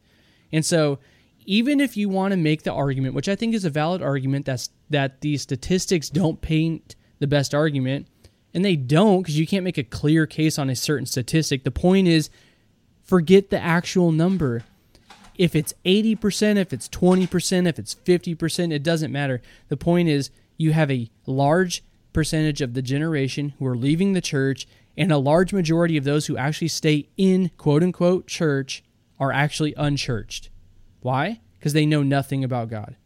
And 0.52 0.64
so 0.64 1.00
even 1.44 1.80
if 1.80 1.96
you 1.96 2.08
want 2.08 2.30
to 2.30 2.36
make 2.36 2.62
the 2.62 2.72
argument 2.72 3.16
which 3.16 3.28
i 3.28 3.34
think 3.34 3.54
is 3.54 3.64
a 3.64 3.70
valid 3.70 4.00
argument 4.00 4.46
that's 4.46 4.70
that 4.90 5.20
these 5.22 5.42
statistics 5.42 6.08
don't 6.08 6.40
paint 6.40 6.94
the 7.18 7.26
best 7.26 7.52
argument 7.52 8.06
and 8.55 8.64
they 8.64 8.76
don't 8.76 9.22
because 9.22 9.38
you 9.38 9.46
can't 9.46 9.64
make 9.64 9.78
a 9.78 9.84
clear 9.84 10.26
case 10.26 10.59
on 10.59 10.68
a 10.68 10.76
certain 10.76 11.07
statistic 11.07 11.64
the 11.64 11.70
point 11.70 12.09
is 12.09 12.30
forget 13.03 13.50
the 13.50 13.61
actual 13.61 14.12
number. 14.12 14.64
If 15.36 15.57
it's 15.57 15.74
80%, 15.84 16.57
if 16.57 16.72
it's 16.72 16.88
20%, 16.88 17.66
if 17.66 17.78
it's 17.78 17.94
50%, 17.94 18.72
it 18.72 18.82
doesn't 18.82 19.12
matter. 19.12 19.40
The 19.68 19.76
point 19.76 20.09
is, 20.09 20.30
you 20.57 20.72
have 20.72 20.90
a 20.90 21.11
large 21.26 21.82
percentage 22.12 22.61
of 22.61 22.74
the 22.74 22.82
generation 22.82 23.55
who 23.59 23.66
are 23.66 23.76
leaving 23.76 24.12
the 24.12 24.20
church, 24.20 24.66
and 24.96 25.11
a 25.11 25.18
large 25.18 25.53
majority 25.53 25.96
of 25.96 26.05
those 26.05 26.26
who 26.26 26.36
actually 26.36 26.68
stay 26.68 27.09
in 27.16 27.50
quote 27.57 27.82
unquote 27.82 28.26
church 28.26 28.84
are 29.18 29.32
actually 29.32 29.74
unchurched. 29.76 30.50
Why? 31.00 31.40
Because 31.59 31.72
they 31.72 31.86
know 31.86 32.03
nothing 32.03 32.44
about 32.44 32.70
God. 32.70 32.96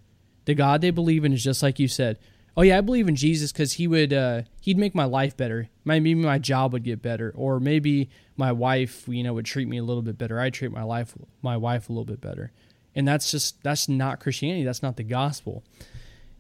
The 0.44 0.54
God 0.54 0.80
they 0.80 0.90
believe 0.90 1.24
in 1.24 1.32
is 1.32 1.44
just 1.44 1.62
like 1.62 1.78
you 1.78 1.88
said 1.88 2.18
oh 2.56 2.62
yeah, 2.62 2.78
I 2.78 2.80
believe 2.80 3.08
in 3.08 3.16
Jesus 3.16 3.52
because 3.52 3.74
he 3.74 3.86
would 3.86 4.12
uh, 4.12 4.42
he'd 4.60 4.78
make 4.78 4.94
my 4.94 5.04
life 5.04 5.36
better. 5.36 5.68
Maybe 5.84 6.14
my 6.14 6.38
job 6.38 6.72
would 6.72 6.84
get 6.84 7.02
better, 7.02 7.32
or 7.36 7.60
maybe 7.60 8.08
my 8.36 8.52
wife, 8.52 9.06
you 9.08 9.22
know, 9.22 9.34
would 9.34 9.44
treat 9.44 9.68
me 9.68 9.78
a 9.78 9.84
little 9.84 10.02
bit 10.02 10.18
better. 10.18 10.40
I 10.40 10.50
treat 10.50 10.72
my 10.72 10.82
life 10.82 11.14
my 11.42 11.56
wife 11.56 11.88
a 11.88 11.92
little 11.92 12.04
bit 12.04 12.20
better, 12.20 12.52
and 12.94 13.06
that's 13.06 13.30
just 13.30 13.62
that's 13.62 13.88
not 13.88 14.20
Christianity. 14.20 14.64
That's 14.64 14.82
not 14.82 14.96
the 14.96 15.04
gospel. 15.04 15.64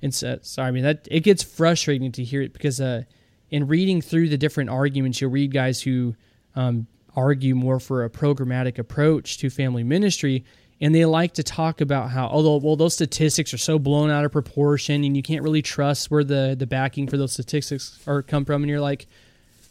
And 0.02 0.14
so, 0.14 0.38
sorry, 0.42 0.68
I 0.68 0.70
mean 0.72 0.84
that 0.84 1.08
it 1.10 1.20
gets 1.20 1.42
frustrating 1.42 2.12
to 2.12 2.24
hear 2.24 2.42
it 2.42 2.52
because 2.52 2.80
uh, 2.80 3.02
in 3.50 3.66
reading 3.66 4.00
through 4.00 4.28
the 4.28 4.38
different 4.38 4.70
arguments, 4.70 5.20
you'll 5.20 5.30
read 5.30 5.52
guys 5.52 5.82
who 5.82 6.14
um, 6.54 6.86
argue 7.14 7.54
more 7.54 7.80
for 7.80 8.04
a 8.04 8.10
programmatic 8.10 8.78
approach 8.78 9.38
to 9.38 9.50
family 9.50 9.82
ministry 9.82 10.44
and 10.80 10.94
they 10.94 11.04
like 11.04 11.34
to 11.34 11.42
talk 11.42 11.80
about 11.80 12.10
how 12.10 12.26
although 12.26 12.56
well 12.56 12.76
those 12.76 12.94
statistics 12.94 13.54
are 13.54 13.58
so 13.58 13.78
blown 13.78 14.10
out 14.10 14.24
of 14.24 14.32
proportion 14.32 15.04
and 15.04 15.16
you 15.16 15.22
can't 15.22 15.42
really 15.42 15.62
trust 15.62 16.10
where 16.10 16.24
the 16.24 16.54
the 16.58 16.66
backing 16.66 17.06
for 17.06 17.16
those 17.16 17.32
statistics 17.32 17.98
are 18.06 18.22
come 18.22 18.44
from. 18.44 18.62
And 18.62 18.70
you're 18.70 18.80
like 18.80 19.06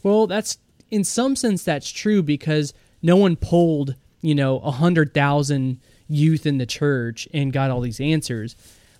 well 0.03 0.27
that's 0.27 0.57
in 0.89 1.03
some 1.03 1.35
sense 1.35 1.63
that's 1.63 1.89
true 1.89 2.23
because 2.23 2.73
no 3.01 3.15
one 3.17 3.35
polled 3.35 3.95
you 4.21 4.35
know 4.35 4.59
a 4.59 4.71
hundred 4.71 5.13
thousand 5.13 5.79
youth 6.07 6.45
in 6.45 6.57
the 6.57 6.65
church 6.65 7.27
and 7.33 7.53
got 7.53 7.71
all 7.71 7.81
these 7.81 7.99
answers. 7.99 8.55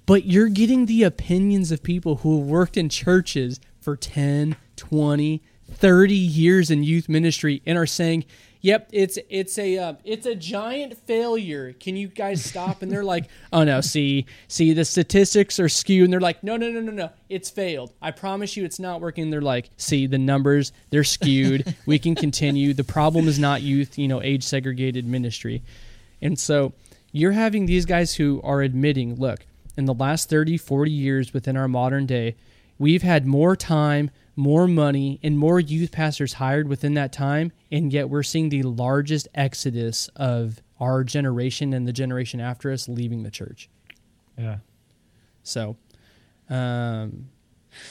But 0.06 0.26
you're 0.26 0.50
getting 0.50 0.86
the 0.86 1.04
opinions 1.04 1.72
of 1.72 1.82
people 1.82 2.18
who 2.18 2.40
have 2.40 2.48
worked 2.48 2.78
in 2.78 2.90
churches 2.90 3.60
for 3.82 3.96
10 3.96 4.56
20 4.76 5.42
30 5.72 6.14
years 6.16 6.70
in 6.70 6.84
youth 6.84 7.10
ministry 7.10 7.62
and 7.66 7.78
are 7.78 7.88
saying 7.88 8.24
Yep, 8.66 8.90
it's 8.94 9.20
it's 9.30 9.60
a 9.60 9.78
uh, 9.78 9.94
it's 10.04 10.26
a 10.26 10.34
giant 10.34 10.98
failure. 10.98 11.74
Can 11.74 11.96
you 11.96 12.08
guys 12.08 12.44
stop? 12.44 12.82
And 12.82 12.92
they're 12.92 13.04
like, 13.04 13.26
oh 13.54 13.64
no, 13.64 13.80
see, 13.80 14.26
see, 14.48 14.74
the 14.74 14.84
statistics 14.84 15.60
are 15.60 15.70
skewed. 15.70 16.06
And 16.06 16.12
they're 16.12 16.20
like, 16.20 16.44
no, 16.44 16.58
no, 16.58 16.72
no, 16.72 16.80
no, 16.80 16.92
no, 16.92 17.12
it's 17.30 17.52
failed. 17.52 17.94
I 18.02 18.10
promise 18.10 18.58
you, 18.58 18.66
it's 18.66 18.80
not 18.80 19.02
working. 19.02 19.30
They're 19.30 19.40
like, 19.40 19.70
see, 19.78 20.08
the 20.08 20.18
numbers 20.18 20.72
they're 20.90 21.04
skewed. 21.04 21.76
we 21.86 22.00
can 22.00 22.16
continue. 22.16 22.74
The 22.74 22.84
problem 22.84 23.28
is 23.28 23.38
not 23.38 23.62
youth, 23.62 24.00
you 24.00 24.08
know, 24.08 24.20
age 24.24 24.42
segregated 24.42 25.06
ministry, 25.06 25.62
and 26.20 26.40
so 26.40 26.74
you're 27.12 27.34
having 27.34 27.68
these 27.68 27.86
guys 27.86 28.16
who 28.16 28.42
are 28.44 28.64
admitting, 28.64 29.14
look, 29.18 29.46
in 29.78 29.86
the 29.86 29.94
last 29.94 30.28
30, 30.28 30.58
40 30.58 30.90
years 30.90 31.34
within 31.36 31.56
our 31.56 31.68
modern 31.68 32.08
day, 32.08 32.36
we've 32.80 33.04
had 33.04 33.28
more 33.28 33.56
time 33.56 34.10
more 34.36 34.68
money 34.68 35.20
and 35.24 35.38
more 35.38 35.60
youth 35.60 35.92
pastors 35.92 36.34
hired 36.34 36.68
within 36.68 36.94
that 36.96 37.12
time, 37.12 37.52
and 37.72 37.92
yet 37.92 38.10
we're 38.10 38.24
seeing 38.24 38.50
the 38.50 38.64
largest 38.64 39.28
exodus 39.34 40.10
of 40.16 40.62
our 40.80 41.04
generation 41.04 41.74
and 41.74 41.88
the 41.88 41.94
generation 41.94 42.40
after 42.40 42.72
us 42.72 42.88
leaving 42.90 43.24
the 43.24 43.32
church. 43.32 43.70
Yeah. 44.38 44.58
So, 45.44 45.78
um, 46.50 47.30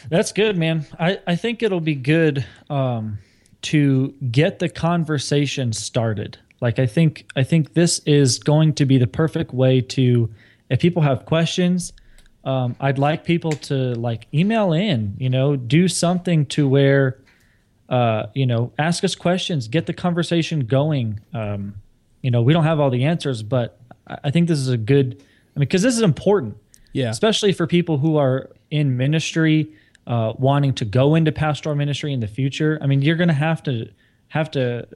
that's 0.09 0.33
good, 0.33 0.57
man. 0.57 0.87
I, 0.99 1.21
I 1.27 1.37
think 1.37 1.63
it'll 1.63 1.81
be 1.81 1.95
good 1.95 2.45
um, 2.71 3.19
to 3.63 4.15
get 4.31 4.59
the 4.59 4.69
conversation 4.69 5.73
started. 5.73 6.39
Like 6.61 6.79
I 6.79 6.87
think 6.87 7.27
I 7.37 7.43
think 7.43 7.75
this 7.75 7.99
is 8.07 8.39
going 8.39 8.75
to 8.75 8.87
be 8.87 8.97
the 8.99 9.07
perfect 9.07 9.53
way 9.53 9.81
to 9.83 10.33
if 10.71 10.81
people 10.81 11.03
have 11.03 11.27
questions, 11.27 11.93
um, 12.45 12.77
I'd 12.79 12.99
like 12.99 13.25
people 13.25 13.53
to 13.53 13.95
like 13.95 14.27
email 14.33 14.73
in, 14.73 15.17
you 15.19 15.31
know, 15.31 15.57
do 15.57 15.89
something 15.89 16.47
to 16.47 16.69
where, 16.69 17.19
uh, 17.89 18.27
you 18.35 18.47
know, 18.47 18.73
ask 18.79 19.03
us 19.03 19.15
questions, 19.15 19.67
get 19.67 19.87
the 19.87 19.95
conversation 19.95 20.61
going. 20.61 21.21
Um, 21.33 21.75
you 22.21 22.31
know, 22.31 22.43
we 22.43 22.53
don't 22.53 22.65
have 22.65 22.81
all 22.81 22.91
the 22.91 23.05
answers, 23.05 23.43
but 23.43 23.79
I 24.07 24.31
think 24.31 24.49
this 24.49 24.59
is 24.59 24.69
a 24.69 24.77
good, 24.77 25.23
I 25.57 25.59
mean, 25.59 25.67
because 25.67 25.83
this 25.83 25.97
is 25.97 26.03
important. 26.03 26.57
Yeah. 26.93 27.11
Especially 27.11 27.53
for 27.53 27.67
people 27.67 27.99
who 27.99 28.17
are 28.19 28.51
in 28.71 28.97
ministry, 28.97 29.73
uh, 30.07 30.35
wanting 30.39 30.75
to 30.75 30.85
go 30.85 31.15
into 31.15 31.33
pastoral 31.33 31.75
ministry 31.75 32.13
in 32.13 32.21
the 32.21 32.29
future. 32.29 32.79
I 32.81 32.87
mean, 32.87 33.03
you're 33.03 33.17
going 33.17 33.29
to 33.29 33.35
have 33.35 33.63
to 33.65 33.89
have 34.29 34.51
to, 34.53 34.87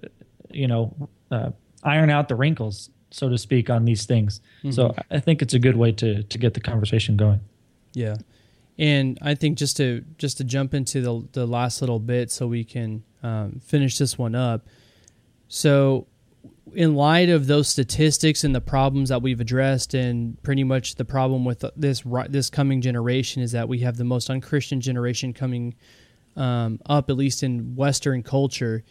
you 0.50 0.66
know, 0.66 1.08
uh, 1.30 1.50
iron 1.82 2.10
out 2.10 2.28
the 2.28 2.34
wrinkles 2.34 2.90
so 3.10 3.28
to 3.28 3.38
speak, 3.38 3.70
on 3.70 3.84
these 3.84 4.06
things. 4.06 4.40
Mm-hmm. 4.58 4.72
So 4.72 4.94
I 5.10 5.20
think 5.20 5.42
it's 5.42 5.54
a 5.54 5.58
good 5.58 5.76
way 5.76 5.92
to 5.92 6.22
to 6.22 6.38
get 6.38 6.54
the 6.54 6.60
conversation 6.60 7.16
going. 7.16 7.40
Yeah, 7.94 8.16
and 8.78 9.18
I 9.22 9.34
think 9.34 9.58
just 9.58 9.76
to 9.78 10.04
just 10.18 10.38
to 10.38 10.44
jump 10.44 10.74
into 10.74 11.00
the 11.00 11.28
the 11.32 11.46
last 11.46 11.80
little 11.80 11.98
bit, 11.98 12.30
so 12.30 12.46
we 12.46 12.64
can 12.64 13.02
um, 13.22 13.60
finish 13.64 13.98
this 13.98 14.18
one 14.18 14.34
up. 14.34 14.66
So, 15.48 16.06
in 16.74 16.94
light 16.94 17.30
of 17.30 17.46
those 17.46 17.68
statistics 17.68 18.44
and 18.44 18.54
the 18.54 18.60
problems 18.60 19.08
that 19.08 19.22
we've 19.22 19.40
addressed, 19.40 19.94
and 19.94 20.40
pretty 20.42 20.64
much 20.64 20.96
the 20.96 21.04
problem 21.04 21.44
with 21.44 21.64
this 21.76 22.02
this 22.28 22.50
coming 22.50 22.80
generation 22.80 23.42
is 23.42 23.52
that 23.52 23.68
we 23.68 23.80
have 23.80 23.96
the 23.96 24.04
most 24.04 24.30
unchristian 24.30 24.80
generation 24.80 25.32
coming 25.32 25.74
um, 26.36 26.78
up, 26.86 27.10
at 27.10 27.16
least 27.16 27.42
in 27.42 27.74
Western 27.74 28.22
culture 28.22 28.84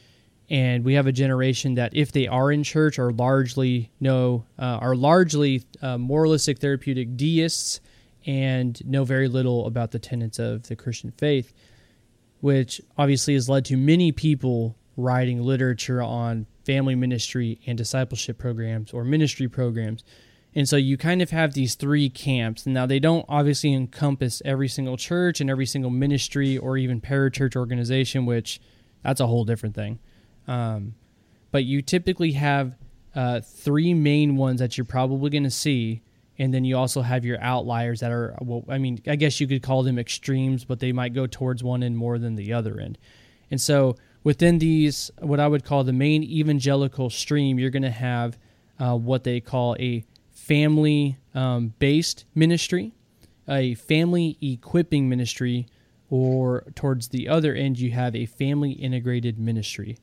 and 0.50 0.86
we 0.86 0.93
have 0.93 1.08
a 1.08 1.12
generation 1.12 1.76
that 1.76 1.95
if 1.95 2.12
they 2.12 2.28
are 2.28 2.52
in 2.52 2.64
church 2.64 3.00
are 3.00 3.12
largely 3.12 3.91
no 4.00 4.45
uh, 4.60 4.64
are 4.82 4.95
largely 4.95 5.64
uh, 5.82 5.98
moralistic 5.98 6.60
therapeutic 6.60 7.18
deists 7.18 7.80
and 8.26 8.86
know 8.86 9.04
very 9.04 9.28
little 9.28 9.66
about 9.66 9.91
the 9.91 10.00
tenets 10.00 10.39
of 10.39 10.68
the 10.68 10.76
christian 10.76 11.12
faith 11.18 11.54
which 12.39 12.82
obviously 12.98 13.34
has 13.34 13.50
led 13.50 13.66
to 13.66 13.76
many 13.76 14.12
people 14.12 14.76
writing 14.95 15.41
literature 15.41 16.02
on 16.02 16.45
family 16.66 16.95
ministry 16.95 17.60
and 17.66 17.78
discipleship 17.78 18.38
programs 18.38 18.91
or 18.93 19.04
ministry 19.04 19.48
programs 19.48 20.04
and 20.58 20.68
so 20.68 20.76
you 20.76 20.98
kind 20.98 21.22
of 21.22 21.30
have 21.30 21.54
these 21.54 21.76
three 21.76 22.10
camps. 22.10 22.66
And 22.66 22.74
now 22.74 22.88
they 22.88 22.98
don't 22.98 23.26
obviously 23.30 23.76
encompass 23.76 24.41
every 24.43 24.68
single 24.68 24.98
church 24.98 25.39
and 25.39 25.52
every 25.52 25.68
single 25.68 25.91
ministry 25.91 26.58
or 26.58 26.78
even 26.78 27.00
parachurch 27.00 27.56
organization, 27.56 28.26
which 28.26 28.60
that's 29.04 29.22
a 29.22 29.28
whole 29.28 29.45
different 29.45 29.76
thing. 29.76 30.00
Um, 30.48 30.95
but 31.52 31.64
you 31.64 31.82
typically 31.82 32.34
have 32.34 32.76
uh, 33.16 33.41
three 33.41 33.93
main 33.93 34.36
ones 34.38 34.60
that 34.60 34.78
you're 34.78 34.86
probably 34.86 35.30
going 35.30 35.43
to 35.43 35.52
see. 35.52 36.02
And 36.39 36.54
then 36.54 36.64
you 36.64 36.78
also 36.78 37.02
have 37.02 37.26
your 37.26 37.41
outliers 37.41 38.02
that 38.02 38.12
are, 38.12 38.38
well, 38.41 38.64
I 38.70 38.78
mean, 38.78 39.02
I 39.08 39.16
guess 39.16 39.39
you 39.41 39.48
could 39.48 39.64
call 39.64 39.82
them 39.82 39.98
extremes, 39.98 40.66
but 40.66 40.80
they 40.80 40.91
might 40.91 41.14
go 41.14 41.26
towards 41.26 41.64
one 41.64 41.82
end 41.82 41.98
more 41.98 42.20
than 42.20 42.36
the 42.36 42.54
other 42.54 42.80
end. 42.80 42.98
And 43.50 43.60
so 43.60 43.95
within 44.24 44.60
these, 44.60 45.10
what 45.20 45.39
I 45.39 45.48
would 45.48 45.64
call 45.64 45.84
the 45.84 45.93
main 45.93 46.24
evangelical 46.24 47.10
stream, 47.10 47.58
you're 47.58 47.72
going 47.72 47.82
to 47.84 47.89
have 47.89 48.38
uh, 48.80 48.95
what 48.95 49.24
they 49.24 49.39
call 49.39 49.76
a 49.80 50.04
family 50.30 51.18
um, 51.34 51.74
based 51.80 52.26
ministry, 52.36 52.93
a 53.48 53.74
family 53.76 54.38
equipping 54.41 55.10
ministry, 55.10 55.66
or 56.10 56.66
towards 56.76 57.10
the 57.10 57.28
other 57.28 57.54
end, 57.54 57.80
you 57.80 57.91
have 57.91 58.16
a 58.16 58.26
family 58.26 58.72
integrated 58.72 59.39
ministry. 59.39 59.98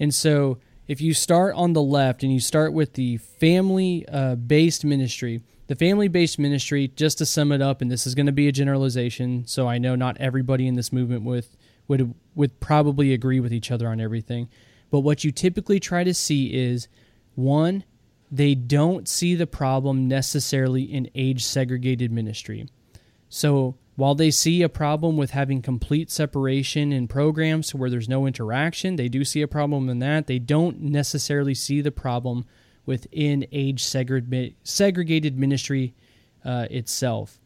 And 0.00 0.12
so 0.12 0.58
if 0.88 1.00
you 1.00 1.14
start 1.14 1.54
on 1.54 1.74
the 1.74 1.82
left 1.82 2.24
and 2.24 2.32
you 2.32 2.40
start 2.40 2.72
with 2.72 2.94
the 2.94 3.18
family 3.18 4.04
uh, 4.08 4.34
based 4.34 4.84
ministry, 4.84 5.42
the 5.68 5.76
family 5.76 6.08
based 6.08 6.38
ministry, 6.38 6.88
just 6.96 7.18
to 7.18 7.26
sum 7.26 7.52
it 7.52 7.62
up, 7.62 7.80
and 7.80 7.88
this 7.88 8.06
is 8.06 8.16
going 8.16 8.26
to 8.26 8.32
be 8.32 8.48
a 8.48 8.52
generalization, 8.52 9.46
so 9.46 9.68
I 9.68 9.78
know 9.78 9.94
not 9.94 10.16
everybody 10.18 10.66
in 10.66 10.74
this 10.74 10.92
movement 10.92 11.22
with, 11.22 11.56
would, 11.86 12.12
would 12.34 12.58
probably 12.58 13.12
agree 13.12 13.38
with 13.38 13.52
each 13.52 13.70
other 13.70 13.88
on 13.88 14.00
everything. 14.00 14.48
But 14.90 15.00
what 15.00 15.22
you 15.22 15.30
typically 15.30 15.78
try 15.78 16.02
to 16.02 16.12
see 16.12 16.52
is 16.52 16.88
one, 17.36 17.84
they 18.32 18.56
don't 18.56 19.08
see 19.08 19.36
the 19.36 19.46
problem 19.46 20.08
necessarily 20.08 20.82
in 20.82 21.08
age 21.14 21.44
segregated 21.44 22.10
ministry. 22.10 22.68
So 23.28 23.76
while 23.96 24.14
they 24.14 24.30
see 24.30 24.62
a 24.62 24.68
problem 24.68 25.16
with 25.16 25.32
having 25.32 25.62
complete 25.62 26.10
separation 26.10 26.92
in 26.92 27.08
programs 27.08 27.74
where 27.74 27.90
there's 27.90 28.08
no 28.08 28.26
interaction, 28.26 28.96
they 28.96 29.08
do 29.08 29.24
see 29.24 29.42
a 29.42 29.48
problem 29.48 29.88
in 29.88 29.98
that. 29.98 30.26
They 30.26 30.38
don't 30.38 30.80
necessarily 30.80 31.54
see 31.54 31.80
the 31.80 31.90
problem 31.90 32.46
within 32.86 33.46
age 33.52 33.82
segregated 33.82 35.38
ministry 35.38 35.94
uh, 36.44 36.66
itself. 36.70 37.38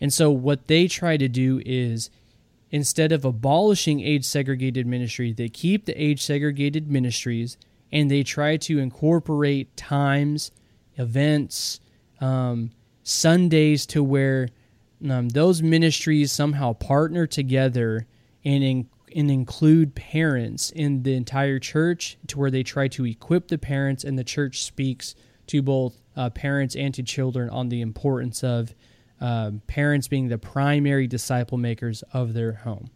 And 0.00 0.12
so, 0.12 0.30
what 0.30 0.66
they 0.66 0.86
try 0.86 1.16
to 1.16 1.28
do 1.28 1.60
is 1.66 2.10
instead 2.70 3.12
of 3.12 3.24
abolishing 3.24 4.00
age 4.00 4.24
segregated 4.24 4.86
ministry, 4.86 5.32
they 5.32 5.48
keep 5.48 5.84
the 5.84 6.02
age 6.02 6.22
segregated 6.22 6.90
ministries 6.90 7.56
and 7.92 8.10
they 8.10 8.22
try 8.22 8.56
to 8.56 8.78
incorporate 8.78 9.76
times, 9.76 10.52
events, 10.96 11.80
um, 12.20 12.70
Sundays 13.02 13.86
to 13.86 14.04
where 14.04 14.48
um, 15.08 15.28
those 15.28 15.62
ministries 15.62 16.32
somehow 16.32 16.72
partner 16.72 17.26
together 17.26 18.06
and, 18.44 18.64
in, 18.64 18.88
and 19.14 19.30
include 19.30 19.94
parents 19.94 20.70
in 20.70 21.02
the 21.02 21.14
entire 21.14 21.58
church 21.58 22.18
to 22.28 22.38
where 22.38 22.50
they 22.50 22.62
try 22.62 22.88
to 22.88 23.06
equip 23.06 23.48
the 23.48 23.58
parents 23.58 24.04
and 24.04 24.18
the 24.18 24.24
church 24.24 24.62
speaks 24.62 25.14
to 25.46 25.62
both 25.62 26.00
uh, 26.16 26.30
parents 26.30 26.76
and 26.76 26.94
to 26.94 27.02
children 27.02 27.48
on 27.50 27.68
the 27.68 27.80
importance 27.80 28.44
of 28.44 28.74
uh, 29.20 29.50
parents 29.66 30.08
being 30.08 30.28
the 30.28 30.38
primary 30.38 31.06
disciple 31.06 31.58
makers 31.58 32.02
of 32.12 32.34
their 32.34 32.52
home. 32.52 32.90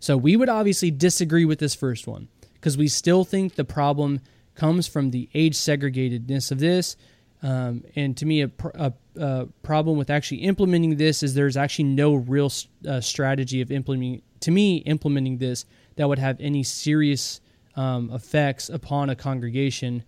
So 0.00 0.16
we 0.16 0.36
would 0.36 0.48
obviously 0.48 0.90
disagree 0.90 1.44
with 1.44 1.58
this 1.58 1.74
first 1.74 2.06
one 2.06 2.28
because 2.54 2.76
we 2.76 2.88
still 2.88 3.24
think 3.24 3.54
the 3.54 3.64
problem 3.64 4.20
comes 4.54 4.86
from 4.86 5.10
the 5.10 5.28
age 5.34 5.54
segregatedness 5.54 6.50
of 6.50 6.58
this. 6.58 6.96
Um, 7.42 7.84
and 7.94 8.16
to 8.16 8.26
me, 8.26 8.42
a, 8.42 8.50
a, 8.74 8.92
a, 9.18 9.48
problem 9.62 9.96
with 9.98 10.10
actually 10.10 10.38
implementing 10.38 10.96
this 10.96 11.22
is 11.22 11.34
there's 11.34 11.56
actually 11.56 11.84
no 11.84 12.14
real 12.14 12.50
uh, 12.86 13.00
strategy 13.00 13.60
of 13.60 13.70
implementing. 13.70 14.22
To 14.40 14.50
me, 14.50 14.78
implementing 14.78 15.38
this 15.38 15.64
that 15.96 16.08
would 16.08 16.18
have 16.18 16.40
any 16.40 16.62
serious 16.62 17.40
um, 17.74 18.10
effects 18.12 18.68
upon 18.68 19.10
a 19.10 19.16
congregation, 19.16 20.04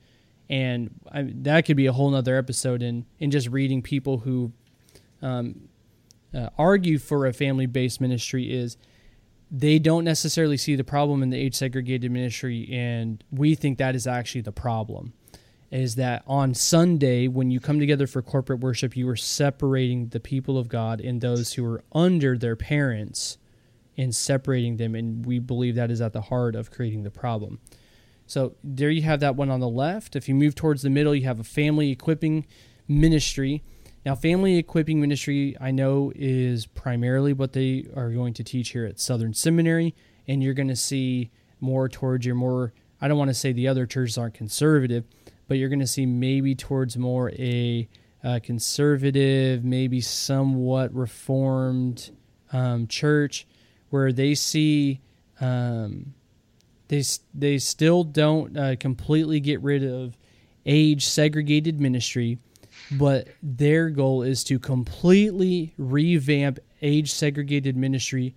and 0.49 0.91
I, 1.11 1.31
that 1.43 1.65
could 1.65 1.77
be 1.77 1.87
a 1.87 1.93
whole 1.93 2.11
nother 2.11 2.37
episode. 2.37 2.83
In 2.83 3.07
in 3.19 3.31
just 3.31 3.49
reading 3.49 3.83
people 3.83 4.19
who 4.19 4.53
um, 5.23 5.69
uh, 6.35 6.51
argue 6.59 6.99
for 6.99 7.27
a 7.27 7.33
family-based 7.33 8.01
ministry 8.01 8.53
is 8.53 8.77
they 9.51 9.79
don't 9.79 10.05
necessarily 10.05 10.57
see 10.57 10.77
the 10.77 10.85
problem 10.85 11.23
in 11.23 11.31
the 11.31 11.37
age 11.37 11.57
segregated 11.57 12.11
ministry 12.11 12.69
and 12.71 13.25
we 13.33 13.55
think 13.55 13.79
that 13.79 13.97
is 13.97 14.07
actually 14.07 14.41
the 14.41 14.53
problem 14.53 15.13
is 15.71 15.95
that 15.95 16.23
on 16.27 16.53
sunday 16.53 17.29
when 17.29 17.51
you 17.51 17.61
come 17.61 17.79
together 17.79 18.07
for 18.07 18.23
corporate 18.23 18.61
worship 18.61 18.97
you 18.97 19.09
are 19.09 19.17
separating 19.17 20.09
the 20.09 20.21
people 20.21 20.59
of 20.59 20.69
god 20.69 21.01
and 21.01 21.21
those 21.21 21.53
who 21.53 21.65
are 21.65 21.83
under 21.93 22.37
their 22.37 22.57
parents 22.57 23.39
and 24.01 24.15
separating 24.15 24.79
them. 24.79 24.95
And 24.95 25.25
we 25.27 25.39
believe 25.39 25.75
that 25.75 25.91
is 25.91 26.01
at 26.01 26.13
the 26.13 26.23
heart 26.23 26.55
of 26.55 26.71
creating 26.71 27.03
the 27.03 27.11
problem. 27.11 27.59
So 28.27 28.55
there 28.65 28.91
you 28.91 29.03
have 29.03 29.21
that 29.21 29.37
one 29.37 29.51
on 29.51 29.61
the 29.61 29.69
left. 29.69 30.17
If 30.17 30.29
you 30.29 30.35
move 30.35 30.55
towards 30.55 30.83
the 30.83 30.91
middle 30.91 31.15
you 31.15 31.25
have 31.25 31.41
a 31.41 31.45
family 31.45 31.91
equipping 31.91 32.47
ministry. 32.89 33.63
Now, 34.07 34.15
family 34.15 34.57
equipping 34.57 35.01
ministry, 35.01 35.57
I 35.61 35.73
know, 35.73 36.11
is 36.17 36.65
primarily 36.65 37.35
what 37.35 37.53
they 37.53 37.87
are 37.95 38.11
going 38.11 38.33
to 38.35 38.45
teach 38.45 38.71
here 38.71 38.87
at 38.87 38.99
Southern 38.99 39.35
Seminary, 39.35 39.95
and 40.27 40.43
you're 40.43 40.55
going 40.55 40.69
to 40.69 40.77
see 40.77 41.31
more 41.61 41.87
towards 41.87 42.25
your 42.25 42.35
more, 42.35 42.73
I 42.99 43.09
don't 43.09 43.19
want 43.19 43.29
to 43.29 43.35
say 43.35 43.53
the 43.53 43.69
other 43.69 43.85
churches 43.85 44.17
aren't 44.17 44.33
conservative, 44.33 45.05
but 45.51 45.59
you're 45.59 45.69
going 45.69 45.81
to 45.81 45.87
see 45.87 46.07
maybe 46.07 46.55
towards 46.55 46.97
more 46.97 47.33
a, 47.33 47.89
a 48.23 48.39
conservative, 48.39 49.65
maybe 49.65 50.01
somewhat 50.01 50.95
reformed 50.95 52.13
um, 52.53 52.87
church 52.87 53.49
where 53.89 54.13
they 54.13 54.33
see. 54.37 55.01
Um, 55.41 56.15
they, 56.87 57.03
they 57.35 57.59
still 57.59 58.05
don't 58.05 58.57
uh, 58.57 58.77
completely 58.79 59.41
get 59.41 59.61
rid 59.61 59.83
of 59.83 60.17
age 60.67 61.05
segregated 61.05 61.81
ministry, 61.81 62.39
but 62.93 63.27
their 63.43 63.91
goal 63.91 64.23
is 64.23 64.45
to 64.45 64.61
completely 64.61 65.75
revamp 65.77 66.61
age 66.81 67.11
segregated 67.11 67.77
ministry 67.77 68.37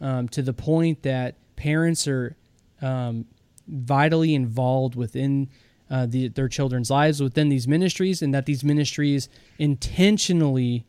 um, 0.00 0.30
to 0.30 0.40
the 0.40 0.54
point 0.54 1.02
that 1.02 1.36
parents 1.56 2.08
are 2.08 2.38
um, 2.80 3.26
vitally 3.68 4.34
involved 4.34 4.94
within 4.94 5.50
uh, 5.90 6.06
the, 6.06 6.28
their 6.28 6.48
children's 6.48 6.90
lives 6.90 7.22
within 7.22 7.48
these 7.48 7.68
ministries, 7.68 8.22
and 8.22 8.34
that 8.34 8.46
these 8.46 8.64
ministries 8.64 9.28
intentionally 9.58 10.84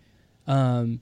um, 0.48 1.02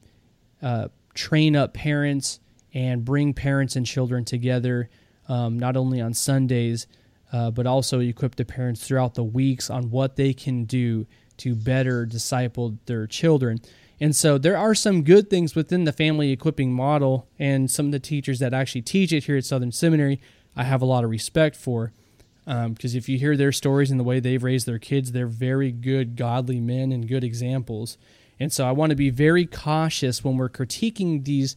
uh, 0.61 0.87
train 1.13 1.55
up 1.55 1.73
parents 1.73 2.39
and 2.73 3.05
bring 3.05 3.33
parents 3.33 3.75
and 3.75 3.85
children 3.85 4.25
together, 4.25 4.89
um, 5.29 5.59
not 5.59 5.77
only 5.77 6.01
on 6.01 6.13
Sundays, 6.13 6.87
uh, 7.31 7.51
but 7.51 7.65
also 7.65 7.99
equip 7.99 8.35
the 8.35 8.45
parents 8.45 8.85
throughout 8.85 9.13
the 9.15 9.23
weeks 9.23 9.69
on 9.69 9.89
what 9.89 10.15
they 10.15 10.33
can 10.33 10.65
do 10.65 11.05
to 11.37 11.55
better 11.55 12.05
disciple 12.05 12.77
their 12.85 13.07
children. 13.07 13.59
And 13.99 14.15
so 14.15 14.37
there 14.37 14.57
are 14.57 14.75
some 14.75 15.03
good 15.03 15.29
things 15.29 15.55
within 15.55 15.83
the 15.83 15.93
family 15.93 16.31
equipping 16.31 16.73
model, 16.73 17.27
and 17.39 17.69
some 17.69 17.87
of 17.87 17.91
the 17.91 17.99
teachers 17.99 18.39
that 18.39 18.53
actually 18.53 18.81
teach 18.81 19.13
it 19.13 19.25
here 19.25 19.37
at 19.37 19.45
Southern 19.45 19.71
Seminary, 19.71 20.19
I 20.55 20.63
have 20.63 20.81
a 20.81 20.85
lot 20.85 21.03
of 21.03 21.09
respect 21.09 21.55
for. 21.55 21.91
Because 22.45 22.93
um, 22.93 22.97
if 22.97 23.07
you 23.07 23.17
hear 23.17 23.37
their 23.37 23.51
stories 23.51 23.89
and 23.89 23.99
the 23.99 24.03
way 24.03 24.19
they've 24.19 24.43
raised 24.43 24.67
their 24.67 24.79
kids, 24.79 25.11
they're 25.11 25.27
very 25.27 25.71
good, 25.71 26.15
godly 26.15 26.59
men 26.59 26.91
and 26.91 27.07
good 27.07 27.23
examples. 27.23 27.97
And 28.39 28.51
so 28.51 28.67
I 28.67 28.71
want 28.71 28.89
to 28.89 28.95
be 28.95 29.09
very 29.09 29.45
cautious 29.45 30.23
when 30.23 30.37
we're 30.37 30.49
critiquing 30.49 31.23
these 31.23 31.55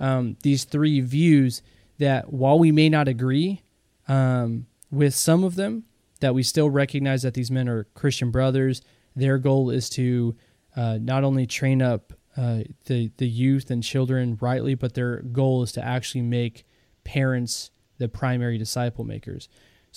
um, 0.00 0.36
these 0.42 0.64
three 0.64 1.00
views. 1.00 1.62
That 1.98 2.32
while 2.32 2.58
we 2.58 2.70
may 2.70 2.88
not 2.88 3.08
agree 3.08 3.62
um, 4.06 4.66
with 4.90 5.14
some 5.14 5.42
of 5.42 5.56
them, 5.56 5.82
that 6.20 6.32
we 6.32 6.44
still 6.44 6.70
recognize 6.70 7.22
that 7.22 7.34
these 7.34 7.50
men 7.50 7.68
are 7.68 7.84
Christian 7.94 8.30
brothers 8.30 8.82
their 9.18 9.38
goal 9.38 9.70
is 9.70 9.90
to 9.90 10.36
uh, 10.76 10.98
not 11.00 11.24
only 11.24 11.46
train 11.46 11.82
up 11.82 12.12
uh, 12.36 12.60
the 12.86 13.10
the 13.16 13.28
youth 13.28 13.70
and 13.70 13.82
children 13.82 14.38
rightly, 14.40 14.74
but 14.74 14.94
their 14.94 15.22
goal 15.22 15.62
is 15.62 15.72
to 15.72 15.84
actually 15.84 16.22
make 16.22 16.64
parents 17.04 17.70
the 17.98 18.08
primary 18.08 18.58
disciple 18.58 19.04
makers. 19.04 19.48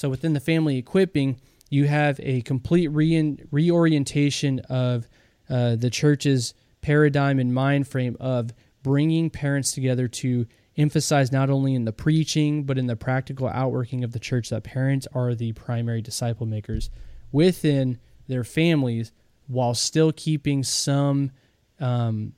So 0.01 0.09
within 0.09 0.33
the 0.33 0.39
family 0.39 0.79
equipping, 0.79 1.39
you 1.69 1.85
have 1.85 2.19
a 2.23 2.41
complete 2.41 2.87
re- 2.87 3.37
reorientation 3.51 4.57
of 4.61 5.07
uh, 5.47 5.75
the 5.75 5.91
church's 5.91 6.55
paradigm 6.81 7.37
and 7.37 7.53
mind 7.53 7.87
frame 7.87 8.17
of 8.19 8.51
bringing 8.81 9.29
parents 9.29 9.73
together 9.73 10.07
to 10.07 10.47
emphasize 10.75 11.31
not 11.31 11.51
only 11.51 11.75
in 11.75 11.85
the 11.85 11.93
preaching 11.93 12.63
but 12.63 12.79
in 12.79 12.87
the 12.87 12.95
practical 12.95 13.47
outworking 13.47 14.03
of 14.03 14.11
the 14.11 14.17
church 14.17 14.49
that 14.49 14.63
parents 14.63 15.07
are 15.13 15.35
the 15.35 15.53
primary 15.53 16.01
disciple 16.01 16.47
makers 16.47 16.89
within 17.31 17.99
their 18.27 18.43
families 18.43 19.11
while 19.45 19.75
still 19.75 20.11
keeping 20.11 20.63
some 20.63 21.29
um, 21.79 22.33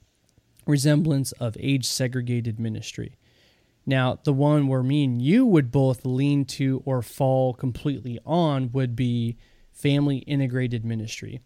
resemblance 0.68 1.32
of 1.34 1.55
age 1.61 1.86
segregated 1.86 2.59
ministry. 2.59 3.16
Now, 3.86 4.20
the 4.24 4.34
one 4.34 4.68
where 4.68 4.84
me 4.84 5.04
and 5.04 5.22
you 5.22 5.46
would 5.46 5.72
both 5.72 6.06
lean 6.06 6.46
to 6.46 6.82
or 6.86 7.02
fall 7.02 7.54
completely 7.54 8.20
on 8.26 8.72
would 8.72 8.96
be 8.96 9.38
family 9.72 10.20
integrated 10.20 10.86
ministry. 10.86 11.42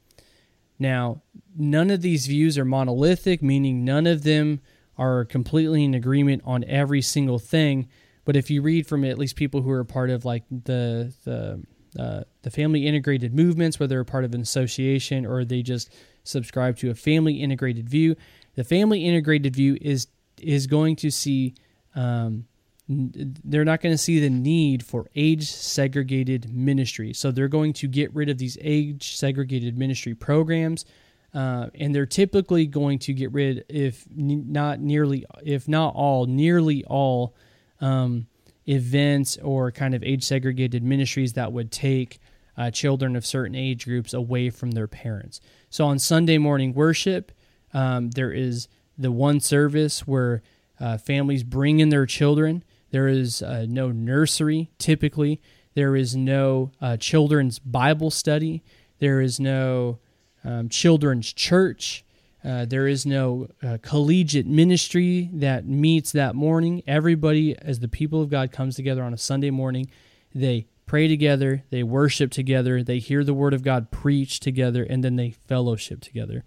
Now, 0.79 1.23
none 1.55 1.89
of 1.89 2.01
these 2.01 2.27
views 2.27 2.57
are 2.57 2.65
monolithic, 2.65 3.41
meaning 3.41 3.83
none 3.83 4.05
of 4.05 4.23
them 4.23 4.61
are 4.97 5.25
completely 5.25 5.83
in 5.83 5.93
agreement 5.93 6.43
on 6.45 6.63
every 6.65 7.01
single 7.01 7.39
thing. 7.39 7.87
But 8.25 8.35
if 8.35 8.49
you 8.49 8.61
read 8.61 8.87
from 8.87 9.03
at 9.03 9.17
least 9.17 9.35
people 9.35 9.61
who 9.61 9.71
are 9.71 9.83
part 9.83 10.09
of 10.09 10.25
like 10.25 10.43
the 10.49 11.13
the 11.23 11.63
uh, 11.97 12.23
the 12.43 12.51
family 12.51 12.85
integrated 12.85 13.33
movements, 13.33 13.79
whether 13.79 13.95
they're 13.95 14.03
part 14.03 14.25
of 14.25 14.35
an 14.35 14.41
association 14.41 15.25
or 15.25 15.43
they 15.43 15.63
just 15.63 15.91
subscribe 16.23 16.77
to 16.77 16.91
a 16.91 16.93
family 16.93 17.41
integrated 17.41 17.89
view. 17.89 18.15
The 18.55 18.63
family 18.63 19.05
integrated 19.05 19.55
view 19.55 19.77
is 19.81 20.07
is 20.39 20.67
going 20.67 20.97
to 20.97 21.09
see 21.09 21.55
um, 21.97 22.45
they're 22.87 23.65
not 23.65 23.81
going 23.81 23.93
to 23.93 23.97
see 23.97 24.19
the 24.19 24.29
need 24.29 24.85
for 24.85 25.09
age 25.15 25.49
segregated 25.49 26.53
ministry. 26.53 27.11
So 27.13 27.31
they're 27.31 27.49
going 27.49 27.73
to 27.73 27.87
get 27.87 28.13
rid 28.15 28.29
of 28.29 28.37
these 28.37 28.57
age 28.61 29.17
segregated 29.17 29.77
ministry 29.77 30.15
programs. 30.15 30.85
Uh, 31.33 31.67
and 31.75 31.93
they're 31.93 32.05
typically 32.05 32.65
going 32.65 32.99
to 32.99 33.13
get 33.13 33.31
rid, 33.33 33.65
if 33.67 34.05
not 34.15 34.79
nearly, 34.79 35.25
if 35.43 35.67
not 35.67 35.93
all, 35.95 36.25
nearly 36.25 36.85
all 36.85 37.35
um, 37.81 38.27
events 38.67 39.37
or 39.43 39.71
kind 39.71 39.93
of 39.93 40.01
age 40.03 40.23
segregated 40.23 40.81
ministries 40.83 41.33
that 41.33 41.51
would 41.51 41.71
take 41.71 42.19
uh, 42.57 42.71
children 42.71 43.17
of 43.17 43.25
certain 43.25 43.55
age 43.55 43.85
groups 43.85 44.13
away 44.13 44.49
from 44.49 44.71
their 44.71 44.87
parents. 44.87 45.41
So 45.69 45.85
on 45.85 45.99
Sunday 45.99 46.37
morning 46.37 46.73
worship, 46.73 47.33
um, 47.73 48.11
there 48.11 48.31
is 48.31 48.69
the 48.97 49.11
one 49.11 49.41
service 49.41 50.07
where 50.07 50.41
uh, 50.79 50.97
families 50.97 51.43
bring 51.43 51.79
in 51.79 51.89
their 51.89 52.05
children. 52.05 52.63
There 52.91 53.07
is 53.07 53.41
uh, 53.41 53.65
no 53.67 53.91
nursery 53.91 54.69
typically. 54.77 55.41
There 55.73 55.95
is 55.95 56.15
no 56.15 56.71
uh, 56.81 56.97
children's 56.97 57.59
Bible 57.59 58.09
study. 58.09 58.63
There 58.99 59.21
is 59.21 59.39
no 59.39 59.99
um, 60.43 60.69
children's 60.69 61.31
church. 61.33 62.03
Uh, 62.43 62.65
there 62.65 62.87
is 62.87 63.05
no 63.05 63.49
uh, 63.61 63.77
collegiate 63.81 64.47
ministry 64.47 65.29
that 65.33 65.65
meets 65.65 66.11
that 66.13 66.35
morning. 66.35 66.81
Everybody, 66.87 67.57
as 67.59 67.79
the 67.79 67.87
people 67.87 68.21
of 68.21 68.29
God 68.29 68.51
comes 68.51 68.75
together 68.75 69.03
on 69.03 69.13
a 69.13 69.17
Sunday 69.17 69.49
morning, 69.49 69.89
they 70.33 70.67
pray 70.85 71.07
together, 71.07 71.63
they 71.69 71.83
worship 71.83 72.31
together, 72.31 72.81
they 72.81 72.99
hear 72.99 73.23
the 73.23 73.33
word 73.33 73.53
of 73.53 73.63
God 73.63 73.91
preached 73.91 74.41
together, 74.43 74.83
and 74.83 75.03
then 75.03 75.17
they 75.17 75.31
fellowship 75.31 75.99
together. 75.99 76.43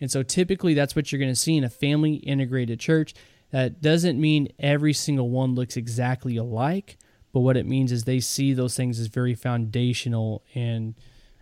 And 0.00 0.10
so 0.10 0.22
typically 0.22 0.74
that's 0.74 0.96
what 0.96 1.12
you're 1.12 1.20
going 1.20 1.32
to 1.32 1.36
see 1.36 1.56
in 1.56 1.64
a 1.64 1.70
family 1.70 2.14
integrated 2.14 2.80
church. 2.80 3.14
That 3.56 3.80
doesn't 3.80 4.20
mean 4.20 4.48
every 4.58 4.92
single 4.92 5.30
one 5.30 5.54
looks 5.54 5.78
exactly 5.78 6.36
alike, 6.36 6.98
but 7.32 7.40
what 7.40 7.56
it 7.56 7.64
means 7.64 7.90
is 7.90 8.04
they 8.04 8.20
see 8.20 8.52
those 8.52 8.76
things 8.76 9.00
as 9.00 9.06
very 9.06 9.34
foundational 9.34 10.44
and 10.54 10.94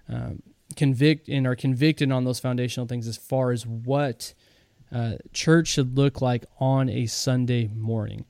um, 0.09 0.41
convict 0.77 1.29
and 1.29 1.45
are 1.45 1.57
convicted 1.57 2.13
on 2.13 2.23
those 2.23 2.39
foundational 2.39 2.87
things 2.87 3.09
as 3.09 3.17
far 3.17 3.51
as 3.51 3.67
what 3.67 4.33
uh, 4.93 5.15
church 5.33 5.67
should 5.67 5.97
look 5.97 6.23
like 6.23 6.45
on 6.61 6.89
a 6.89 7.07
Sunday 7.07 7.69
morning. 7.75 8.27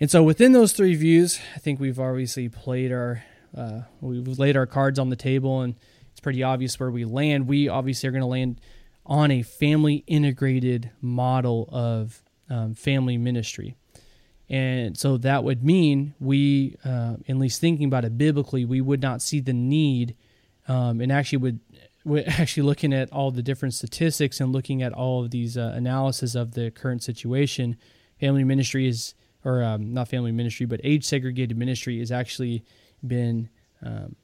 And 0.00 0.10
so 0.10 0.22
within 0.22 0.52
those 0.52 0.72
three 0.72 0.94
views, 0.94 1.38
I 1.54 1.58
think 1.58 1.78
we've 1.78 2.00
obviously 2.00 2.48
played 2.48 2.92
our 2.92 3.22
uh, 3.54 3.80
we've 4.00 4.38
laid 4.38 4.56
our 4.56 4.64
cards 4.64 4.98
on 4.98 5.10
the 5.10 5.16
table, 5.16 5.60
and 5.60 5.74
it's 6.12 6.20
pretty 6.20 6.42
obvious 6.42 6.80
where 6.80 6.90
we 6.90 7.04
land. 7.04 7.46
We 7.46 7.68
obviously 7.68 8.08
are 8.08 8.12
going 8.12 8.22
to 8.22 8.26
land 8.26 8.58
on 9.04 9.30
a 9.30 9.42
family 9.42 10.02
integrated 10.06 10.92
model 11.02 11.68
of 11.70 12.22
um, 12.50 12.74
family 12.74 13.16
ministry. 13.16 13.76
And 14.48 14.96
so 14.96 15.16
that 15.18 15.42
would 15.42 15.64
mean 15.64 16.14
we, 16.20 16.76
uh, 16.84 17.16
at 17.28 17.36
least 17.36 17.60
thinking 17.60 17.86
about 17.86 18.04
it 18.04 18.16
biblically, 18.16 18.64
we 18.64 18.80
would 18.80 19.02
not 19.02 19.20
see 19.20 19.40
the 19.40 19.52
need, 19.52 20.14
um, 20.68 21.00
and 21.00 21.10
actually 21.10 21.38
would, 21.38 21.60
actually 22.26 22.62
looking 22.62 22.92
at 22.92 23.12
all 23.12 23.30
the 23.30 23.42
different 23.42 23.74
statistics 23.74 24.40
and 24.40 24.52
looking 24.52 24.82
at 24.82 24.92
all 24.92 25.24
of 25.24 25.30
these 25.30 25.56
uh, 25.56 25.72
analysis 25.74 26.34
of 26.34 26.52
the 26.52 26.70
current 26.70 27.02
situation, 27.02 27.76
family 28.20 28.44
ministry 28.44 28.86
is, 28.86 29.14
or 29.44 29.62
um, 29.62 29.92
not 29.92 30.08
family 30.08 30.32
ministry, 30.32 30.66
but 30.66 30.80
age 30.84 31.04
segregated 31.04 31.56
ministry 31.56 31.98
has 31.98 32.12
actually 32.12 32.64
been 33.04 33.48
um, 33.82 34.14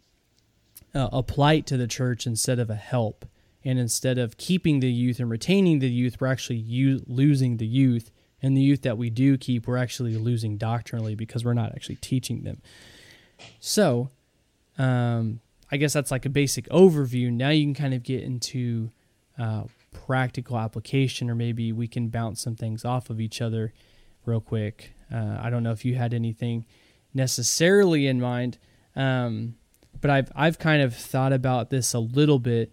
a, 0.95 1.09
a 1.15 1.23
plight 1.23 1.67
to 1.67 1.77
the 1.77 1.89
church 1.89 2.27
instead 2.27 2.59
of 2.59 2.71
a 2.71 2.77
help. 2.77 3.25
And 3.65 3.79
instead 3.79 4.19
of 4.19 4.37
keeping 4.37 4.81
the 4.81 4.91
youth 4.91 5.21
and 5.21 5.31
retaining 5.31 5.79
the 5.79 5.89
youth, 5.89 6.21
we're 6.21 6.27
actually 6.29 6.57
u- 6.57 7.03
losing 7.07 7.59
the 7.59 7.67
youth. 7.67 8.11
And 8.43 8.57
the 8.57 8.61
youth 8.61 8.83
that 8.83 8.99
we 8.99 9.09
do 9.09 9.39
keep, 9.39 9.69
we're 9.69 9.77
actually 9.77 10.17
losing 10.17 10.57
doctrinally 10.57 11.15
because 11.15 11.45
we're 11.45 11.55
not 11.55 11.73
actually 11.73 11.97
teaching 11.97 12.43
them. 12.43 12.61
So, 13.61 14.11
um, 14.79 15.41
I 15.71 15.77
guess 15.77 15.93
that's 15.93 16.11
like 16.11 16.27
a 16.27 16.31
basic 16.31 16.69
overview. 16.69 17.33
Now 17.33 17.51
you 17.51 17.65
can 17.65 17.75
kind 17.75 17.95
of 17.95 18.03
get 18.03 18.23
into 18.23 18.91
uh, 19.39 19.65
practical 20.07 20.59
application, 20.59 21.31
or 21.31 21.35
maybe 21.35 21.73
we 21.73 21.87
can 21.87 22.09
bounce 22.09 22.43
some 22.43 22.57
things 22.57 22.85
off 22.85 23.11
of 23.11 23.21
each 23.21 23.41
other 23.41 23.73
real 24.27 24.41
quick. 24.41 24.93
Uh, 25.13 25.39
I 25.41 25.51
don't 25.51 25.63
know 25.63 25.73
if 25.73 25.85
you 25.85 25.95
had 25.95 26.13
anything 26.13 26.67
necessarily 27.15 28.07
in 28.07 28.21
mind, 28.21 28.59
um, 28.97 29.55
but 30.01 30.11
I've 30.11 30.33
I've 30.35 30.59
kind 30.59 30.83
of 30.83 30.95
thought 30.95 31.33
about 31.33 31.71
this 31.71 31.95
a 31.95 31.99
little 31.99 32.39
bit 32.39 32.73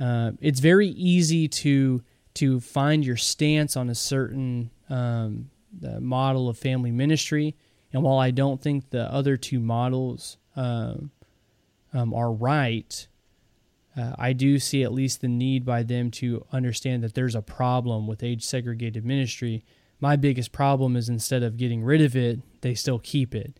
uh, 0.00 0.32
it's 0.40 0.60
very 0.60 0.88
easy 0.88 1.46
to 1.46 2.02
to 2.32 2.60
find 2.60 3.04
your 3.04 3.16
stance 3.16 3.76
on 3.76 3.90
a 3.90 3.94
certain 3.94 4.70
um, 4.88 5.50
model 6.00 6.48
of 6.48 6.56
family 6.56 6.90
ministry. 6.90 7.56
And 7.92 8.02
while 8.02 8.18
I 8.18 8.30
don't 8.30 8.62
think 8.62 8.90
the 8.90 9.12
other 9.12 9.36
two 9.36 9.58
models 9.58 10.38
um, 10.54 11.10
um, 11.92 12.14
are 12.14 12.32
right, 12.32 13.06
uh, 13.96 14.14
I 14.16 14.32
do 14.32 14.58
see 14.58 14.84
at 14.84 14.92
least 14.92 15.20
the 15.20 15.28
need 15.28 15.64
by 15.64 15.82
them 15.82 16.10
to 16.12 16.46
understand 16.52 17.02
that 17.02 17.14
there's 17.14 17.34
a 17.34 17.42
problem 17.42 18.06
with 18.06 18.22
age 18.22 18.44
segregated 18.44 19.04
ministry. 19.04 19.64
My 19.98 20.16
biggest 20.16 20.52
problem 20.52 20.96
is 20.96 21.08
instead 21.08 21.42
of 21.42 21.56
getting 21.56 21.82
rid 21.82 22.00
of 22.00 22.16
it, 22.16 22.40
they 22.60 22.74
still 22.74 23.00
keep 23.00 23.34
it. 23.34 23.58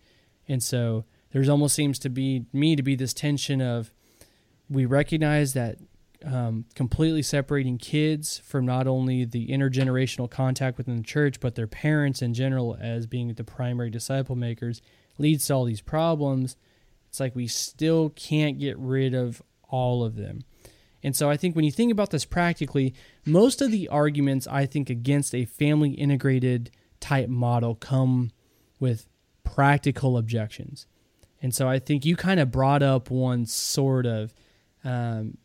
And 0.48 0.62
so 0.62 1.04
there's 1.32 1.48
almost 1.48 1.74
seems 1.74 1.98
to 2.00 2.08
be 2.08 2.46
me 2.52 2.76
to 2.76 2.82
be 2.82 2.94
this 2.94 3.12
tension 3.12 3.60
of 3.60 3.92
we 4.68 4.86
recognize 4.86 5.52
that 5.54 5.78
um, 6.24 6.64
completely 6.74 7.22
separating 7.22 7.78
kids 7.78 8.38
from 8.38 8.66
not 8.66 8.86
only 8.86 9.24
the 9.24 9.48
intergenerational 9.48 10.30
contact 10.30 10.78
within 10.78 10.96
the 10.98 11.02
church, 11.02 11.40
but 11.40 11.54
their 11.54 11.66
parents 11.66 12.22
in 12.22 12.34
general 12.34 12.76
as 12.80 13.06
being 13.06 13.32
the 13.32 13.44
primary 13.44 13.90
disciple 13.90 14.36
makers 14.36 14.82
leads 15.18 15.46
to 15.46 15.54
all 15.54 15.64
these 15.64 15.80
problems. 15.80 16.56
It's 17.08 17.20
like 17.20 17.34
we 17.34 17.46
still 17.46 18.10
can't 18.10 18.58
get 18.58 18.78
rid 18.78 19.14
of 19.14 19.42
all 19.68 20.04
of 20.04 20.16
them. 20.16 20.44
And 21.02 21.16
so 21.16 21.30
I 21.30 21.36
think 21.36 21.56
when 21.56 21.64
you 21.64 21.72
think 21.72 21.90
about 21.90 22.10
this 22.10 22.24
practically, 22.24 22.94
most 23.24 23.62
of 23.62 23.70
the 23.70 23.88
arguments 23.88 24.46
I 24.46 24.66
think 24.66 24.90
against 24.90 25.34
a 25.34 25.46
family 25.46 25.90
integrated 25.90 26.70
type 27.00 27.28
model 27.28 27.74
come 27.74 28.30
with 28.78 29.08
practical 29.42 30.18
objections. 30.18 30.86
And 31.42 31.54
so 31.54 31.68
I 31.68 31.78
think 31.78 32.04
you 32.04 32.16
kind 32.16 32.38
of 32.38 32.50
brought 32.50 32.82
up 32.82 33.10
one 33.10 33.46
sort 33.46 34.04
of 34.04 34.34
um, 34.84 35.38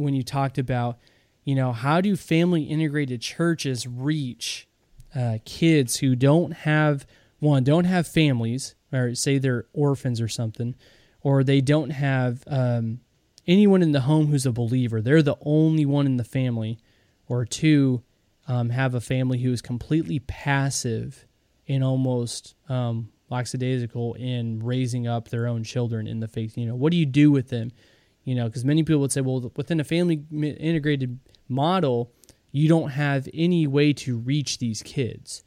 when 0.00 0.14
you 0.14 0.22
talked 0.22 0.58
about, 0.58 0.98
you 1.44 1.54
know, 1.54 1.72
how 1.72 2.00
do 2.00 2.16
family 2.16 2.64
integrated 2.64 3.20
churches 3.20 3.86
reach 3.86 4.68
uh, 5.14 5.38
kids 5.44 5.96
who 5.96 6.14
don't 6.14 6.52
have 6.52 7.06
one, 7.38 7.64
don't 7.64 7.84
have 7.84 8.06
families, 8.06 8.74
or 8.92 9.14
say 9.14 9.38
they're 9.38 9.66
orphans 9.72 10.20
or 10.20 10.28
something, 10.28 10.74
or 11.22 11.42
they 11.42 11.60
don't 11.60 11.90
have 11.90 12.44
um, 12.46 13.00
anyone 13.46 13.82
in 13.82 13.92
the 13.92 14.02
home 14.02 14.26
who's 14.26 14.46
a 14.46 14.52
believer. 14.52 15.00
They're 15.00 15.22
the 15.22 15.38
only 15.42 15.86
one 15.86 16.06
in 16.06 16.16
the 16.16 16.24
family, 16.24 16.78
or 17.28 17.44
two, 17.44 18.02
um, 18.48 18.70
have 18.70 18.94
a 18.94 19.00
family 19.00 19.38
who 19.38 19.52
is 19.52 19.62
completely 19.62 20.18
passive 20.18 21.26
and 21.68 21.84
almost 21.84 22.54
um, 22.68 23.10
lackadaisical 23.30 24.14
in 24.14 24.60
raising 24.60 25.06
up 25.06 25.28
their 25.28 25.46
own 25.46 25.62
children 25.62 26.06
in 26.06 26.20
the 26.20 26.28
faith. 26.28 26.58
You 26.58 26.66
know, 26.66 26.74
what 26.74 26.90
do 26.90 26.96
you 26.96 27.06
do 27.06 27.30
with 27.30 27.48
them? 27.48 27.70
You 28.24 28.34
know, 28.34 28.46
because 28.46 28.64
many 28.64 28.82
people 28.82 29.00
would 29.00 29.12
say, 29.12 29.22
well, 29.22 29.50
within 29.56 29.80
a 29.80 29.84
family 29.84 30.22
integrated 30.30 31.18
model, 31.48 32.12
you 32.52 32.68
don't 32.68 32.90
have 32.90 33.28
any 33.32 33.66
way 33.66 33.92
to 33.94 34.18
reach 34.18 34.58
these 34.58 34.82
kids. 34.82 35.42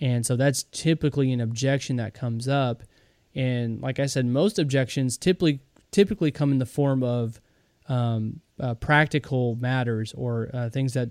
And 0.00 0.24
so 0.24 0.36
that's 0.36 0.64
typically 0.64 1.32
an 1.32 1.40
objection 1.40 1.96
that 1.96 2.14
comes 2.14 2.48
up. 2.48 2.82
And 3.34 3.80
like 3.80 3.98
I 3.98 4.06
said, 4.06 4.26
most 4.26 4.58
objections 4.58 5.16
typically 5.16 5.60
typically 5.90 6.30
come 6.30 6.52
in 6.52 6.58
the 6.58 6.66
form 6.66 7.02
of 7.02 7.40
um, 7.88 8.40
uh, 8.60 8.74
practical 8.74 9.56
matters 9.56 10.12
or 10.12 10.50
uh, 10.52 10.68
things 10.68 10.92
that 10.94 11.10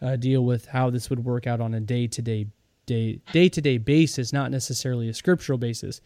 uh, 0.00 0.16
deal 0.16 0.44
with 0.44 0.66
how 0.66 0.90
this 0.90 1.10
would 1.10 1.24
work 1.24 1.46
out 1.46 1.60
on 1.60 1.74
a 1.74 1.80
day 1.80 2.06
to 2.06 2.22
day 2.22 2.46
day 2.86 3.20
day 3.32 3.48
to 3.48 3.60
day 3.60 3.78
basis, 3.78 4.32
not 4.32 4.50
necessarily 4.50 5.08
a 5.08 5.14
scriptural 5.14 5.58
basis. 5.58 6.00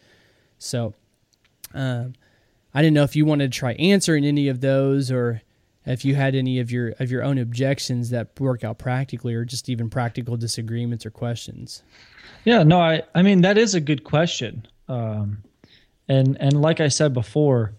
So, 0.59 0.93
um, 1.73 2.13
I 2.77 2.83
didn't 2.83 2.93
know 2.93 3.03
if 3.03 3.15
you 3.15 3.25
wanted 3.25 3.51
to 3.51 3.57
try 3.57 3.73
answering 3.73 4.23
any 4.23 4.49
of 4.49 4.61
those 4.61 5.09
or 5.09 5.41
if 5.87 6.05
you 6.05 6.13
had 6.13 6.35
any 6.35 6.59
of 6.59 6.69
your 6.71 6.89
of 6.99 7.09
your 7.09 7.23
own 7.23 7.39
objections 7.39 8.11
that 8.11 8.39
work 8.39 8.63
out 8.63 8.77
practically 8.77 9.33
or 9.33 9.45
just 9.45 9.67
even 9.67 9.89
practical 9.89 10.37
disagreements 10.37 11.03
or 11.03 11.09
questions. 11.09 11.81
Yeah, 12.45 12.61
no, 12.61 12.79
I 12.79 13.01
I 13.15 13.23
mean 13.23 13.41
that 13.41 13.57
is 13.57 13.73
a 13.73 13.81
good 13.81 14.03
question. 14.03 14.67
Um, 14.87 15.39
and 16.07 16.37
and 16.39 16.61
like 16.61 16.79
I 16.79 16.89
said 16.89 17.15
before, 17.15 17.73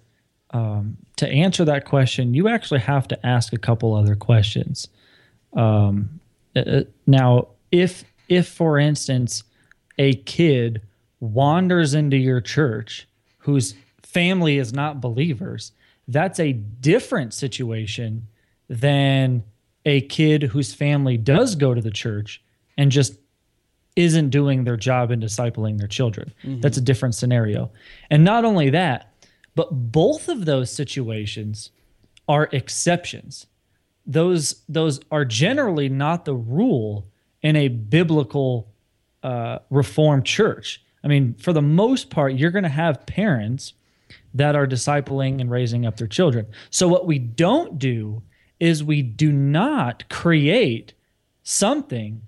um, 0.51 0.97
to 1.19 1.29
answer 1.29 1.65
that 1.67 1.85
question, 1.85 2.35
you 2.35 2.49
actually 2.49 2.81
have 2.81 3.07
to 3.07 3.25
ask 3.25 3.53
a 3.53 3.59
couple 3.59 3.95
other 3.95 4.17
questions. 4.17 4.89
Um, 5.53 6.19
uh, 6.57 6.59
uh 6.59 6.83
now, 7.07 7.51
if 7.71 8.03
if 8.29 8.49
for 8.49 8.81
instance 8.81 9.45
a 9.97 10.15
kid 10.15 10.83
wanders 11.21 11.95
into 11.95 12.17
your 12.17 12.41
church 12.41 13.07
who's 13.39 13.75
family 14.09 14.59
is 14.59 14.73
not 14.73 15.01
believers, 15.01 15.73
that's 16.07 16.41
a 16.41 16.53
different 16.53 17.35
situation 17.35 18.27
than 18.69 19.45
a 19.85 20.01
kid 20.03 20.43
whose 20.43 20.75
family 20.75 21.17
does 21.17 21.55
go 21.55 21.75
to 21.75 21.81
the 21.81 21.91
church 21.91 22.43
and 22.77 22.91
just 22.91 23.19
isn't 23.97 24.31
doing 24.31 24.65
their 24.65 24.77
job 24.77 25.11
in 25.11 25.21
discipling 25.21 25.79
their 25.79 25.89
children. 25.89 26.33
Mm-hmm. 26.45 26.61
That's 26.61 26.79
a 26.79 26.81
different 26.83 27.15
scenario. 27.15 27.71
And 28.11 28.25
not 28.25 28.45
only 28.45 28.71
that, 28.71 29.13
but 29.55 29.71
both 29.71 30.29
of 30.29 30.45
those 30.45 30.71
situations 30.71 31.71
are 32.29 32.49
exceptions. 32.53 33.47
Those 34.07 34.63
those 34.69 35.01
are 35.11 35.25
generally 35.25 35.89
not 35.89 36.25
the 36.25 36.35
rule 36.35 37.07
in 37.43 37.57
a 37.57 37.69
biblical 37.69 38.69
uh, 39.23 39.59
reformed 39.69 40.25
church. 40.25 40.83
I 41.03 41.09
mean, 41.09 41.35
for 41.35 41.53
the 41.53 41.63
most 41.63 42.09
part, 42.09 42.35
you're 42.35 42.51
going 42.51 42.65
to 42.65 42.71
have 42.71 43.05
parents 43.07 43.75
that 44.35 44.55
are 44.55 44.67
discipling 44.67 45.41
and 45.41 45.51
raising 45.51 45.87
up 45.87 45.97
their 45.97 46.07
children. 46.07 46.47
So, 46.71 46.89
what 46.89 47.07
we 47.07 47.19
don't 47.19 47.79
do 47.79 48.23
is 48.61 48.83
we 48.83 49.03
do 49.03 49.33
not 49.33 50.09
create 50.09 50.95
something 51.43 52.23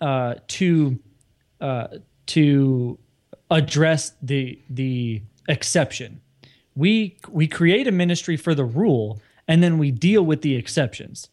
uh, 0.00 0.34
to 0.48 0.98
uh, 1.60 1.88
to 2.26 2.98
address 3.50 4.12
the 4.22 4.58
the 4.70 5.22
exception. 5.48 6.20
We 6.74 7.16
we 7.28 7.46
create 7.46 7.86
a 7.86 7.92
ministry 7.92 8.36
for 8.36 8.54
the 8.54 8.64
rule, 8.64 9.20
and 9.48 9.62
then 9.62 9.78
we 9.78 9.90
deal 9.90 10.22
with 10.22 10.42
the 10.42 10.56
exceptions. 10.56 11.28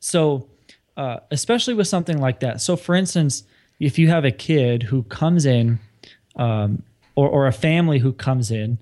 So, 0.00 0.48
uh, 0.96 1.18
especially 1.30 1.74
with 1.74 1.88
something 1.88 2.18
like 2.18 2.40
that. 2.40 2.60
So, 2.60 2.76
for 2.76 2.94
instance, 2.94 3.44
if 3.78 3.98
you 3.98 4.08
have 4.08 4.24
a 4.24 4.30
kid 4.30 4.84
who 4.84 5.04
comes 5.04 5.46
in, 5.46 5.78
um, 6.36 6.82
or, 7.14 7.28
or 7.28 7.46
a 7.46 7.52
family 7.52 7.98
who 7.98 8.12
comes 8.12 8.50
in 8.50 8.78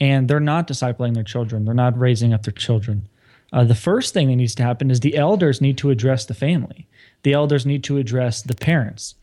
and 0.00 0.28
they're 0.28 0.40
not 0.40 0.68
discipling 0.68 1.14
their 1.14 1.22
children, 1.24 1.64
they're 1.64 1.74
not 1.74 1.98
raising 1.98 2.32
up 2.32 2.42
their 2.42 2.52
children. 2.52 3.08
Uh, 3.52 3.64
the 3.64 3.74
first 3.74 4.12
thing 4.12 4.28
that 4.28 4.36
needs 4.36 4.54
to 4.56 4.62
happen 4.62 4.90
is 4.90 5.00
the 5.00 5.16
elders 5.16 5.60
need 5.60 5.78
to 5.78 5.90
address 5.90 6.24
the 6.24 6.34
family. 6.34 6.86
The 7.22 7.32
elders 7.32 7.64
need 7.64 7.84
to 7.84 7.96
address 7.96 8.42
the 8.42 8.54
parents 8.54 9.14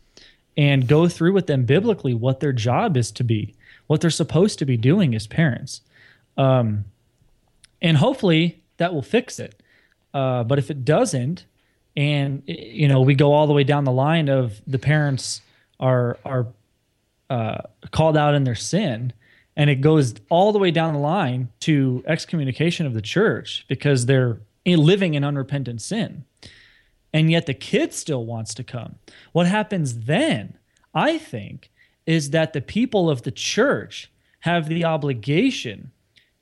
and 0.56 0.88
go 0.88 1.08
through 1.08 1.32
with 1.32 1.46
them 1.46 1.64
biblically 1.64 2.14
what 2.14 2.40
their 2.40 2.52
job 2.52 2.96
is 2.96 3.10
to 3.12 3.24
be, 3.24 3.54
what 3.86 4.00
they're 4.00 4.10
supposed 4.10 4.58
to 4.58 4.64
be 4.64 4.76
doing 4.76 5.14
as 5.14 5.26
parents. 5.26 5.80
Um, 6.36 6.84
and 7.82 7.96
hopefully 7.96 8.62
that 8.78 8.94
will 8.94 9.02
fix 9.02 9.38
it. 9.38 9.60
Uh, 10.12 10.44
but 10.44 10.58
if 10.58 10.70
it 10.70 10.84
doesn't, 10.84 11.44
and 11.96 12.42
you 12.46 12.88
know 12.88 13.00
we 13.02 13.14
go 13.14 13.32
all 13.32 13.46
the 13.46 13.52
way 13.52 13.64
down 13.64 13.84
the 13.84 13.92
line 13.92 14.28
of 14.28 14.60
the 14.66 14.78
parents 14.78 15.42
are 15.78 16.18
are 16.24 16.46
uh, 17.30 17.58
called 17.90 18.16
out 18.16 18.34
in 18.34 18.44
their 18.44 18.54
sin, 18.54 19.12
and 19.56 19.70
it 19.70 19.80
goes 19.80 20.14
all 20.30 20.52
the 20.52 20.58
way 20.58 20.70
down 20.70 20.94
the 20.94 21.00
line 21.00 21.48
to 21.60 22.02
excommunication 22.06 22.86
of 22.86 22.94
the 22.94 23.02
church 23.02 23.64
because 23.68 24.06
they're 24.06 24.40
living 24.66 25.14
in 25.14 25.24
unrepentant 25.24 25.80
sin, 25.80 26.24
and 27.12 27.30
yet 27.30 27.46
the 27.46 27.54
kid 27.54 27.92
still 27.92 28.24
wants 28.24 28.54
to 28.54 28.64
come. 28.64 28.96
What 29.32 29.46
happens 29.46 30.00
then? 30.00 30.58
I 30.94 31.18
think 31.18 31.70
is 32.06 32.30
that 32.30 32.52
the 32.52 32.60
people 32.60 33.08
of 33.08 33.22
the 33.22 33.30
church 33.30 34.10
have 34.40 34.68
the 34.68 34.84
obligation 34.84 35.90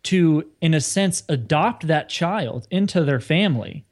to, 0.05 0.51
in 0.61 0.75
a 0.75 0.81
sense, 0.81 1.23
adopt 1.29 1.87
that 1.87 2.09
child 2.09 2.67
into 2.71 3.05
their 3.05 3.21
family 3.21 3.85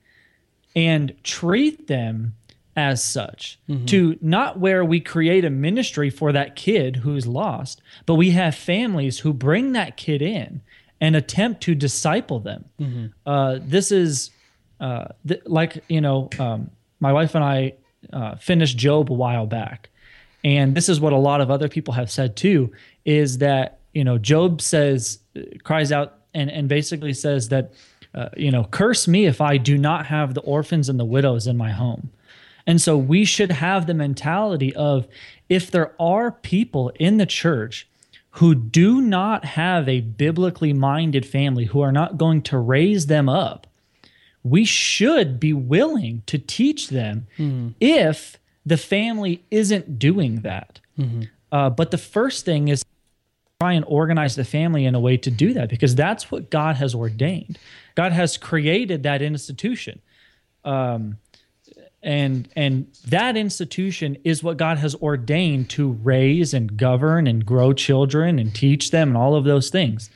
and 0.74 1.14
treat 1.22 1.86
them 1.86 2.34
as 2.76 3.02
such 3.02 3.58
mm-hmm. 3.68 3.84
to 3.84 4.16
not 4.20 4.58
where 4.58 4.84
we 4.84 5.00
create 5.00 5.44
a 5.44 5.50
ministry 5.50 6.08
for 6.08 6.32
that 6.32 6.54
kid 6.56 6.96
who's 6.96 7.26
lost 7.26 7.82
but 8.06 8.14
we 8.14 8.30
have 8.30 8.54
families 8.54 9.20
who 9.20 9.32
bring 9.32 9.72
that 9.72 9.96
kid 9.96 10.22
in 10.22 10.60
and 11.00 11.16
attempt 11.16 11.60
to 11.62 11.74
disciple 11.74 12.38
them 12.38 12.64
mm-hmm. 12.80 13.06
uh, 13.26 13.58
this 13.62 13.90
is 13.90 14.30
uh, 14.80 15.06
th- 15.26 15.42
like 15.46 15.82
you 15.88 16.00
know 16.00 16.28
um, 16.38 16.70
my 17.00 17.12
wife 17.12 17.34
and 17.34 17.44
i 17.44 17.72
uh, 18.12 18.34
finished 18.36 18.78
Job 18.78 19.10
a 19.10 19.14
while 19.14 19.46
back 19.46 19.90
and 20.42 20.74
this 20.74 20.88
is 20.88 21.00
what 21.00 21.12
a 21.12 21.18
lot 21.18 21.40
of 21.40 21.50
other 21.50 21.68
people 21.68 21.92
have 21.94 22.10
said 22.10 22.36
too 22.36 22.72
is 23.04 23.38
that 23.38 23.80
you 23.92 24.04
know 24.04 24.16
Job 24.16 24.62
says 24.62 25.18
cries 25.64 25.92
out 25.92 26.18
and, 26.32 26.50
and 26.50 26.68
basically 26.68 27.12
says 27.12 27.48
that 27.48 27.72
uh, 28.14 28.28
you 28.36 28.50
know, 28.50 28.64
curse 28.64 29.06
me 29.06 29.26
if 29.26 29.40
I 29.40 29.56
do 29.56 29.78
not 29.78 30.06
have 30.06 30.34
the 30.34 30.40
orphans 30.40 30.88
and 30.88 30.98
the 30.98 31.04
widows 31.04 31.46
in 31.46 31.56
my 31.56 31.70
home. 31.70 32.10
And 32.70 32.80
so 32.80 32.96
we 32.96 33.24
should 33.24 33.50
have 33.50 33.88
the 33.88 33.94
mentality 33.94 34.72
of 34.76 35.08
if 35.48 35.72
there 35.72 35.92
are 36.00 36.30
people 36.30 36.92
in 37.00 37.16
the 37.16 37.26
church 37.26 37.88
who 38.34 38.54
do 38.54 39.00
not 39.00 39.44
have 39.44 39.88
a 39.88 40.02
biblically 40.02 40.72
minded 40.72 41.26
family, 41.26 41.64
who 41.64 41.80
are 41.80 41.90
not 41.90 42.16
going 42.16 42.42
to 42.42 42.58
raise 42.58 43.06
them 43.06 43.28
up, 43.28 43.66
we 44.44 44.64
should 44.64 45.40
be 45.40 45.52
willing 45.52 46.22
to 46.26 46.38
teach 46.38 46.90
them 46.90 47.26
mm-hmm. 47.36 47.70
if 47.80 48.38
the 48.64 48.76
family 48.76 49.42
isn't 49.50 49.98
doing 49.98 50.42
that. 50.42 50.78
Mm-hmm. 50.96 51.22
Uh, 51.50 51.70
but 51.70 51.90
the 51.90 51.98
first 51.98 52.44
thing 52.44 52.68
is 52.68 52.84
try 53.60 53.72
and 53.72 53.84
organize 53.88 54.36
the 54.36 54.44
family 54.44 54.84
in 54.84 54.94
a 54.94 55.00
way 55.00 55.16
to 55.16 55.28
do 55.32 55.52
that 55.54 55.70
because 55.70 55.96
that's 55.96 56.30
what 56.30 56.50
God 56.50 56.76
has 56.76 56.94
ordained. 56.94 57.58
God 57.96 58.12
has 58.12 58.36
created 58.36 59.02
that 59.02 59.22
institution. 59.22 60.00
Um, 60.64 61.18
and 62.02 62.48
and 62.56 62.86
that 63.06 63.36
institution 63.36 64.16
is 64.24 64.42
what 64.42 64.56
God 64.56 64.78
has 64.78 64.94
ordained 64.96 65.68
to 65.70 65.92
raise 65.92 66.54
and 66.54 66.76
govern 66.76 67.26
and 67.26 67.44
grow 67.44 67.72
children 67.72 68.38
and 68.38 68.54
teach 68.54 68.90
them 68.90 69.08
and 69.08 69.16
all 69.16 69.34
of 69.34 69.44
those 69.44 69.68
things. 69.70 70.10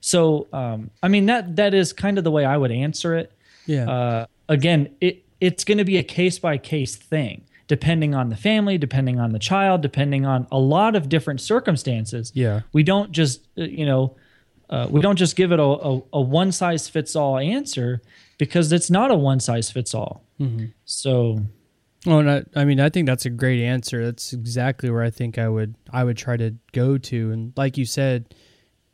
So 0.00 0.48
um, 0.52 0.90
I 1.02 1.08
mean 1.08 1.26
that 1.26 1.56
that 1.56 1.74
is 1.74 1.92
kind 1.92 2.18
of 2.18 2.24
the 2.24 2.30
way 2.30 2.44
I 2.44 2.56
would 2.56 2.72
answer 2.72 3.16
it. 3.16 3.32
Yeah. 3.66 3.90
Uh, 3.90 4.26
again, 4.48 4.94
it 5.00 5.24
it's 5.40 5.64
going 5.64 5.78
to 5.78 5.84
be 5.84 5.96
a 5.96 6.02
case 6.02 6.38
by 6.38 6.58
case 6.58 6.96
thing 6.96 7.44
depending 7.68 8.14
on 8.14 8.28
the 8.28 8.36
family, 8.36 8.76
depending 8.76 9.18
on 9.18 9.32
the 9.32 9.38
child, 9.38 9.80
depending 9.80 10.26
on 10.26 10.46
a 10.52 10.58
lot 10.58 10.94
of 10.94 11.08
different 11.08 11.40
circumstances. 11.40 12.30
Yeah. 12.34 12.60
We 12.74 12.82
don't 12.82 13.12
just 13.12 13.48
uh, 13.56 13.62
you 13.62 13.86
know 13.86 14.16
uh, 14.68 14.88
we 14.90 15.00
don't 15.00 15.16
just 15.16 15.36
give 15.36 15.52
it 15.52 15.58
a, 15.58 15.62
a, 15.62 16.02
a, 16.14 16.20
one 16.20 16.50
size 16.50 16.88
fits 16.88 17.14
all 17.14 17.38
answer 17.38 18.00
because 18.42 18.72
it's 18.72 18.90
not 18.90 19.12
a 19.12 19.14
one 19.14 19.38
size 19.38 19.70
fits 19.70 19.94
all. 19.94 20.24
Mm-hmm. 20.40 20.64
So, 20.84 21.38
well, 22.04 22.28
I, 22.28 22.42
I, 22.56 22.64
mean, 22.64 22.80
I 22.80 22.88
think 22.88 23.06
that's 23.06 23.24
a 23.24 23.30
great 23.30 23.62
answer. 23.62 24.04
That's 24.04 24.32
exactly 24.32 24.90
where 24.90 25.04
I 25.04 25.10
think 25.10 25.38
I 25.38 25.48
would 25.48 25.76
I 25.92 26.02
would 26.02 26.16
try 26.16 26.36
to 26.36 26.56
go 26.72 26.98
to. 26.98 27.30
And 27.30 27.52
like 27.56 27.78
you 27.78 27.84
said, 27.84 28.34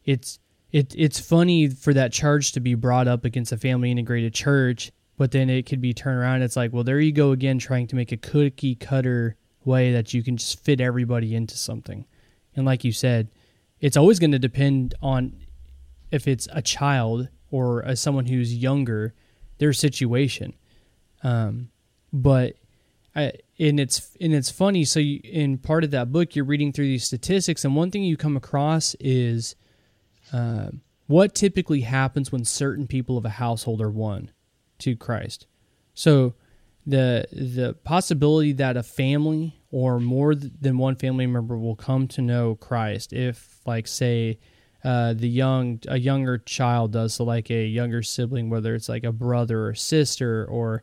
it's 0.04 0.38
it 0.70 0.94
it's 0.94 1.18
funny 1.18 1.66
for 1.66 1.94
that 1.94 2.12
charge 2.12 2.52
to 2.52 2.60
be 2.60 2.74
brought 2.74 3.08
up 3.08 3.24
against 3.24 3.50
a 3.50 3.56
family 3.56 3.90
integrated 3.90 4.34
church, 4.34 4.92
but 5.16 5.30
then 5.30 5.48
it 5.48 5.64
could 5.64 5.80
be 5.80 5.94
turned 5.94 6.18
around. 6.18 6.42
It's 6.42 6.56
like, 6.56 6.74
well, 6.74 6.84
there 6.84 7.00
you 7.00 7.12
go 7.12 7.32
again, 7.32 7.58
trying 7.58 7.86
to 7.86 7.96
make 7.96 8.12
a 8.12 8.18
cookie 8.18 8.74
cutter 8.74 9.34
way 9.64 9.94
that 9.94 10.12
you 10.12 10.22
can 10.22 10.36
just 10.36 10.62
fit 10.62 10.78
everybody 10.78 11.34
into 11.34 11.56
something. 11.56 12.04
And 12.54 12.66
like 12.66 12.84
you 12.84 12.92
said, 12.92 13.30
it's 13.80 13.96
always 13.96 14.18
going 14.18 14.32
to 14.32 14.38
depend 14.38 14.94
on 15.00 15.38
if 16.10 16.28
it's 16.28 16.48
a 16.52 16.60
child 16.60 17.28
or 17.50 17.82
as 17.86 17.98
someone 17.98 18.26
who's 18.26 18.54
younger, 18.54 19.14
their 19.58 19.72
situation. 19.72 20.54
Um, 21.22 21.70
but 22.12 22.54
I, 23.14 23.32
and 23.58 23.80
it's 23.80 24.16
and 24.20 24.32
it's 24.32 24.50
funny. 24.50 24.84
So 24.84 25.00
you, 25.00 25.20
in 25.24 25.58
part 25.58 25.84
of 25.84 25.90
that 25.90 26.12
book, 26.12 26.36
you're 26.36 26.44
reading 26.44 26.72
through 26.72 26.86
these 26.86 27.04
statistics, 27.04 27.64
and 27.64 27.74
one 27.74 27.90
thing 27.90 28.04
you 28.04 28.16
come 28.16 28.36
across 28.36 28.94
is 29.00 29.56
uh, 30.32 30.68
what 31.06 31.34
typically 31.34 31.80
happens 31.80 32.30
when 32.30 32.44
certain 32.44 32.86
people 32.86 33.18
of 33.18 33.24
a 33.24 33.30
household 33.30 33.80
are 33.80 33.90
won 33.90 34.30
to 34.78 34.96
Christ. 34.96 35.46
So 35.94 36.34
the 36.86 37.26
the 37.32 37.74
possibility 37.84 38.52
that 38.52 38.76
a 38.76 38.82
family 38.82 39.60
or 39.70 39.98
more 39.98 40.34
than 40.34 40.78
one 40.78 40.96
family 40.96 41.26
member 41.26 41.58
will 41.58 41.76
come 41.76 42.08
to 42.08 42.22
know 42.22 42.54
Christ 42.54 43.12
if, 43.12 43.60
like, 43.66 43.86
say, 43.86 44.38
uh, 44.84 45.12
the 45.12 45.28
young 45.28 45.80
a 45.88 45.98
younger 45.98 46.38
child 46.38 46.92
does 46.92 47.14
so 47.14 47.24
like 47.24 47.50
a 47.50 47.66
younger 47.66 48.02
sibling 48.02 48.48
whether 48.50 48.74
it's 48.74 48.88
like 48.88 49.04
a 49.04 49.12
brother 49.12 49.66
or 49.66 49.74
sister 49.74 50.46
or 50.46 50.82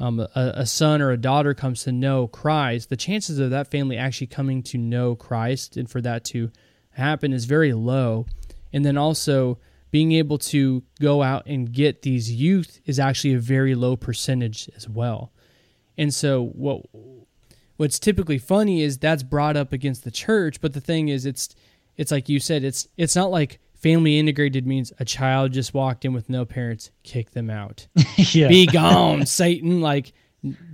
um, 0.00 0.18
a, 0.18 0.28
a, 0.34 0.66
son 0.66 1.00
or 1.00 1.10
a 1.10 1.16
daughter 1.16 1.54
comes 1.54 1.84
to 1.84 1.92
know 1.92 2.26
christ 2.26 2.88
the 2.88 2.96
chances 2.96 3.38
of 3.38 3.50
that 3.50 3.70
family 3.70 3.96
actually 3.96 4.26
coming 4.26 4.62
to 4.62 4.78
know 4.78 5.14
christ 5.14 5.76
and 5.76 5.90
for 5.90 6.00
that 6.00 6.24
to 6.24 6.50
happen 6.94 7.32
is 7.32 7.44
very 7.44 7.72
low. 7.72 8.26
And 8.72 8.84
then 8.84 8.96
also 8.96 9.58
being 9.90 10.12
able 10.12 10.38
to 10.38 10.82
go 11.00 11.22
out 11.22 11.46
and 11.46 11.72
get 11.72 12.02
these 12.02 12.32
youth 12.32 12.80
is 12.84 12.98
actually 12.98 13.34
a 13.34 13.38
very 13.38 13.74
low 13.74 13.96
percentage 13.96 14.68
as 14.74 14.88
well. 14.88 15.32
And 15.96 16.12
so 16.12 16.46
what 16.46 16.82
what's 17.76 17.98
typically 17.98 18.38
funny 18.38 18.82
is 18.82 18.98
that's 18.98 19.22
brought 19.22 19.56
up 19.56 19.72
against 19.72 20.04
the 20.04 20.10
church 20.10 20.60
but 20.60 20.74
the 20.74 20.80
thing 20.80 21.08
is 21.08 21.26
it's 21.26 21.56
it's 21.96 22.10
like 22.10 22.28
you 22.28 22.40
said, 22.40 22.64
it's 22.64 22.88
it's 22.96 23.16
not 23.16 23.30
like 23.30 23.60
family 23.74 24.18
integrated 24.18 24.66
means 24.66 24.92
a 24.98 25.04
child 25.04 25.52
just 25.52 25.74
walked 25.74 26.04
in 26.04 26.12
with 26.12 26.28
no 26.28 26.44
parents, 26.44 26.90
kick 27.02 27.32
them 27.32 27.50
out, 27.50 27.86
yeah. 28.16 28.48
be 28.48 28.66
gone, 28.66 29.26
Satan. 29.26 29.80
Like, 29.80 30.12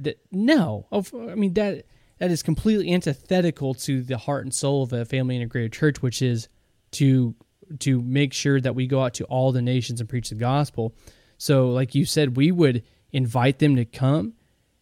th- 0.03 0.19
no, 0.31 0.87
I 0.93 1.35
mean 1.35 1.55
that 1.55 1.87
that 2.19 2.31
is 2.31 2.43
completely 2.43 2.93
antithetical 2.93 3.75
to 3.75 4.03
the 4.03 4.19
heart 4.19 4.45
and 4.45 4.55
soul 4.55 4.83
of 4.83 4.93
a 4.93 5.05
family 5.05 5.37
integrated 5.37 5.73
church, 5.73 6.03
which 6.03 6.23
is 6.23 6.49
to 6.93 7.35
to 7.81 8.01
make 8.03 8.33
sure 8.33 8.61
that 8.61 8.75
we 8.75 8.87
go 8.87 9.03
out 9.03 9.15
to 9.15 9.25
all 9.25 9.53
the 9.53 9.63
nations 9.63 10.01
and 10.01 10.09
preach 10.09 10.31
the 10.31 10.35
gospel. 10.35 10.95
So, 11.39 11.71
like 11.71 11.95
you 11.95 12.05
said, 12.05 12.37
we 12.37 12.53
would 12.53 12.83
invite 13.13 13.59
them 13.59 13.77
to 13.77 13.85
come 13.85 14.35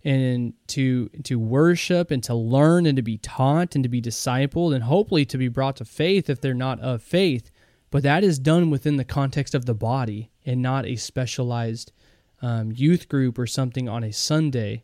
and 0.08 0.54
to 0.66 1.10
to 1.22 1.38
worship 1.38 2.10
and 2.10 2.24
to 2.24 2.34
learn 2.34 2.86
and 2.86 2.96
to 2.96 3.02
be 3.02 3.18
taught 3.18 3.74
and 3.74 3.84
to 3.84 3.90
be 3.90 4.00
discipled 4.00 4.74
and 4.74 4.84
hopefully 4.84 5.26
to 5.26 5.36
be 5.36 5.48
brought 5.48 5.76
to 5.76 5.84
faith 5.84 6.30
if 6.30 6.40
they're 6.40 6.54
not 6.54 6.80
of 6.80 7.02
faith. 7.02 7.50
But 7.90 8.04
that 8.04 8.24
is 8.24 8.38
done 8.38 8.70
within 8.70 8.96
the 8.96 9.04
context 9.04 9.54
of 9.54 9.66
the 9.66 9.74
body 9.74 10.30
and 10.46 10.62
not 10.62 10.86
a 10.86 10.96
specialized 10.96 11.92
um, 12.40 12.72
youth 12.72 13.06
group 13.10 13.38
or 13.38 13.46
something 13.46 13.86
on 13.86 14.02
a 14.02 14.10
sunday 14.10 14.82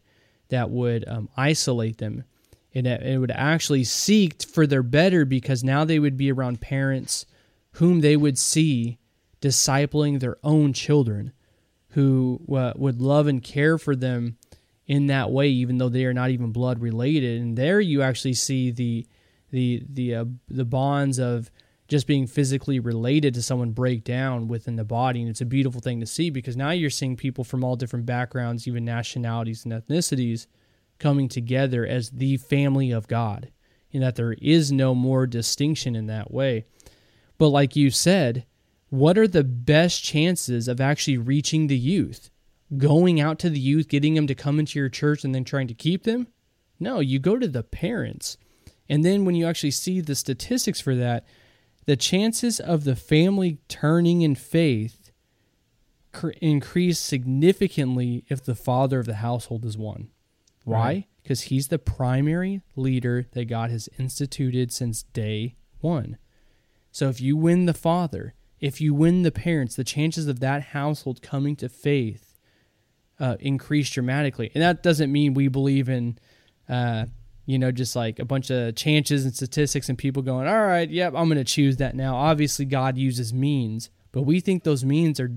that 0.51 0.69
would 0.69 1.09
um, 1.09 1.31
isolate 1.39 1.97
them. 1.97 2.25
And 2.75 2.87
it 2.87 3.19
would 3.19 3.31
actually 3.31 3.85
seek 3.85 4.43
for 4.43 4.67
their 4.67 4.83
better 4.83 5.25
because 5.25 5.65
now 5.65 5.87
they 5.87 5.99
would 5.99 6.19
be 6.19 6.31
around 6.31 6.61
parents 6.61 7.25
whom 7.73 8.01
they 8.01 8.17
would 8.17 8.37
see 8.37 8.99
discipling 9.41 10.21
their 10.21 10.37
own 10.45 10.75
children 10.75 11.33
who 11.91 12.41
uh, 12.55 12.73
would 12.77 13.01
love 13.01 13.27
and 13.27 13.43
care 13.43 13.79
for 13.79 13.95
them 13.95 14.37
in 14.87 15.07
that 15.07 15.31
way, 15.31 15.49
even 15.49 15.79
though 15.79 15.89
they 15.89 16.05
are 16.05 16.15
not 16.15 16.31
even 16.31 16.53
blood 16.53 16.81
related. 16.81 17.41
And 17.41 17.57
there 17.57 17.81
you 17.81 18.03
actually 18.03 18.35
see 18.35 18.71
the 18.71 19.07
the 19.51 19.83
the 19.89 20.15
uh, 20.15 20.25
the 20.49 20.65
bonds 20.65 21.19
of 21.19 21.51
just 21.87 22.07
being 22.07 22.27
physically 22.27 22.81
related 22.81 23.35
to 23.35 23.43
someone 23.43 23.71
break 23.71 24.05
down 24.05 24.49
within 24.49 24.77
the 24.77 24.85
body, 24.85 25.21
and 25.21 25.31
it's 25.31 25.41
a 25.41 25.47
beautiful 25.47 25.81
thing 25.81 26.01
to 26.01 26.07
see 26.07 26.31
because 26.31 26.57
now 26.57 26.71
you're 26.71 26.91
seeing 26.91 27.17
people 27.17 27.45
from 27.45 27.63
all 27.63 27.77
different 27.77 28.07
backgrounds, 28.07 28.67
even 28.67 28.85
nationalities 28.85 29.65
and 29.65 29.73
ethnicities, 29.73 30.47
coming 30.99 31.29
together 31.29 31.87
as 31.87 32.11
the 32.11 32.37
family 32.39 32.91
of 32.91 33.07
God, 33.07 33.51
and 33.93 34.03
that 34.03 34.17
there 34.17 34.33
is 34.33 34.73
no 34.73 34.95
more 34.95 35.27
distinction 35.27 35.95
in 35.95 36.07
that 36.07 36.33
way. 36.33 36.65
But 37.37 37.49
like 37.49 37.77
you 37.77 37.91
said, 37.91 38.47
what 38.89 39.19
are 39.19 39.29
the 39.29 39.45
best 39.45 40.03
chances 40.03 40.69
of 40.69 40.81
actually 40.81 41.19
reaching 41.19 41.67
the 41.67 41.79
youth? 41.79 42.31
Going 42.77 43.21
out 43.21 43.39
to 43.41 43.51
the 43.51 43.61
youth, 43.61 43.89
getting 43.89 44.15
them 44.15 44.27
to 44.27 44.35
come 44.35 44.59
into 44.59 44.79
your 44.79 44.89
church 44.89 45.25
and 45.25 45.35
then 45.35 45.45
trying 45.45 45.69
to 45.69 45.75
keep 45.75 46.05
them? 46.05 46.29
No, 46.81 47.01
you 47.01 47.19
go 47.19 47.39
to 47.39 47.49
the 47.49 47.63
parents. 47.63 48.37
And 48.89 49.05
then 49.05 49.25
when 49.25 49.35
you 49.35 49.47
actually 49.47 49.71
see 49.71 50.01
the 50.01 50.15
statistics 50.15 50.81
for 50.81 50.95
that, 50.95 51.25
the 51.87 51.97
chances 51.97 52.61
of 52.61 52.85
the 52.85 52.97
family 52.97 53.59
turning 53.69 54.23
in 54.23 54.35
faith 54.35 55.13
cr- 56.13 56.31
increase 56.41 56.99
significantly 56.99 58.25
if 58.29 58.45
the 58.45 58.55
father 58.55 59.01
of 59.01 59.07
the 59.07 59.17
household 59.17 59.65
is 59.65 59.77
one. 59.77 60.09
Why? 60.65 60.79
Right. 60.79 61.05
Because 61.23 61.43
he's 61.43 61.69
the 61.69 61.79
primary 61.79 62.63
leader 62.77 63.27
that 63.33 63.47
God 63.47 63.71
has 63.71 63.89
instituted 63.99 64.73
since 64.73 65.03
day 65.03 65.57
one. 65.81 66.19
So 66.91 67.09
if 67.09 67.21
you 67.21 67.37
win 67.37 67.67
the 67.67 67.75
father, 67.75 68.35
if 68.61 68.81
you 68.81 68.95
win 68.95 69.23
the 69.23 69.33
parents, 69.33 69.75
the 69.77 69.85
chances 69.85 70.27
of 70.27 70.41
that 70.41 70.63
household 70.63 71.23
coming 71.23 71.57
to 71.57 71.69
faith 71.69 72.34
uh, 73.21 73.37
increase 73.41 73.91
dramatically. 73.91 74.51
And 74.55 74.63
that 74.63 74.83
doesn't 74.83 75.11
mean 75.11 75.35
we 75.35 75.49
believe 75.49 75.89
in, 75.89 76.19
uh, 76.69 77.07
you 77.47 77.59
know, 77.59 77.71
just 77.71 77.95
like 77.95 78.19
a 78.19 78.25
bunch 78.25 78.51
of 78.51 78.75
chances 78.75 79.25
and 79.25 79.35
statistics 79.35 79.89
and 79.89 79.99
people 79.99 80.23
going, 80.23 80.49
all 80.49 80.67
right, 80.67 80.89
yep, 80.89 81.15
I'm 81.15 81.29
going 81.29 81.39
to 81.39 81.45
choose 81.45 81.77
that 81.77 81.95
now. 81.95 82.17
Obviously, 82.17 82.65
God 82.65 82.97
uses 82.97 83.33
means, 83.33 83.91
but 84.13 84.23
we 84.23 84.41
think 84.41 84.65
those 84.65 84.85
means 84.85 85.21
are 85.21 85.33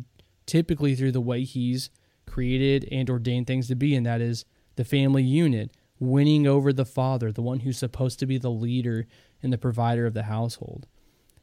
typically 0.46 0.96
through 0.96 1.12
the 1.12 1.22
way 1.22 1.44
He's 1.44 1.90
created 2.26 2.88
and 2.92 3.10
ordained 3.10 3.48
things 3.48 3.68
to 3.68 3.76
be, 3.76 3.96
and 3.96 4.06
that 4.06 4.22
is 4.22 4.46
the 4.76 4.86
family 4.86 5.24
unit, 5.24 5.72
winning 6.00 6.48
over 6.48 6.72
the 6.72 6.86
father, 6.86 7.32
the 7.32 7.42
one 7.42 7.60
who's 7.60 7.78
supposed 7.78 8.20
to 8.20 8.26
be 8.26 8.38
the 8.38 8.52
leader 8.52 9.08
and 9.42 9.52
the 9.52 9.58
provider 9.58 10.06
of 10.06 10.14
the 10.14 10.24
household. 10.24 10.88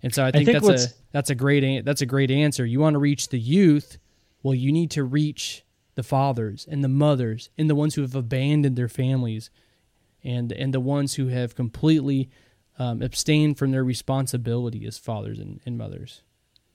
And 0.03 0.14
so 0.14 0.24
I 0.24 0.30
think, 0.30 0.47
think 0.47 0.62
that's 0.62 0.85
a 0.85 0.89
that's 1.12 1.30
a 1.30 1.35
great 1.35 1.85
that's 1.85 2.03
a 2.03 2.07
great 2.07 2.30
answer. 2.30 2.64
You 2.66 2.80
want 2.80 2.95
to 2.95 2.99
reach 2.99 3.28
the 3.28 3.39
youth, 3.39 3.99
well, 4.43 4.55
you 4.55 4.70
need 4.70 4.91
to 4.93 5.05
reach 5.05 5.64
the 5.95 6.03
fathers 6.03 6.66
and 6.70 6.82
the 6.82 6.88
mothers 6.88 7.51
and 7.57 7.68
the 7.68 7.74
ones 7.74 7.95
who 7.95 8.03
have 8.03 8.14
abandoned 8.14 8.76
their 8.76 8.88
families, 8.88 9.51
and 10.22 10.53
and 10.53 10.72
the 10.72 10.80
ones 10.80 11.14
who 11.14 11.28
have 11.28 11.55
completely 11.55 12.30
um, 12.78 13.03
abstained 13.03 13.59
from 13.59 13.70
their 13.70 13.84
responsibility 13.84 14.86
as 14.86 14.99
fathers 14.99 15.38
and, 15.38 15.61
and 15.64 15.78
mothers. 15.78 16.22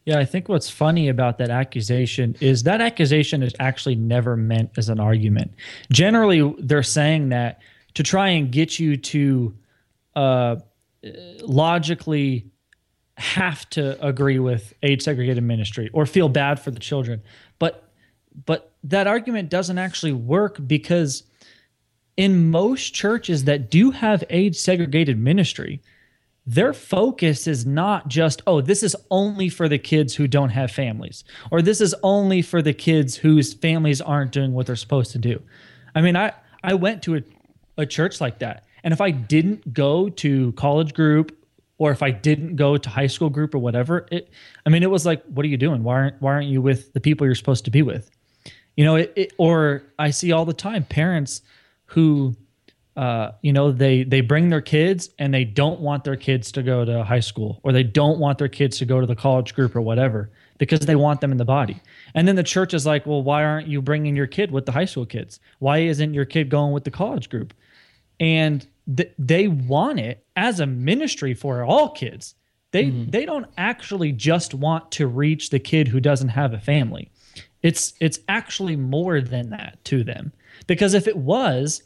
Yeah, 0.05 0.17
I 0.17 0.25
think 0.25 0.49
what's 0.49 0.69
funny 0.69 1.09
about 1.09 1.37
that 1.37 1.49
accusation 1.49 2.35
is 2.39 2.63
that 2.63 2.81
accusation 2.81 3.43
is 3.43 3.53
actually 3.59 3.95
never 3.95 4.35
meant 4.35 4.71
as 4.77 4.89
an 4.89 4.99
argument. 4.99 5.53
Generally, 5.91 6.55
they're 6.59 6.83
saying 6.83 7.29
that 7.29 7.61
to 7.95 8.03
try 8.03 8.29
and 8.29 8.51
get 8.51 8.79
you 8.79 8.97
to 8.97 9.53
uh, 10.15 10.55
logically 11.41 12.49
have 13.17 13.69
to 13.71 14.03
agree 14.03 14.39
with 14.39 14.73
age 14.81 15.01
segregated 15.01 15.43
ministry 15.43 15.89
or 15.91 16.05
feel 16.05 16.29
bad 16.29 16.59
for 16.59 16.71
the 16.71 16.79
children. 16.79 17.21
But 17.59 17.91
but 18.45 18.68
that 18.83 19.07
argument 19.07 19.49
doesn't 19.49 19.77
actually 19.77 20.13
work 20.13 20.57
because 20.65 21.23
in 22.17 22.51
most 22.51 22.93
churches 22.93 23.45
that 23.45 23.71
do 23.71 23.91
have 23.91 24.23
age 24.29 24.55
segregated 24.55 25.17
ministry, 25.17 25.81
their 26.45 26.73
focus 26.73 27.47
is 27.47 27.65
not 27.65 28.07
just, 28.07 28.41
oh, 28.47 28.59
this 28.59 28.81
is 28.81 28.95
only 29.11 29.49
for 29.49 29.69
the 29.69 29.77
kids 29.77 30.15
who 30.15 30.27
don't 30.27 30.49
have 30.49 30.71
families, 30.71 31.23
or 31.51 31.61
this 31.61 31.79
is 31.79 31.93
only 32.01 32.41
for 32.41 32.61
the 32.61 32.73
kids 32.73 33.15
whose 33.15 33.53
families 33.53 34.01
aren't 34.01 34.31
doing 34.31 34.53
what 34.53 34.65
they're 34.65 34.75
supposed 34.75 35.11
to 35.11 35.19
do. 35.19 35.41
I 35.93 36.01
mean, 36.01 36.15
I, 36.15 36.33
I 36.63 36.73
went 36.73 37.03
to 37.03 37.17
a, 37.17 37.21
a 37.77 37.85
church 37.85 38.19
like 38.19 38.39
that. 38.39 38.65
And 38.83 38.93
if 38.93 39.01
I 39.01 39.11
didn't 39.11 39.73
go 39.73 40.09
to 40.09 40.51
college 40.53 40.93
group 40.93 41.37
or 41.77 41.91
if 41.91 42.01
I 42.01 42.11
didn't 42.11 42.55
go 42.55 42.77
to 42.77 42.89
high 42.89 43.07
school 43.07 43.29
group 43.29 43.53
or 43.53 43.59
whatever, 43.59 44.07
it, 44.11 44.29
I 44.65 44.69
mean, 44.69 44.83
it 44.83 44.89
was 44.89 45.05
like, 45.05 45.23
what 45.25 45.45
are 45.45 45.49
you 45.49 45.57
doing? 45.57 45.83
Why 45.83 45.93
aren't, 45.95 46.21
why 46.21 46.33
aren't 46.33 46.47
you 46.47 46.61
with 46.61 46.93
the 46.93 46.99
people 46.99 47.27
you're 47.27 47.35
supposed 47.35 47.65
to 47.65 47.71
be 47.71 47.81
with? 47.81 48.09
You 48.75 48.85
know, 48.85 48.95
it, 48.95 49.13
it 49.15 49.33
or 49.37 49.83
I 49.97 50.11
see 50.11 50.31
all 50.31 50.45
the 50.45 50.53
time 50.53 50.85
parents 50.85 51.41
who 51.85 52.35
uh, 52.95 53.31
you 53.41 53.53
know 53.53 53.71
they 53.71 54.03
they 54.03 54.21
bring 54.21 54.49
their 54.49 54.61
kids 54.61 55.09
and 55.19 55.33
they 55.33 55.45
don't 55.45 55.79
want 55.79 56.03
their 56.03 56.15
kids 56.15 56.51
to 56.51 56.61
go 56.61 56.83
to 56.83 57.03
high 57.03 57.19
school 57.19 57.61
or 57.63 57.71
they 57.71 57.83
don't 57.83 58.19
want 58.19 58.37
their 58.37 58.49
kids 58.49 58.77
to 58.77 58.85
go 58.85 58.99
to 58.99 59.07
the 59.07 59.15
college 59.15 59.55
group 59.55 59.73
or 59.75 59.81
whatever 59.81 60.29
because 60.57 60.81
they 60.81 60.95
want 60.95 61.21
them 61.21 61.31
in 61.31 61.37
the 61.37 61.45
body. 61.45 61.81
And 62.13 62.27
then 62.27 62.35
the 62.35 62.43
church 62.43 62.73
is 62.73 62.85
like 62.85 63.05
well 63.05 63.23
why 63.23 63.43
aren't 63.43 63.67
you 63.67 63.81
bringing 63.81 64.15
your 64.17 64.27
kid 64.27 64.51
with 64.51 64.65
the 64.65 64.73
high 64.73 64.85
school 64.85 65.05
kids? 65.05 65.39
Why 65.59 65.79
isn't 65.79 66.13
your 66.13 66.25
kid 66.25 66.49
going 66.49 66.73
with 66.73 66.83
the 66.83 66.91
college 66.91 67.29
group? 67.29 67.53
And 68.19 68.67
th- 68.93 69.13
they 69.17 69.47
want 69.47 69.99
it 69.99 70.25
as 70.35 70.59
a 70.59 70.65
ministry 70.65 71.33
for 71.33 71.63
all 71.63 71.91
kids. 71.91 72.35
They 72.71 72.89
they 72.89 73.25
don't 73.25 73.47
actually 73.57 74.11
just 74.11 74.53
want 74.53 74.91
to 74.91 75.07
reach 75.07 75.51
the 75.51 75.59
kid 75.59 75.87
who 75.87 76.01
doesn't 76.01 76.29
have 76.29 76.53
a 76.53 76.59
family 76.59 77.11
it's 77.61 77.93
it's 77.99 78.19
actually 78.27 78.75
more 78.75 79.21
than 79.21 79.49
that 79.49 79.83
to 79.85 80.03
them. 80.03 80.31
Because 80.67 80.93
if 80.93 81.07
it 81.07 81.17
was 81.17 81.83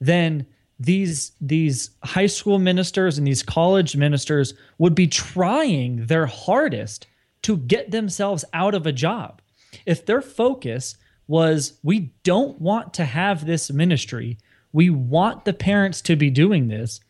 then 0.00 0.46
these 0.78 1.32
these 1.40 1.90
high 2.04 2.26
school 2.26 2.58
ministers 2.58 3.16
and 3.16 3.26
these 3.26 3.42
college 3.42 3.96
ministers 3.96 4.54
would 4.78 4.94
be 4.94 5.06
trying 5.06 6.06
their 6.06 6.26
hardest 6.26 7.06
to 7.42 7.56
get 7.56 7.90
themselves 7.90 8.44
out 8.52 8.74
of 8.74 8.86
a 8.86 8.92
job. 8.92 9.40
If 9.86 10.04
their 10.04 10.20
focus 10.20 10.96
was 11.28 11.78
we 11.82 12.12
don't 12.22 12.60
want 12.60 12.94
to 12.94 13.04
have 13.04 13.44
this 13.44 13.70
ministry 13.70 14.38
we 14.72 14.90
want 14.90 15.44
the 15.44 15.52
parents 15.52 16.00
to 16.02 16.16
be 16.16 16.30
doing 16.30 16.68
this 16.68 17.00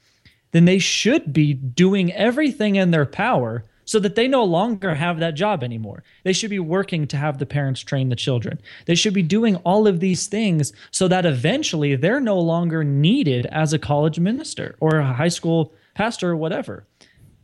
then 0.53 0.65
they 0.65 0.79
should 0.79 1.33
be 1.33 1.53
doing 1.53 2.13
everything 2.13 2.77
in 2.77 2.91
their 2.91 3.05
power 3.05 3.65
so 3.87 3.99
that 4.01 4.15
they 4.17 4.29
no 4.29 4.45
longer 4.45 4.97
have 4.97 5.19
that 5.21 5.35
job 5.35 5.65
anymore. 5.65 6.03
They 6.25 6.35
should 6.35 6.51
be 6.51 6.59
working 6.59 7.07
to 7.07 7.17
have 7.17 7.39
the 7.39 7.47
parents 7.47 7.81
train 7.81 8.11
the 8.11 8.17
children. 8.17 8.61
They 8.85 8.95
should 8.95 9.15
be 9.15 9.23
doing 9.23 9.57
all 9.57 9.87
of 9.87 10.01
these 10.01 10.27
things 10.27 10.75
so 10.91 11.09
that 11.09 11.25
eventually 11.25 11.97
they're 11.97 12.21
no 12.21 12.39
longer 12.39 12.85
needed 12.85 13.47
as 13.47 13.73
a 13.73 13.79
college 13.79 14.19
minister 14.19 14.77
or 14.81 14.99
a 14.99 15.15
high 15.15 15.29
school 15.29 15.73
pastor 15.95 16.33
or 16.33 16.37
whatever. 16.37 16.87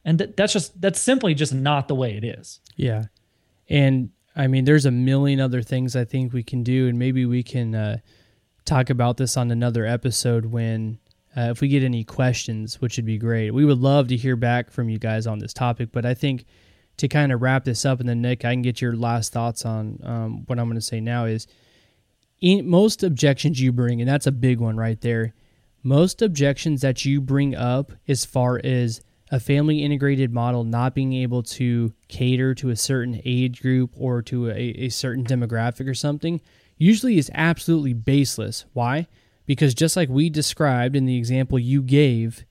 And 0.04 0.18
that, 0.18 0.36
that's 0.36 0.52
just 0.52 0.78
that's 0.78 1.00
simply 1.00 1.32
just 1.32 1.54
not 1.54 1.88
the 1.88 1.94
way 1.94 2.16
it 2.16 2.24
is. 2.24 2.60
Yeah. 2.76 3.04
And 3.68 4.10
I 4.34 4.46
mean, 4.46 4.64
there's 4.64 4.86
a 4.86 4.90
million 4.90 5.40
other 5.40 5.62
things 5.62 5.94
I 5.94 6.04
think 6.04 6.32
we 6.32 6.42
can 6.42 6.62
do, 6.62 6.88
and 6.88 6.98
maybe 6.98 7.24
we 7.26 7.42
can 7.42 7.74
uh, 7.74 7.98
talk 8.64 8.90
about 8.90 9.16
this 9.16 9.36
on 9.36 9.50
another 9.50 9.84
episode 9.86 10.46
when, 10.46 10.98
uh, 11.36 11.48
if 11.50 11.60
we 11.60 11.68
get 11.68 11.82
any 11.82 12.04
questions, 12.04 12.80
which 12.80 12.96
would 12.96 13.06
be 13.06 13.18
great. 13.18 13.50
We 13.52 13.64
would 13.64 13.78
love 13.78 14.08
to 14.08 14.16
hear 14.16 14.36
back 14.36 14.70
from 14.70 14.88
you 14.88 14.98
guys 14.98 15.26
on 15.26 15.38
this 15.38 15.52
topic, 15.52 15.90
but 15.92 16.04
I 16.04 16.14
think 16.14 16.44
to 16.98 17.08
kind 17.08 17.32
of 17.32 17.40
wrap 17.40 17.64
this 17.64 17.84
up, 17.84 18.00
and 18.00 18.08
then 18.08 18.20
Nick, 18.20 18.44
I 18.44 18.52
can 18.52 18.62
get 18.62 18.80
your 18.80 18.94
last 18.94 19.32
thoughts 19.32 19.64
on 19.64 19.98
um, 20.02 20.44
what 20.46 20.58
I'm 20.58 20.66
going 20.66 20.74
to 20.74 20.80
say 20.80 21.00
now 21.00 21.24
is 21.24 21.46
in, 22.40 22.68
most 22.68 23.02
objections 23.02 23.60
you 23.60 23.72
bring, 23.72 24.00
and 24.00 24.08
that's 24.08 24.26
a 24.26 24.32
big 24.32 24.60
one 24.60 24.76
right 24.76 25.00
there. 25.00 25.34
Most 25.82 26.22
objections 26.22 26.82
that 26.82 27.04
you 27.04 27.20
bring 27.20 27.54
up 27.54 27.92
as 28.06 28.24
far 28.24 28.60
as 28.62 29.00
a 29.30 29.40
family 29.40 29.82
integrated 29.82 30.32
model 30.32 30.62
not 30.62 30.94
being 30.94 31.14
able 31.14 31.42
to 31.42 31.92
cater 32.08 32.54
to 32.54 32.68
a 32.68 32.76
certain 32.76 33.20
age 33.24 33.62
group 33.62 33.90
or 33.96 34.20
to 34.22 34.50
a, 34.50 34.74
a 34.76 34.88
certain 34.90 35.24
demographic 35.24 35.88
or 35.88 35.94
something 35.94 36.40
usually 36.76 37.16
is 37.16 37.30
absolutely 37.34 37.94
baseless. 37.94 38.66
Why? 38.74 39.06
Because 39.46 39.74
just 39.74 39.96
like 39.96 40.08
we 40.08 40.30
described 40.30 40.94
in 40.96 41.04
the 41.04 41.16
example 41.16 41.58
you 41.58 41.82
gave, 41.82 42.44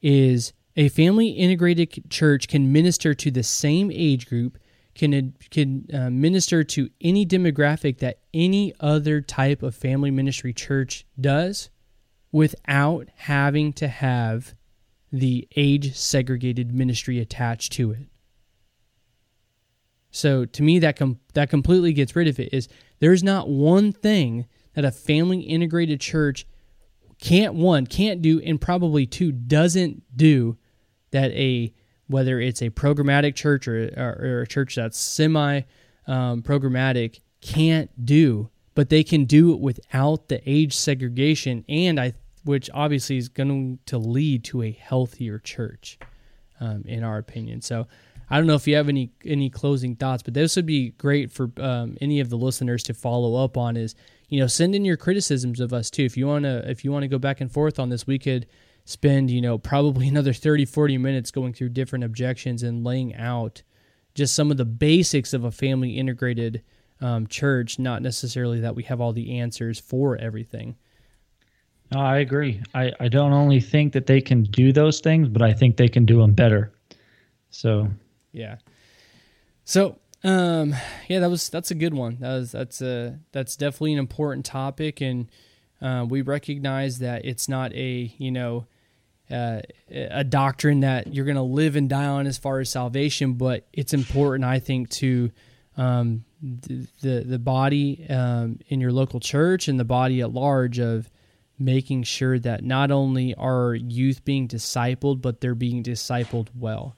is 0.00 0.52
a 0.76 0.88
family 0.88 1.28
integrated 1.28 2.10
church 2.10 2.48
can 2.48 2.72
minister 2.72 3.14
to 3.14 3.30
the 3.30 3.42
same 3.42 3.90
age 3.92 4.26
group, 4.26 4.58
can 4.94 5.34
can 5.50 5.86
uh, 5.92 6.10
minister 6.10 6.64
to 6.64 6.90
any 7.00 7.26
demographic 7.26 7.98
that 7.98 8.18
any 8.32 8.72
other 8.80 9.20
type 9.20 9.62
of 9.62 9.74
family 9.74 10.10
ministry 10.10 10.52
church 10.52 11.06
does, 11.20 11.70
without 12.30 13.08
having 13.16 13.72
to 13.74 13.88
have 13.88 14.54
the 15.12 15.46
age 15.56 15.94
segregated 15.94 16.72
ministry 16.72 17.18
attached 17.18 17.72
to 17.72 17.92
it. 17.92 18.08
So 20.10 20.44
to 20.46 20.62
me 20.62 20.78
that 20.78 20.96
com- 20.96 21.20
that 21.34 21.50
completely 21.50 21.92
gets 21.92 22.16
rid 22.16 22.28
of 22.28 22.40
it 22.40 22.52
is 22.52 22.68
there's 23.00 23.22
not 23.22 23.48
one 23.48 23.92
thing 23.92 24.46
that 24.74 24.84
a 24.84 24.90
family 24.90 25.40
integrated 25.40 26.00
church 26.00 26.46
can't 27.20 27.54
one 27.54 27.86
can't 27.86 28.20
do 28.20 28.40
and 28.40 28.60
probably 28.60 29.06
two 29.06 29.30
doesn't 29.30 30.02
do 30.16 30.56
that 31.12 31.30
a 31.32 31.72
whether 32.08 32.40
it's 32.40 32.60
a 32.60 32.70
programmatic 32.70 33.34
church 33.34 33.66
or, 33.68 33.90
or, 33.96 34.18
or 34.20 34.40
a 34.42 34.46
church 34.46 34.74
that's 34.74 34.98
semi 34.98 35.62
um, 36.06 36.42
programmatic 36.42 37.20
can't 37.40 38.04
do. 38.04 38.50
But 38.74 38.88
they 38.88 39.04
can 39.04 39.24
do 39.24 39.52
it 39.52 39.60
without 39.60 40.28
the 40.28 40.40
age 40.46 40.74
segregation 40.74 41.64
and 41.68 42.00
i 42.00 42.14
which 42.44 42.68
obviously 42.74 43.16
is 43.16 43.28
going 43.28 43.78
to 43.86 43.98
lead 43.98 44.42
to 44.42 44.62
a 44.62 44.72
healthier 44.72 45.38
church 45.38 45.96
um, 46.58 46.82
in 46.86 47.04
our 47.04 47.18
opinion. 47.18 47.60
So 47.60 47.86
i 48.30 48.36
don't 48.36 48.46
know 48.46 48.54
if 48.54 48.66
you 48.66 48.74
have 48.74 48.88
any 48.88 49.12
any 49.24 49.48
closing 49.48 49.94
thoughts 49.94 50.22
but 50.22 50.34
this 50.34 50.56
would 50.56 50.66
be 50.66 50.90
great 50.90 51.30
for 51.30 51.50
um, 51.58 51.96
any 52.00 52.18
of 52.18 52.30
the 52.30 52.36
listeners 52.36 52.82
to 52.84 52.94
follow 52.94 53.44
up 53.44 53.56
on 53.56 53.76
is 53.76 53.94
you 54.32 54.40
know 54.40 54.46
send 54.46 54.74
in 54.74 54.84
your 54.84 54.96
criticisms 54.96 55.60
of 55.60 55.72
us 55.72 55.90
too 55.90 56.04
if 56.04 56.16
you 56.16 56.26
want 56.26 56.44
to 56.44 56.68
if 56.70 56.84
you 56.84 56.90
want 56.90 57.02
to 57.02 57.08
go 57.08 57.18
back 57.18 57.40
and 57.40 57.52
forth 57.52 57.78
on 57.78 57.88
this 57.88 58.06
we 58.06 58.18
could 58.18 58.46
spend 58.84 59.30
you 59.30 59.40
know 59.40 59.58
probably 59.58 60.08
another 60.14 60.32
30 60.32 60.64
40 60.64 60.98
minutes 60.98 61.30
going 61.30 61.52
through 61.52 61.68
different 61.68 62.04
objections 62.04 62.62
and 62.62 62.84
laying 62.84 63.14
out 63.14 63.62
just 64.14 64.34
some 64.34 64.50
of 64.50 64.56
the 64.56 64.64
basics 64.64 65.32
of 65.32 65.44
a 65.44 65.50
family 65.50 65.98
integrated 65.98 66.62
um, 67.02 67.26
church, 67.26 67.78
not 67.78 68.00
necessarily 68.00 68.60
that 68.60 68.74
we 68.74 68.84
have 68.84 69.00
all 69.00 69.12
the 69.12 69.38
answers 69.38 69.80
for 69.80 70.16
everything. 70.16 70.76
No, 71.90 72.00
I 72.00 72.18
agree. 72.18 72.62
I, 72.74 72.92
I 73.00 73.08
don't 73.08 73.32
only 73.32 73.60
think 73.60 73.92
that 73.92 74.06
they 74.06 74.20
can 74.20 74.44
do 74.44 74.72
those 74.72 75.00
things, 75.00 75.28
but 75.28 75.42
I 75.42 75.52
think 75.52 75.76
they 75.76 75.88
can 75.88 76.06
do 76.06 76.18
them 76.18 76.32
better. 76.32 76.72
So, 77.50 77.88
yeah. 78.32 78.56
So, 79.64 79.98
um, 80.24 80.74
yeah, 81.08 81.20
that 81.20 81.30
was 81.30 81.48
that's 81.48 81.70
a 81.70 81.74
good 81.74 81.94
one. 81.94 82.18
That 82.20 82.34
was 82.34 82.52
that's 82.52 82.80
a 82.80 83.18
that's 83.32 83.56
definitely 83.56 83.94
an 83.94 83.98
important 83.98 84.46
topic, 84.46 85.00
and 85.00 85.28
uh, 85.80 86.06
we 86.08 86.22
recognize 86.22 87.00
that 87.00 87.24
it's 87.24 87.48
not 87.48 87.72
a 87.74 88.14
you 88.18 88.30
know 88.30 88.66
uh, 89.30 89.60
a 89.90 90.24
doctrine 90.24 90.80
that 90.80 91.14
you're 91.14 91.24
going 91.24 91.36
to 91.36 91.42
live 91.42 91.74
and 91.74 91.88
die 91.88 92.06
on 92.06 92.26
as 92.26 92.38
far 92.38 92.60
as 92.60 92.70
salvation, 92.70 93.34
but 93.34 93.66
it's 93.72 93.94
important, 93.94 94.44
I 94.44 94.58
think, 94.58 94.90
to 94.90 95.30
um, 95.76 96.24
the, 96.42 97.24
the 97.24 97.38
body 97.38 98.04
um, 98.10 98.58
in 98.68 98.80
your 98.80 98.92
local 98.92 99.20
church 99.20 99.68
and 99.68 99.80
the 99.80 99.84
body 99.84 100.20
at 100.20 100.32
large 100.32 100.78
of 100.78 101.10
making 101.58 102.02
sure 102.02 102.38
that 102.40 102.62
not 102.62 102.90
only 102.90 103.34
are 103.36 103.74
youth 103.74 104.24
being 104.24 104.48
discipled, 104.48 105.22
but 105.22 105.40
they're 105.40 105.54
being 105.54 105.82
discipled 105.82 106.48
well, 106.54 106.96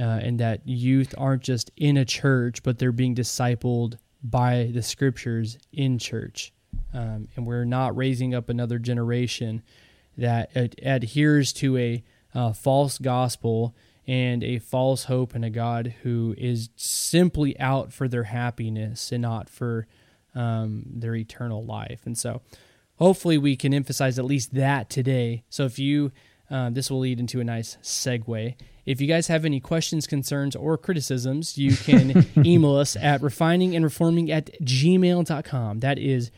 uh, 0.00 0.20
and 0.22 0.40
that 0.40 0.66
youth 0.66 1.14
aren't 1.18 1.42
just 1.42 1.70
in 1.76 1.96
a 1.96 2.04
church, 2.04 2.62
but 2.62 2.78
they're 2.78 2.90
being 2.90 3.14
discipled 3.14 3.98
by 4.22 4.70
the 4.72 4.82
scriptures 4.82 5.58
in 5.72 5.98
church, 5.98 6.52
um, 6.94 7.28
and 7.36 7.46
we're 7.46 7.64
not 7.64 7.96
raising 7.96 8.34
up 8.34 8.48
another 8.48 8.78
generation 8.78 9.62
that 10.16 10.50
ad- 10.56 10.76
adheres 10.82 11.52
to 11.52 11.76
a 11.76 12.02
uh, 12.34 12.52
false 12.52 12.98
gospel 12.98 13.74
and 14.06 14.42
a 14.42 14.58
false 14.58 15.04
hope 15.04 15.34
in 15.34 15.44
a 15.44 15.50
God 15.50 15.94
who 16.02 16.34
is 16.38 16.70
simply 16.76 17.58
out 17.60 17.92
for 17.92 18.08
their 18.08 18.24
happiness 18.24 19.12
and 19.12 19.22
not 19.22 19.48
for 19.48 19.86
um, 20.34 20.84
their 20.86 21.14
eternal 21.14 21.64
life. 21.64 22.02
And 22.04 22.16
so, 22.16 22.42
hopefully, 22.96 23.38
we 23.38 23.56
can 23.56 23.74
emphasize 23.74 24.18
at 24.18 24.24
least 24.24 24.54
that 24.54 24.90
today. 24.90 25.44
So, 25.48 25.64
if 25.64 25.78
you, 25.78 26.12
uh, 26.50 26.70
this 26.70 26.90
will 26.90 27.00
lead 27.00 27.20
into 27.20 27.40
a 27.40 27.44
nice 27.44 27.78
segue. 27.82 28.54
If 28.90 29.00
you 29.00 29.06
guys 29.06 29.28
have 29.28 29.44
any 29.44 29.60
questions, 29.60 30.08
concerns, 30.08 30.56
or 30.56 30.76
criticisms, 30.76 31.56
you 31.56 31.76
can 31.76 32.26
email 32.44 32.74
us 32.74 32.96
at 32.96 33.20
refiningandreforming 33.20 34.30
at 34.30 34.50
gmail.com. 34.62 35.78
That 35.78 35.96
is 35.96 36.32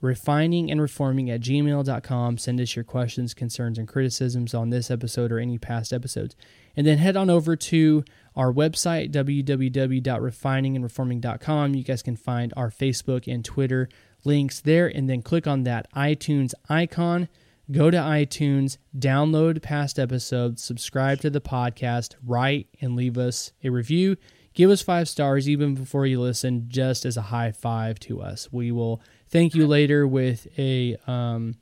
refining 0.00 0.70
and 0.70 0.80
reforming 0.80 1.28
at 1.28 1.40
gmail.com. 1.40 2.38
Send 2.38 2.60
us 2.60 2.76
your 2.76 2.84
questions, 2.84 3.34
concerns, 3.34 3.78
and 3.78 3.88
criticisms 3.88 4.54
on 4.54 4.70
this 4.70 4.92
episode 4.92 5.32
or 5.32 5.40
any 5.40 5.58
past 5.58 5.92
episodes. 5.92 6.36
And 6.76 6.86
then 6.86 6.98
head 6.98 7.16
on 7.16 7.30
over 7.30 7.56
to 7.56 8.04
our 8.36 8.52
website, 8.52 9.10
www.refiningandreforming.com. 9.10 11.74
You 11.74 11.82
guys 11.82 12.02
can 12.02 12.14
find 12.14 12.54
our 12.56 12.70
Facebook 12.70 13.26
and 13.26 13.44
Twitter 13.44 13.88
links 14.24 14.60
there, 14.60 14.86
and 14.86 15.10
then 15.10 15.22
click 15.22 15.48
on 15.48 15.64
that 15.64 15.92
iTunes 15.94 16.54
icon. 16.68 17.28
Go 17.70 17.90
to 17.90 17.98
iTunes, 17.98 18.78
download 18.98 19.60
past 19.60 19.98
episodes, 19.98 20.64
subscribe 20.64 21.20
to 21.20 21.30
the 21.30 21.40
podcast, 21.40 22.14
write 22.24 22.68
and 22.80 22.96
leave 22.96 23.18
us 23.18 23.52
a 23.62 23.68
review. 23.68 24.16
Give 24.54 24.70
us 24.70 24.80
five 24.80 25.08
stars 25.08 25.48
even 25.48 25.74
before 25.74 26.06
you 26.06 26.20
listen, 26.20 26.64
just 26.68 27.04
as 27.04 27.18
a 27.18 27.22
high 27.22 27.52
five 27.52 28.00
to 28.00 28.22
us. 28.22 28.48
We 28.50 28.72
will 28.72 29.02
thank 29.28 29.54
you 29.54 29.66
later 29.66 30.06
with 30.06 30.48
a 30.58 30.96
um, 31.06 31.56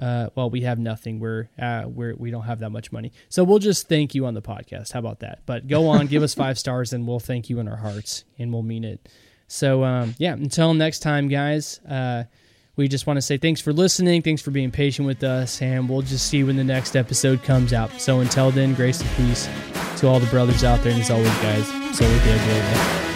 uh, 0.00 0.30
well, 0.34 0.50
we 0.50 0.62
have 0.62 0.80
nothing. 0.80 1.20
We're 1.20 1.48
uh, 1.58 1.84
we're 1.86 2.16
we 2.16 2.32
don't 2.32 2.42
have 2.42 2.58
that 2.58 2.70
much 2.70 2.90
money, 2.90 3.12
so 3.28 3.44
we'll 3.44 3.60
just 3.60 3.88
thank 3.88 4.14
you 4.14 4.26
on 4.26 4.34
the 4.34 4.42
podcast. 4.42 4.92
How 4.92 4.98
about 4.98 5.20
that? 5.20 5.42
But 5.46 5.68
go 5.68 5.86
on, 5.88 6.08
give 6.08 6.24
us 6.24 6.34
five 6.34 6.58
stars, 6.58 6.92
and 6.92 7.06
we'll 7.06 7.20
thank 7.20 7.48
you 7.48 7.60
in 7.60 7.68
our 7.68 7.76
hearts, 7.76 8.24
and 8.38 8.52
we'll 8.52 8.62
mean 8.62 8.82
it. 8.82 9.08
So 9.46 9.84
um, 9.84 10.16
yeah, 10.18 10.32
until 10.32 10.74
next 10.74 10.98
time, 10.98 11.28
guys. 11.28 11.78
Uh, 11.88 12.24
we 12.76 12.88
just 12.88 13.06
want 13.06 13.16
to 13.16 13.22
say 13.22 13.36
thanks 13.36 13.60
for 13.60 13.72
listening, 13.72 14.22
thanks 14.22 14.42
for 14.42 14.50
being 14.50 14.70
patient 14.70 15.06
with 15.06 15.22
us, 15.22 15.62
and 15.62 15.88
we'll 15.88 16.02
just 16.02 16.26
see 16.26 16.42
when 16.42 16.56
the 16.56 16.64
next 16.64 16.96
episode 16.96 17.42
comes 17.42 17.72
out. 17.72 17.92
So 18.00 18.20
until 18.20 18.50
then, 18.50 18.74
grace 18.74 19.00
and 19.00 19.10
peace 19.10 19.48
to 19.98 20.08
all 20.08 20.20
the 20.20 20.26
brothers 20.26 20.64
out 20.64 20.82
there, 20.82 20.92
and 20.92 21.00
as 21.00 21.10
always, 21.10 21.28
guys, 21.38 21.66
so 21.96 22.04
we 22.04 22.18
did, 22.20 23.13